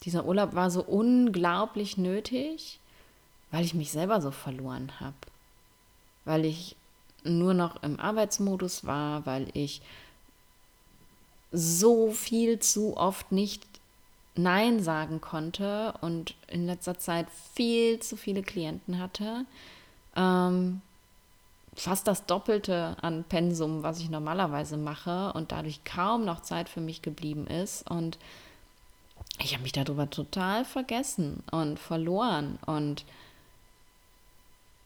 Dieser 0.05 0.25
Urlaub 0.25 0.55
war 0.55 0.71
so 0.71 0.83
unglaublich 0.83 1.97
nötig, 1.97 2.81
weil 3.51 3.65
ich 3.65 3.75
mich 3.75 3.93
selber 3.93 4.21
so 4.21 4.31
verloren 4.31 4.93
habe. 5.01 5.15
Weil 6.25 6.45
ich 6.45 6.77
nur 7.23 7.55
noch 7.55 7.83
im 7.83 8.01
Arbeitsmodus 8.01 8.85
war, 8.85 9.25
weil 9.25 9.49
ich 9.55 9.81
so 11.53 12.11
viel 12.11 12.59
zu 12.59 12.97
oft 12.97 13.31
nicht 13.31 13.65
Nein 14.37 14.83
sagen 14.83 15.21
konnte 15.21 15.95
und 16.01 16.35
in 16.49 16.67
letzter 16.67 16.99
Zeit 16.99 17.27
viel 17.55 18.01
zu 18.01 18.17
viele 18.17 18.43
Klienten 18.43 18.99
hatte, 18.99 19.47
ähm, 20.17 20.81
fast 21.75 22.07
das 22.07 22.27
Doppelte 22.27 22.97
an 23.01 23.25
Pensum, 23.25 23.83
was 23.83 24.01
ich 24.01 24.11
normalerweise 24.11 24.77
mache 24.77 25.33
und 25.35 25.53
dadurch 25.53 25.85
kaum 25.85 26.25
noch 26.25 26.41
Zeit 26.41 26.69
für 26.69 26.81
mich 26.81 27.03
geblieben 27.03 27.47
ist. 27.47 27.89
Und 27.89 28.19
ich 29.41 29.53
habe 29.53 29.63
mich 29.63 29.73
darüber 29.73 30.11
total 30.11 30.65
vergessen 30.65 31.43
und 31.51 31.79
verloren 31.79 32.59
und 32.67 33.05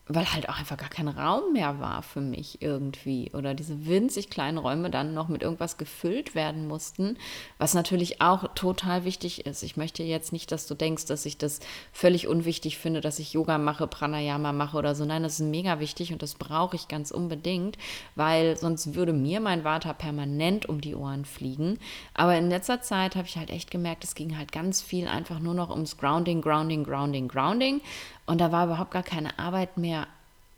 weil 0.08 0.32
halt 0.32 0.48
auch 0.48 0.58
einfach 0.58 0.78
gar 0.78 0.88
kein 0.88 1.08
Raum 1.08 1.52
mehr 1.52 1.80
war 1.80 2.02
für 2.02 2.20
mich 2.20 2.62
irgendwie 2.62 3.30
oder 3.34 3.54
diese 3.54 3.86
winzig 3.86 4.30
kleinen 4.30 4.56
Räume 4.56 4.90
dann 4.90 5.12
noch 5.12 5.28
mit 5.28 5.42
irgendwas 5.42 5.76
gefüllt 5.76 6.34
werden 6.34 6.66
mussten, 6.66 7.18
was 7.58 7.74
natürlich 7.74 8.22
auch 8.22 8.54
total 8.54 9.04
wichtig 9.04 9.44
ist. 9.44 9.62
Ich 9.62 9.76
möchte 9.76 10.02
jetzt 10.02 10.32
nicht, 10.32 10.50
dass 10.50 10.66
du 10.66 10.74
denkst, 10.74 11.06
dass 11.06 11.26
ich 11.26 11.36
das 11.36 11.60
völlig 11.92 12.26
unwichtig 12.26 12.78
finde, 12.78 13.02
dass 13.02 13.18
ich 13.18 13.34
Yoga 13.34 13.58
mache, 13.58 13.86
Pranayama 13.86 14.52
mache 14.52 14.78
oder 14.78 14.94
so. 14.94 15.04
Nein, 15.04 15.22
das 15.22 15.40
ist 15.40 15.46
mega 15.46 15.78
wichtig 15.78 16.12
und 16.12 16.22
das 16.22 16.34
brauche 16.34 16.76
ich 16.76 16.88
ganz 16.88 17.10
unbedingt, 17.10 17.76
weil 18.14 18.56
sonst 18.56 18.94
würde 18.94 19.12
mir 19.12 19.40
mein 19.40 19.62
Vater 19.62 19.92
permanent 19.92 20.66
um 20.66 20.80
die 20.80 20.94
Ohren 20.94 21.26
fliegen. 21.26 21.78
Aber 22.14 22.36
in 22.36 22.48
letzter 22.48 22.80
Zeit 22.80 23.14
habe 23.14 23.28
ich 23.28 23.36
halt 23.36 23.50
echt 23.50 23.70
gemerkt, 23.70 24.04
es 24.04 24.14
ging 24.14 24.38
halt 24.38 24.52
ganz 24.52 24.80
viel 24.80 25.06
einfach 25.06 25.38
nur 25.38 25.54
noch 25.54 25.70
ums 25.70 25.98
Grounding, 25.98 26.40
Grounding, 26.40 26.84
Grounding, 26.84 27.28
Grounding. 27.28 27.82
Und 28.28 28.42
da 28.42 28.52
war 28.52 28.66
überhaupt 28.66 28.90
gar 28.90 29.02
keine 29.02 29.38
Arbeit 29.38 29.78
mehr 29.78 30.06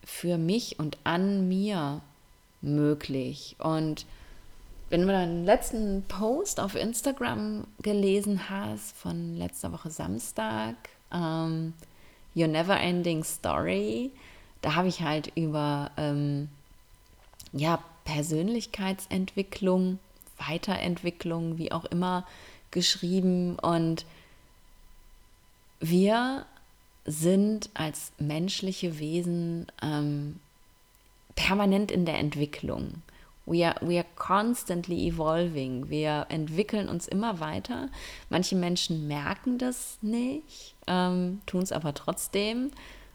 für 0.05 0.39
mich 0.39 0.81
und 0.81 0.99
an 1.05 1.49
mir 1.49 2.01
möglich. 2.63 3.55
Und 3.61 4.07
wenn 4.89 5.03
du 5.03 5.07
deinen 5.07 5.45
letzten 5.45 6.03
Post 6.09 6.59
auf 6.59 6.75
Instagram 6.75 7.65
gelesen 7.81 8.51
hast 8.51 8.97
von 8.97 9.37
letzter 9.37 9.71
Woche 9.71 9.89
Samstag, 9.89 10.75
ähm, 11.13 11.75
Your 12.35 12.49
Never 12.49 12.77
Ending 12.77 13.23
Story, 13.23 14.11
da 14.63 14.75
habe 14.75 14.89
ich 14.89 15.03
halt 15.03 15.31
über 15.37 15.93
ähm, 15.97 16.49
ja, 17.53 17.79
Persönlichkeitsentwicklung, 18.05 20.01
Weiterentwicklung, 20.39 21.57
wie 21.57 21.71
auch 21.71 21.85
immer, 21.85 22.27
geschrieben. 22.73 23.61
Und 23.61 24.07
wir 25.79 26.47
sind 27.05 27.71
als 27.75 28.13
menschliche 28.19 28.99
Wesen 28.99 29.67
ähm, 29.83 30.39
permanent 31.35 31.91
in 31.91 32.05
der 32.05 32.19
Entwicklung. 32.19 33.03
We 33.47 33.67
are, 33.67 33.75
we 33.81 33.97
are 33.97 34.07
constantly 34.17 35.09
evolving. 35.09 35.89
Wir 35.89 36.27
entwickeln 36.29 36.89
uns 36.89 37.09
immer 37.09 37.41
weiter. 37.41 37.89
Manche 38.29 38.55
Menschen 38.55 39.09
merken 39.09 39.59
das 39.59 39.99
nicht, 40.03 40.77
ähm, 40.87 41.41
tun 41.47 41.63
es 41.63 41.73
aber 41.73 41.95
trotzdem 41.95 42.71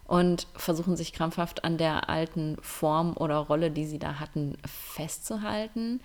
und 0.08 0.48
versuchen 0.56 0.98
sich 0.98 1.14
krampfhaft 1.14 1.64
an 1.64 1.78
der 1.78 2.10
alten 2.10 2.58
Form 2.62 3.16
oder 3.18 3.38
Rolle, 3.38 3.72
die 3.72 3.86
sie 3.86 4.00
da 4.00 4.20
hatten, 4.20 4.58
festzuhalten. 4.66 6.02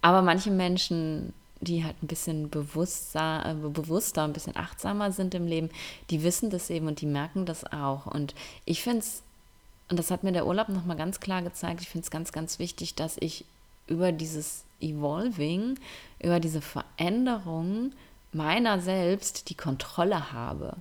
Aber 0.00 0.22
manche 0.22 0.50
Menschen 0.50 1.32
die 1.62 1.84
halt 1.84 2.02
ein 2.02 2.08
bisschen 2.08 2.50
bewusster, 2.50 3.44
äh, 3.46 3.54
bewusster, 3.54 4.24
ein 4.24 4.32
bisschen 4.32 4.56
achtsamer 4.56 5.12
sind 5.12 5.34
im 5.34 5.46
Leben, 5.46 5.70
die 6.10 6.22
wissen 6.22 6.50
das 6.50 6.70
eben 6.70 6.88
und 6.88 7.00
die 7.00 7.06
merken 7.06 7.46
das 7.46 7.64
auch. 7.72 8.06
Und 8.06 8.34
ich 8.64 8.82
finde 8.82 8.98
es, 8.98 9.22
und 9.88 9.98
das 9.98 10.10
hat 10.10 10.24
mir 10.24 10.32
der 10.32 10.46
Urlaub 10.46 10.68
nochmal 10.68 10.96
ganz 10.96 11.20
klar 11.20 11.42
gezeigt, 11.42 11.80
ich 11.80 11.88
finde 11.88 12.04
es 12.04 12.10
ganz, 12.10 12.32
ganz 12.32 12.58
wichtig, 12.58 12.94
dass 12.94 13.16
ich 13.20 13.44
über 13.86 14.12
dieses 14.12 14.64
Evolving, 14.80 15.78
über 16.20 16.40
diese 16.40 16.60
Veränderung 16.60 17.92
meiner 18.32 18.80
selbst 18.80 19.50
die 19.50 19.54
Kontrolle 19.54 20.32
habe 20.32 20.76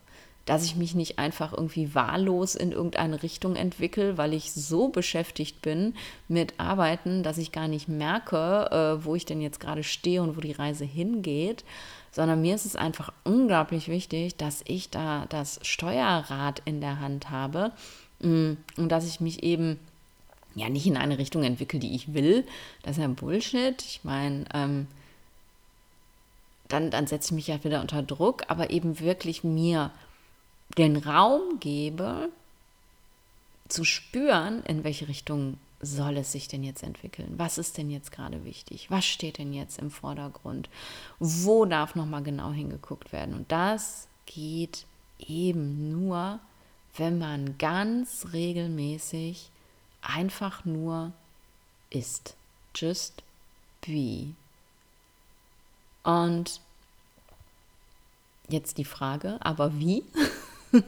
dass 0.45 0.65
ich 0.65 0.75
mich 0.75 0.95
nicht 0.95 1.19
einfach 1.19 1.53
irgendwie 1.53 1.93
wahllos 1.93 2.55
in 2.55 2.71
irgendeine 2.71 3.21
Richtung 3.21 3.55
entwickle, 3.55 4.17
weil 4.17 4.33
ich 4.33 4.51
so 4.51 4.89
beschäftigt 4.89 5.61
bin 5.61 5.93
mit 6.27 6.59
Arbeiten, 6.59 7.23
dass 7.23 7.37
ich 7.37 7.51
gar 7.51 7.67
nicht 7.67 7.87
merke, 7.87 8.69
äh, 8.71 9.05
wo 9.05 9.15
ich 9.15 9.25
denn 9.25 9.41
jetzt 9.41 9.59
gerade 9.59 9.83
stehe 9.83 10.21
und 10.21 10.35
wo 10.35 10.41
die 10.41 10.51
Reise 10.51 10.85
hingeht, 10.85 11.63
sondern 12.11 12.41
mir 12.41 12.55
ist 12.55 12.65
es 12.65 12.75
einfach 12.75 13.13
unglaublich 13.23 13.87
wichtig, 13.87 14.35
dass 14.35 14.63
ich 14.67 14.89
da 14.89 15.25
das 15.29 15.59
Steuerrad 15.61 16.61
in 16.65 16.81
der 16.81 16.99
Hand 16.99 17.29
habe 17.29 17.71
mm, 18.19 18.53
und 18.77 18.89
dass 18.89 19.07
ich 19.07 19.21
mich 19.21 19.43
eben 19.43 19.79
ja 20.55 20.69
nicht 20.69 20.87
in 20.87 20.97
eine 20.97 21.17
Richtung 21.17 21.43
entwickle, 21.43 21.79
die 21.79 21.95
ich 21.95 22.13
will. 22.13 22.45
Das 22.83 22.97
ist 22.97 23.01
ja 23.01 23.07
Bullshit. 23.07 23.81
Ich 23.81 24.01
meine, 24.03 24.45
ähm, 24.53 24.87
dann, 26.67 26.89
dann 26.89 27.07
setze 27.07 27.29
ich 27.29 27.35
mich 27.35 27.47
ja 27.47 27.63
wieder 27.63 27.81
unter 27.81 28.01
Druck, 28.01 28.43
aber 28.47 28.71
eben 28.71 28.99
wirklich 28.99 29.43
mir 29.43 29.91
den 30.77 30.97
Raum 30.97 31.59
gebe, 31.59 32.29
zu 33.67 33.83
spüren, 33.83 34.63
in 34.65 34.83
welche 34.83 35.07
Richtung 35.07 35.57
soll 35.81 36.17
es 36.17 36.31
sich 36.31 36.47
denn 36.47 36.63
jetzt 36.63 36.83
entwickeln? 36.83 37.33
Was 37.37 37.57
ist 37.57 37.77
denn 37.77 37.89
jetzt 37.89 38.11
gerade 38.11 38.43
wichtig? 38.45 38.91
Was 38.91 39.05
steht 39.05 39.37
denn 39.37 39.53
jetzt 39.53 39.79
im 39.79 39.89
Vordergrund? 39.89 40.69
Wo 41.19 41.65
darf 41.65 41.95
nochmal 41.95 42.23
genau 42.23 42.51
hingeguckt 42.51 43.11
werden? 43.11 43.33
Und 43.33 43.51
das 43.51 44.07
geht 44.25 44.85
eben 45.19 45.91
nur, 45.91 46.39
wenn 46.97 47.17
man 47.17 47.57
ganz 47.57 48.27
regelmäßig 48.33 49.49
einfach 50.01 50.65
nur 50.65 51.11
ist. 51.89 52.35
Just 52.75 53.23
be. 53.85 54.33
Und 56.03 56.61
jetzt 58.49 58.77
die 58.77 58.85
Frage, 58.85 59.37
aber 59.39 59.77
wie? 59.79 60.03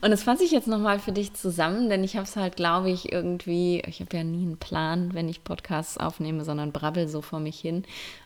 Und 0.00 0.10
das 0.10 0.22
fasse 0.22 0.44
ich 0.44 0.52
jetzt 0.52 0.68
nochmal 0.68 1.00
für 1.00 1.10
dich 1.10 1.34
zusammen, 1.34 1.88
denn 1.88 2.04
ich 2.04 2.16
habe 2.16 2.24
es 2.24 2.36
halt, 2.36 2.54
glaube 2.54 2.90
ich, 2.90 3.10
irgendwie, 3.10 3.82
ich 3.86 4.00
habe 4.00 4.16
ja 4.16 4.22
nie 4.22 4.42
einen 4.42 4.56
Plan, 4.56 5.14
wenn 5.14 5.28
ich 5.28 5.42
Podcasts 5.42 5.98
aufnehme, 5.98 6.44
sondern 6.44 6.70
brabbel 6.70 7.08
so 7.08 7.22
vor 7.22 7.40
mich 7.40 7.58
hin. 7.58 7.84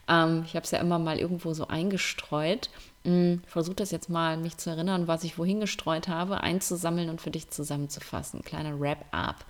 Ähm, 0.09 0.43
ich 0.47 0.57
habe 0.57 0.65
es 0.65 0.73
ja 0.73 0.79
immer 0.79 0.99
mal 0.99 1.19
irgendwo 1.19 1.55
so 1.55 1.69
eingestreut. 1.69 2.69
Hm, 3.05 3.43
Versuche 3.47 3.77
das 3.77 3.93
jetzt 3.93 4.11
mal, 4.11 4.37
mich 4.37 4.59
zu 4.59 4.69
erinnern, 4.69 5.09
was 5.09 5.25
ich 5.25 5.39
wohin 5.39 5.61
gestreut 5.61 6.09
habe, 6.09 6.43
einzusammeln 6.43 7.09
und 7.09 7.21
für 7.21 7.31
dich 7.31 7.49
zusammenzufassen. 7.49 8.43
Kleiner 8.43 8.79
Wrap-up. 8.79 9.47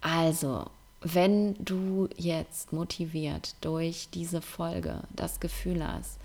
Also, 0.00 0.66
wenn 1.02 1.54
du 1.62 2.08
jetzt 2.16 2.72
motiviert 2.72 3.54
durch 3.60 4.08
diese 4.12 4.40
Folge 4.40 5.02
das 5.10 5.38
Gefühl 5.38 5.86
hast, 5.86 6.18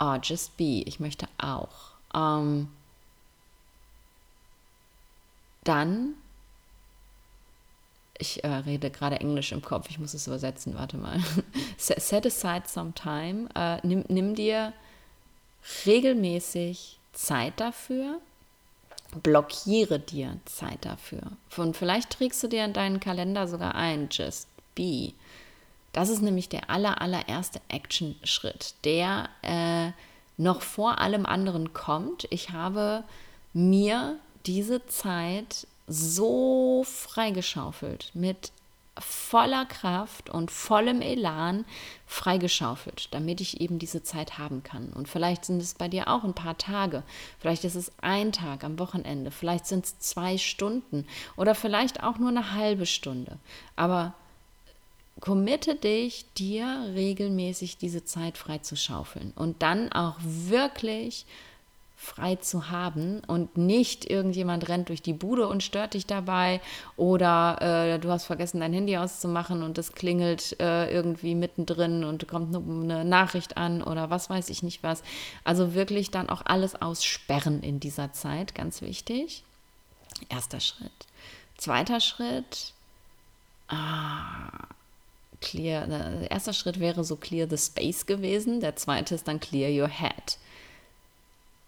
oh, 0.00 0.16
just 0.20 0.56
be, 0.56 0.82
ich 0.84 0.98
möchte 0.98 1.28
auch 1.38 1.99
ähm, 2.14 2.68
dann, 5.64 6.14
ich 8.18 8.44
äh, 8.44 8.48
rede 8.48 8.90
gerade 8.90 9.20
Englisch 9.20 9.52
im 9.52 9.62
Kopf, 9.62 9.88
ich 9.90 9.98
muss 9.98 10.14
es 10.14 10.26
übersetzen, 10.26 10.74
warte 10.74 10.96
mal. 10.96 11.20
Set 11.76 12.26
aside 12.26 12.64
some 12.66 12.92
time, 12.94 13.48
äh, 13.54 13.78
nimm, 13.86 14.04
nimm 14.08 14.34
dir 14.34 14.72
regelmäßig 15.86 16.98
Zeit 17.12 17.58
dafür, 17.58 18.20
blockiere 19.22 19.98
dir 19.98 20.38
Zeit 20.44 20.84
dafür. 20.84 21.32
Und 21.56 21.76
vielleicht 21.76 22.10
trägst 22.10 22.42
du 22.42 22.48
dir 22.48 22.64
in 22.64 22.72
deinen 22.72 23.00
Kalender 23.00 23.48
sogar 23.48 23.74
ein, 23.74 24.08
just 24.10 24.48
be. 24.74 25.12
Das 25.92 26.08
ist 26.08 26.22
nämlich 26.22 26.48
der 26.48 26.70
aller, 26.70 27.00
allererste 27.00 27.60
Action-Schritt, 27.68 28.74
der 28.84 29.28
äh, 29.42 29.90
noch 30.40 30.62
vor 30.62 30.98
allem 30.98 31.26
anderen 31.26 31.72
kommt. 31.74 32.26
Ich 32.30 32.50
habe 32.50 33.04
mir 33.52 34.16
diese 34.46 34.86
Zeit 34.86 35.66
so 35.86 36.82
freigeschaufelt, 36.84 38.10
mit 38.14 38.52
voller 38.98 39.66
Kraft 39.66 40.30
und 40.30 40.50
vollem 40.50 41.02
Elan 41.02 41.64
freigeschaufelt, 42.06 43.08
damit 43.12 43.40
ich 43.40 43.60
eben 43.60 43.78
diese 43.78 44.02
Zeit 44.02 44.38
haben 44.38 44.62
kann. 44.62 44.92
Und 44.92 45.08
vielleicht 45.08 45.44
sind 45.44 45.60
es 45.60 45.74
bei 45.74 45.88
dir 45.88 46.08
auch 46.08 46.24
ein 46.24 46.34
paar 46.34 46.56
Tage, 46.56 47.02
vielleicht 47.38 47.64
ist 47.64 47.76
es 47.76 47.92
ein 48.00 48.32
Tag 48.32 48.64
am 48.64 48.78
Wochenende, 48.78 49.30
vielleicht 49.30 49.66
sind 49.66 49.84
es 49.84 49.98
zwei 49.98 50.38
Stunden 50.38 51.06
oder 51.36 51.54
vielleicht 51.54 52.02
auch 52.02 52.18
nur 52.18 52.30
eine 52.30 52.52
halbe 52.54 52.86
Stunde. 52.86 53.38
Aber 53.76 54.14
committe 55.20 55.74
dich, 55.74 56.24
dir 56.34 56.90
regelmäßig 56.94 57.76
diese 57.76 58.04
Zeit 58.04 58.38
frei 58.38 58.58
zu 58.58 58.76
schaufeln 58.76 59.32
und 59.36 59.62
dann 59.62 59.92
auch 59.92 60.16
wirklich 60.22 61.26
frei 62.00 62.36
zu 62.36 62.70
haben 62.70 63.20
und 63.26 63.58
nicht 63.58 64.08
irgendjemand 64.08 64.70
rennt 64.70 64.88
durch 64.88 65.02
die 65.02 65.12
Bude 65.12 65.46
und 65.46 65.62
stört 65.62 65.92
dich 65.92 66.06
dabei 66.06 66.62
oder 66.96 67.58
äh, 67.60 67.98
du 67.98 68.10
hast 68.10 68.24
vergessen, 68.24 68.60
dein 68.60 68.72
Handy 68.72 68.96
auszumachen 68.96 69.62
und 69.62 69.76
es 69.76 69.92
klingelt 69.92 70.58
äh, 70.60 70.90
irgendwie 70.90 71.34
mittendrin 71.34 72.04
und 72.04 72.26
kommt 72.26 72.56
eine 72.56 73.04
Nachricht 73.04 73.58
an 73.58 73.82
oder 73.82 74.08
was 74.08 74.30
weiß 74.30 74.48
ich 74.48 74.62
nicht 74.62 74.82
was. 74.82 75.02
Also 75.44 75.74
wirklich 75.74 76.10
dann 76.10 76.30
auch 76.30 76.40
alles 76.46 76.80
aussperren 76.80 77.62
in 77.62 77.80
dieser 77.80 78.14
Zeit, 78.14 78.54
ganz 78.54 78.80
wichtig. 78.80 79.44
Erster 80.30 80.60
Schritt. 80.60 80.90
Zweiter 81.58 82.00
Schritt. 82.00 82.72
Ah, 83.68 84.68
clear, 85.40 85.86
der 85.86 86.30
erste 86.30 86.52
Schritt 86.52 86.80
wäre 86.80 87.04
so 87.04 87.16
clear 87.16 87.48
the 87.48 87.58
space 87.58 88.06
gewesen, 88.06 88.60
der 88.60 88.76
zweite 88.76 89.14
ist 89.14 89.28
dann 89.28 89.40
clear 89.40 89.70
your 89.70 89.88
head. 89.88 90.38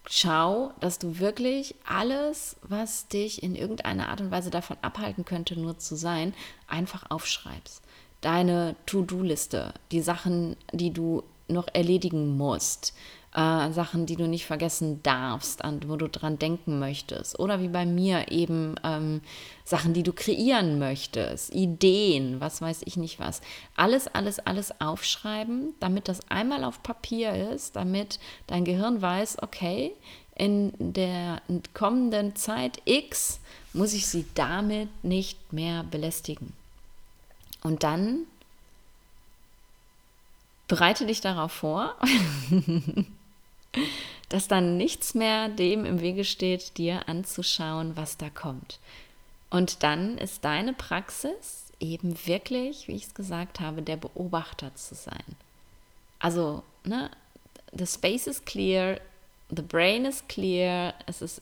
schau, 0.09 0.71
dass 0.79 0.99
du 0.99 1.19
wirklich 1.19 1.75
alles, 1.85 2.55
was 2.61 3.07
dich 3.07 3.41
in 3.41 3.55
irgendeiner 3.55 4.09
Art 4.09 4.21
und 4.21 4.31
Weise 4.31 4.49
davon 4.49 4.77
abhalten 4.81 5.25
könnte, 5.25 5.59
nur 5.59 5.77
zu 5.77 5.95
sein, 5.95 6.33
einfach 6.67 7.09
aufschreibst. 7.09 7.81
Deine 8.21 8.75
To-Do-Liste, 8.85 9.73
die 9.91 10.01
Sachen, 10.01 10.55
die 10.71 10.91
du 10.91 11.23
noch 11.47 11.67
erledigen 11.73 12.37
musst, 12.37 12.93
äh, 13.33 13.71
Sachen, 13.71 14.05
die 14.05 14.15
du 14.15 14.27
nicht 14.27 14.45
vergessen 14.45 15.01
darfst, 15.03 15.63
an 15.63 15.81
wo 15.87 15.95
du 15.95 16.07
dran 16.07 16.37
denken 16.39 16.79
möchtest. 16.79 17.39
Oder 17.39 17.61
wie 17.61 17.67
bei 17.67 17.85
mir 17.85 18.31
eben 18.31 18.75
ähm, 18.83 19.21
Sachen, 19.63 19.93
die 19.93 20.03
du 20.03 20.13
kreieren 20.13 20.79
möchtest, 20.79 21.53
Ideen, 21.53 22.39
was 22.39 22.61
weiß 22.61 22.81
ich 22.85 22.97
nicht 22.97 23.19
was. 23.19 23.41
Alles, 23.75 24.07
alles, 24.07 24.39
alles 24.39 24.79
aufschreiben, 24.79 25.73
damit 25.79 26.07
das 26.07 26.29
einmal 26.29 26.63
auf 26.63 26.83
Papier 26.83 27.51
ist, 27.51 27.75
damit 27.75 28.19
dein 28.47 28.65
Gehirn 28.65 29.01
weiß, 29.01 29.41
okay, 29.41 29.93
in 30.35 30.73
der 30.79 31.41
kommenden 31.73 32.35
Zeit 32.35 32.81
X 32.85 33.39
muss 33.73 33.93
ich 33.93 34.07
sie 34.07 34.25
damit 34.35 34.89
nicht 35.03 35.53
mehr 35.53 35.83
belästigen. 35.83 36.53
Und 37.61 37.83
dann 37.83 38.25
bereite 40.67 41.05
dich 41.05 41.21
darauf 41.21 41.51
vor, 41.51 41.95
dass 44.29 44.47
dann 44.47 44.77
nichts 44.77 45.13
mehr 45.13 45.49
dem 45.49 45.85
im 45.85 46.01
Wege 46.01 46.25
steht, 46.25 46.77
dir 46.77 47.07
anzuschauen, 47.07 47.95
was 47.95 48.17
da 48.17 48.29
kommt. 48.29 48.79
Und 49.49 49.83
dann 49.83 50.17
ist 50.17 50.43
deine 50.43 50.73
Praxis 50.73 51.65
eben 51.79 52.17
wirklich, 52.25 52.87
wie 52.87 52.95
ich 52.95 53.03
es 53.03 53.13
gesagt 53.13 53.59
habe, 53.59 53.81
der 53.81 53.97
Beobachter 53.97 54.73
zu 54.75 54.95
sein. 54.95 55.23
Also, 56.19 56.63
ne, 56.83 57.11
the 57.71 57.85
space 57.85 58.27
is 58.27 58.43
clear, 58.45 58.99
the 59.49 59.61
brain 59.61 60.05
is 60.05 60.23
clear, 60.27 60.93
es 61.05 61.21
ist 61.21 61.41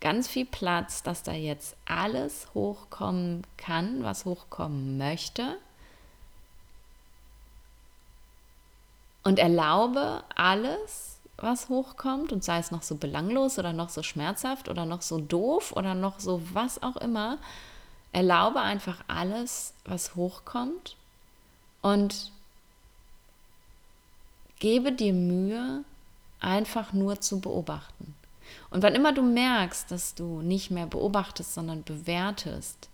ganz 0.00 0.28
viel 0.28 0.44
Platz, 0.44 1.02
dass 1.02 1.22
da 1.22 1.32
jetzt 1.32 1.76
alles 1.86 2.48
hochkommen 2.54 3.46
kann, 3.56 4.02
was 4.02 4.24
hochkommen 4.24 4.98
möchte. 4.98 5.56
Und 9.22 9.38
erlaube 9.38 10.22
alles, 10.34 11.15
was 11.38 11.68
hochkommt 11.68 12.32
und 12.32 12.42
sei 12.44 12.58
es 12.58 12.70
noch 12.70 12.82
so 12.82 12.96
belanglos 12.96 13.58
oder 13.58 13.72
noch 13.72 13.90
so 13.90 14.02
schmerzhaft 14.02 14.68
oder 14.68 14.86
noch 14.86 15.02
so 15.02 15.18
doof 15.18 15.72
oder 15.76 15.94
noch 15.94 16.18
so 16.18 16.40
was 16.52 16.82
auch 16.82 16.96
immer, 16.96 17.38
erlaube 18.12 18.60
einfach 18.60 19.04
alles, 19.08 19.74
was 19.84 20.16
hochkommt 20.16 20.96
und 21.82 22.32
gebe 24.58 24.92
dir 24.92 25.12
Mühe, 25.12 25.84
einfach 26.40 26.92
nur 26.92 27.20
zu 27.20 27.40
beobachten. 27.40 28.14
Und 28.70 28.82
wann 28.82 28.94
immer 28.94 29.12
du 29.12 29.22
merkst, 29.22 29.90
dass 29.90 30.14
du 30.14 30.40
nicht 30.40 30.70
mehr 30.70 30.86
beobachtest, 30.86 31.54
sondern 31.54 31.82
bewertest, 31.82 32.88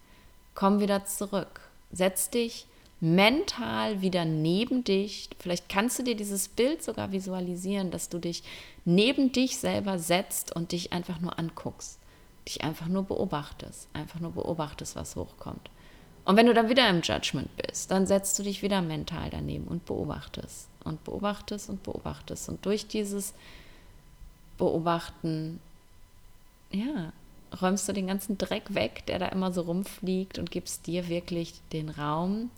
komm 0.55 0.81
wieder 0.81 1.05
zurück. 1.05 1.61
Setz 1.93 2.31
dich 2.31 2.67
mental 3.03 4.01
wieder 4.01 4.25
neben 4.25 4.85
dich. 4.85 5.29
Vielleicht 5.41 5.69
kannst 5.69 5.99
du 5.99 6.05
dir 6.05 6.15
dieses 6.15 6.47
Bild 6.47 6.85
sogar 6.85 7.11
visualisieren, 7.11 7.91
dass 7.91 8.09
du 8.09 8.19
dich 8.19 8.45
neben 8.85 9.33
dich 9.33 9.59
selber 9.59 9.99
setzt 9.99 10.55
und 10.55 10.71
dich 10.71 10.93
einfach 10.93 11.21
nur 11.21 11.37
anguckst. 11.37 11.99
Dich 12.47 12.63
einfach 12.63 12.87
nur 12.87 13.03
beobachtest. 13.03 13.89
Einfach 13.93 14.21
nur 14.21 14.31
beobachtest, 14.31 14.95
was 14.95 15.17
hochkommt. 15.17 15.69
Und 16.25 16.37
wenn 16.37 16.47
du 16.47 16.55
dann 16.55 16.69
wieder 16.69 16.89
im 16.89 17.03
Judgment 17.03 17.49
bist, 17.57 17.91
dann 17.91 18.07
setzt 18.07 18.39
du 18.39 18.45
dich 18.45 18.63
wieder 18.63 18.81
mental 18.81 19.31
daneben 19.31 19.67
und 19.67 19.85
beobachtest 19.85 20.69
und 20.85 21.03
beobachtest 21.03 21.71
und 21.71 21.83
beobachtest. 21.83 22.49
Und 22.49 22.65
durch 22.65 22.87
dieses 22.87 23.35
Beobachten, 24.59 25.59
ja, 26.71 27.13
räumst 27.61 27.89
du 27.89 27.93
den 27.93 28.07
ganzen 28.07 28.39
Dreck 28.39 28.75
weg, 28.77 29.07
der 29.07 29.19
da 29.19 29.27
immer 29.27 29.51
so 29.51 29.63
rumfliegt 29.63 30.39
und 30.39 30.53
gibst 30.53 30.87
dir 30.87 31.09
wirklich 31.09 31.55
den 31.73 31.89
Raum, 31.89 32.51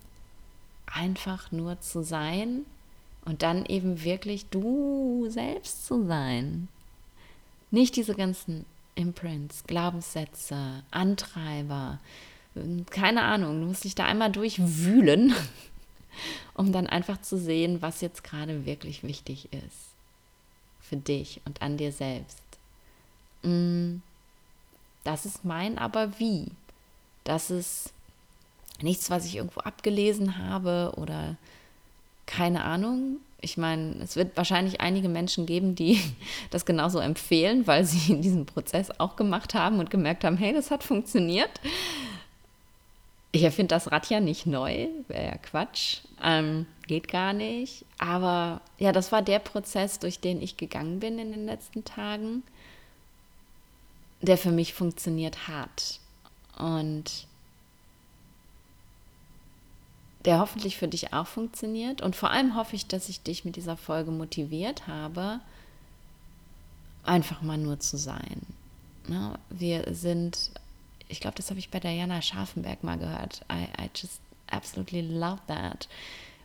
einfach 0.87 1.51
nur 1.53 1.81
zu 1.81 2.03
sein 2.03 2.65
und 3.25 3.43
dann 3.43 3.65
eben 3.67 4.03
wirklich 4.03 4.47
du 4.47 5.27
selbst 5.29 5.87
zu 5.87 6.05
sein. 6.07 6.69
Nicht 7.71 7.97
diese 7.97 8.15
ganzen 8.15 8.67
Imprints, 8.95 9.65
Glaubenssätze, 9.67 10.83
Antreiber, 10.91 11.99
keine 12.91 13.23
Ahnung, 13.23 13.61
du 13.61 13.67
musst 13.67 13.85
dich 13.85 13.95
da 13.95 14.05
einmal 14.05 14.31
durchwühlen, 14.31 15.35
um 16.55 16.73
dann 16.73 16.87
einfach 16.87 17.21
zu 17.21 17.37
sehen, 17.37 17.83
was 17.83 18.01
jetzt 18.01 18.23
gerade 18.23 18.65
wirklich 18.65 19.03
wichtig 19.03 19.49
ist. 19.53 19.95
Für 20.81 20.97
dich 20.97 21.41
und 21.45 21.63
an 21.63 21.77
dir 21.77 21.93
selbst. 21.93 22.43
Mm, 23.43 23.97
das 25.03 25.27
ist 25.27 25.45
mein 25.45 25.79
Aber 25.79 26.19
wie. 26.19 26.51
Das 27.25 27.51
ist 27.51 27.94
nichts, 28.83 29.11
was 29.11 29.25
ich 29.25 29.37
irgendwo 29.37 29.61
abgelesen 29.61 30.39
habe 30.39 30.93
oder 30.97 31.37
keine 32.27 32.65
Ahnung. 32.65 33.19
Ich 33.41 33.59
meine, 33.59 33.97
es 34.03 34.17
wird 34.17 34.37
wahrscheinlich 34.37 34.81
einige 34.81 35.09
Menschen 35.09 35.47
geben, 35.47 35.75
die 35.75 36.01
das 36.51 36.65
genauso 36.65 36.99
empfehlen, 36.99 37.67
weil 37.67 37.85
sie 37.85 38.21
diesen 38.21 38.47
Prozess 38.47 38.91
auch 38.99 39.17
gemacht 39.17 39.55
haben 39.55 39.79
und 39.79 39.91
gemerkt 39.91 40.25
haben, 40.25 40.37
hey, 40.37 40.53
das 40.53 40.71
hat 40.71 40.83
funktioniert. 40.83 41.51
Ich 43.33 43.43
erfinde 43.43 43.75
das 43.75 43.91
Rad 43.91 44.09
ja 44.11 44.21
nicht 44.21 44.47
neu, 44.47 44.87
wäre 45.09 45.27
ja 45.27 45.37
Quatsch, 45.39 45.99
ähm, 46.23 46.67
geht 46.87 47.09
gar 47.09 47.33
nicht. 47.33 47.85
Aber 47.99 48.61
ja, 48.79 48.93
das 48.93 49.11
war 49.11 49.23
der 49.23 49.41
Prozess, 49.41 49.99
durch 49.99 50.21
den 50.21 50.41
ich 50.41 50.57
gegangen 50.57 51.01
bin 51.01 51.19
in 51.19 51.33
den 51.33 51.45
letzten 51.45 51.85
Tagen, 51.85 52.45
der 54.23 54.39
für 54.39 54.53
mich 54.53 54.73
funktioniert 54.73 55.49
hat. 55.49 55.99
Und 56.57 57.27
der 60.25 60.39
hoffentlich 60.39 60.77
für 60.77 60.89
dich 60.89 61.13
auch 61.13 61.27
funktioniert. 61.27 62.01
Und 62.01 62.17
vor 62.17 62.31
allem 62.31 62.57
hoffe 62.57 62.77
ich, 62.77 62.87
dass 62.87 63.09
ich 63.09 63.23
dich 63.23 63.45
mit 63.45 63.57
dieser 63.57 63.77
Folge 63.77 64.11
motiviert 64.11 64.87
habe, 64.87 65.41
einfach 67.03 67.43
mal 67.43 67.59
nur 67.59 67.81
zu 67.81 67.97
sein. 67.97 68.41
Ja, 69.09 69.39
wir 69.51 69.95
sind, 69.95 70.51
ich 71.09 71.21
glaube, 71.21 71.37
das 71.37 71.51
habe 71.51 71.61
ich 71.61 71.71
bei 71.71 71.81
Diana 71.81 72.23
Scharfenberg 72.23 72.83
mal 72.83 72.99
gehört. 72.99 73.45
I, 73.53 73.65
I 73.81 73.91
just 73.95 74.21
absolutely 74.51 75.03
love 75.03 75.41
that. 75.47 75.89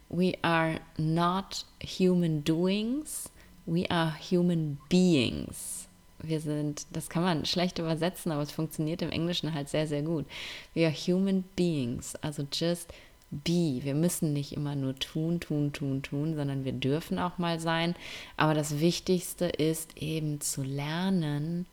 We 0.09 0.33
are 0.41 0.79
not 0.97 1.65
human 1.83 2.43
doings, 2.43 3.29
we 3.65 3.89
are 3.89 4.13
human 4.29 4.79
beings. 4.89 5.87
Wir 6.21 6.41
sind, 6.41 6.85
das 6.91 7.07
kann 7.07 7.23
man 7.23 7.45
schlecht 7.45 7.79
übersetzen, 7.79 8.31
aber 8.33 8.41
es 8.41 8.51
funktioniert 8.51 9.01
im 9.01 9.11
Englischen 9.11 9.53
halt 9.53 9.69
sehr, 9.69 9.87
sehr 9.87 10.01
gut. 10.01 10.25
We 10.73 10.85
are 10.85 10.93
human 10.93 11.43
beings, 11.55 12.15
also 12.17 12.45
just 12.51 12.91
be. 13.31 13.79
Wir 13.83 13.95
müssen 13.95 14.33
nicht 14.33 14.53
immer 14.53 14.75
nur 14.75 14.95
tun, 14.95 15.39
tun, 15.39 15.71
tun, 15.73 16.01
tun, 16.01 16.35
sondern 16.35 16.65
wir 16.65 16.73
dürfen 16.73 17.19
auch 17.19 17.37
mal 17.37 17.59
sein. 17.59 17.95
Aber 18.37 18.53
das 18.53 18.79
Wichtigste 18.79 19.45
ist 19.45 19.97
eben 19.97 20.41
zu 20.41 20.63
lernen, 20.63 21.65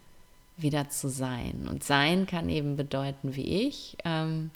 wieder 0.57 0.89
zu 0.89 1.09
sein. 1.09 1.67
Und 1.69 1.85
sein 1.85 2.27
kann 2.27 2.49
eben 2.49 2.77
bedeuten, 2.77 3.37
wie 3.37 3.67
ich, 3.67 3.97
ähm, 4.05 4.51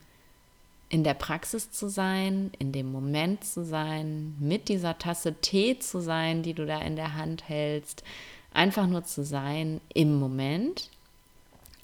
in 0.88 1.04
der 1.04 1.14
Praxis 1.14 1.70
zu 1.70 1.88
sein, 1.88 2.50
in 2.58 2.72
dem 2.72 2.90
Moment 2.90 3.44
zu 3.44 3.64
sein, 3.64 4.34
mit 4.40 4.68
dieser 4.68 4.98
Tasse 4.98 5.34
Tee 5.34 5.78
zu 5.78 6.00
sein, 6.00 6.42
die 6.42 6.54
du 6.54 6.66
da 6.66 6.80
in 6.80 6.96
der 6.96 7.14
Hand 7.14 7.48
hältst. 7.48 8.02
Einfach 8.52 8.88
nur 8.88 9.04
zu 9.04 9.24
sein 9.24 9.80
im 9.94 10.18
Moment. 10.18 10.90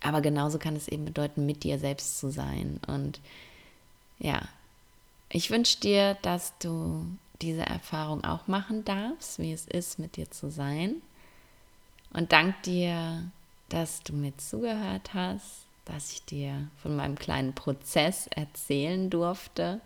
Aber 0.01 0.21
genauso 0.21 0.59
kann 0.59 0.75
es 0.77 0.89
eben 0.89 1.05
bedeuten, 1.05 1.47
mit 1.47 1.63
dir 1.63 1.79
selbst 1.79 2.19
zu 2.19 2.31
sein. 2.31 2.81
Und 2.87 3.21
ja, 4.19 4.43
ich 5.29 5.51
wünsche 5.51 5.81
dir, 5.81 6.15
dass 6.23 6.57
du 6.59 7.07
diese 7.43 7.67
Erfahrung 7.67 8.25
auch 8.25 8.47
machen 8.47 8.85
darfst, 8.85 9.39
wie 9.39 9.53
es 9.53 9.67
ist, 9.67 9.99
mit 9.99 10.17
dir 10.17 10.31
zu 10.31 10.51
sein. 10.51 11.03
Und 12.13 12.33
dank 12.33 12.63
dir, 12.63 13.31
dass 13.69 14.03
du 14.03 14.13
mir 14.13 14.37
zugehört 14.37 15.13
hast, 15.13 15.67
dass 15.85 16.13
ich 16.13 16.25
dir 16.25 16.69
von 16.83 16.97
meinem 16.97 17.17
kleinen 17.17 17.55
Prozess 17.55 18.27
erzählen 18.29 19.11
durfte. 19.11 19.81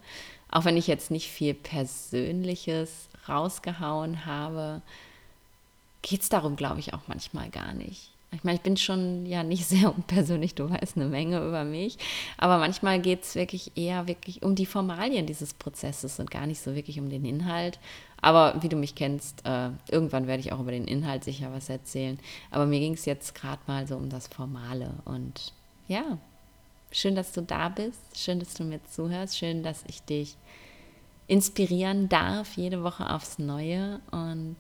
Auch 0.51 0.65
wenn 0.65 0.77
ich 0.77 0.87
jetzt 0.87 1.11
nicht 1.11 1.29
viel 1.29 1.55
Persönliches 1.55 3.09
rausgehauen 3.29 4.27
habe, 4.27 4.83
geht 6.03 6.23
es 6.23 6.29
darum, 6.29 6.57
glaube 6.57 6.81
ich, 6.81 6.95
auch 6.95 7.03
manchmal 7.07 7.51
gar 7.51 7.73
nicht. 7.75 8.11
Ich 8.33 8.45
meine, 8.45 8.57
ich 8.57 8.63
bin 8.63 8.77
schon 8.77 9.27
ja 9.27 9.43
nicht 9.43 9.67
sehr 9.69 9.95
unpersönlich, 9.95 10.55
du 10.55 10.71
weißt 10.71 10.97
eine 10.97 11.07
Menge 11.07 11.47
über 11.47 11.65
mich, 11.65 11.99
aber 12.39 12.59
manchmal 12.59 13.01
geht 13.01 13.23
es 13.23 13.35
wirklich 13.35 13.73
eher 13.77 14.07
wirklich 14.07 14.43
um 14.43 14.55
die 14.55 14.67
Formalien 14.67 15.27
dieses 15.27 15.55
Prozesses 15.55 16.21
und 16.21 16.31
gar 16.31 16.47
nicht 16.47 16.61
so 16.61 16.75
wirklich 16.75 17.01
um 17.01 17.09
den 17.11 17.25
Inhalt. 17.25 17.79
Aber 18.23 18.63
wie 18.63 18.69
du 18.69 18.77
mich 18.77 18.95
kennst, 18.95 19.47
äh, 19.47 19.71
irgendwann 19.91 20.27
werde 20.27 20.41
ich 20.41 20.53
auch 20.53 20.61
über 20.61 20.73
den 20.73 20.87
Inhalt 20.87 21.25
sicher 21.25 21.53
was 21.53 21.71
erzählen. 21.71 22.19
Aber 22.51 22.67
mir 22.67 22.79
ging 22.79 22.93
es 22.93 23.07
jetzt 23.07 23.35
gerade 23.35 23.63
mal 23.67 23.87
so 23.87 23.97
um 23.97 24.11
das 24.11 24.29
Formale. 24.29 24.93
Und 25.07 25.55
ja, 25.89 26.19
schön, 26.93 27.15
dass 27.15 27.33
du 27.33 27.41
da 27.41 27.71
bist, 27.71 27.99
schön, 28.15 28.39
dass 28.39 28.55
du 28.55 28.65
mir 28.65 28.81
zuhörst, 28.85 29.39
schön, 29.39 29.63
dass 29.63 29.85
ich 29.87 30.03
dich 30.03 30.37
inspirieren 31.29 32.09
darf, 32.09 32.57
jede 32.57 32.83
Woche 32.83 33.09
aufs 33.09 33.39
Neue. 33.39 34.01
Und 34.11 34.59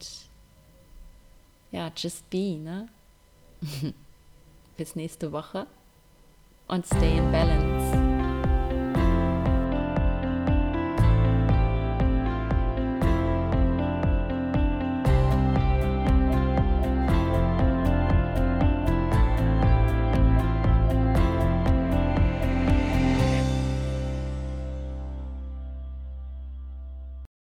ja, 1.70 1.92
just 1.96 2.30
be, 2.30 2.56
ne? 2.56 2.88
Bis 4.76 4.96
nächste 4.96 5.32
Woche 5.32 5.66
und 6.68 6.86
stay 6.86 7.18
in 7.18 7.30
balance. 7.32 7.89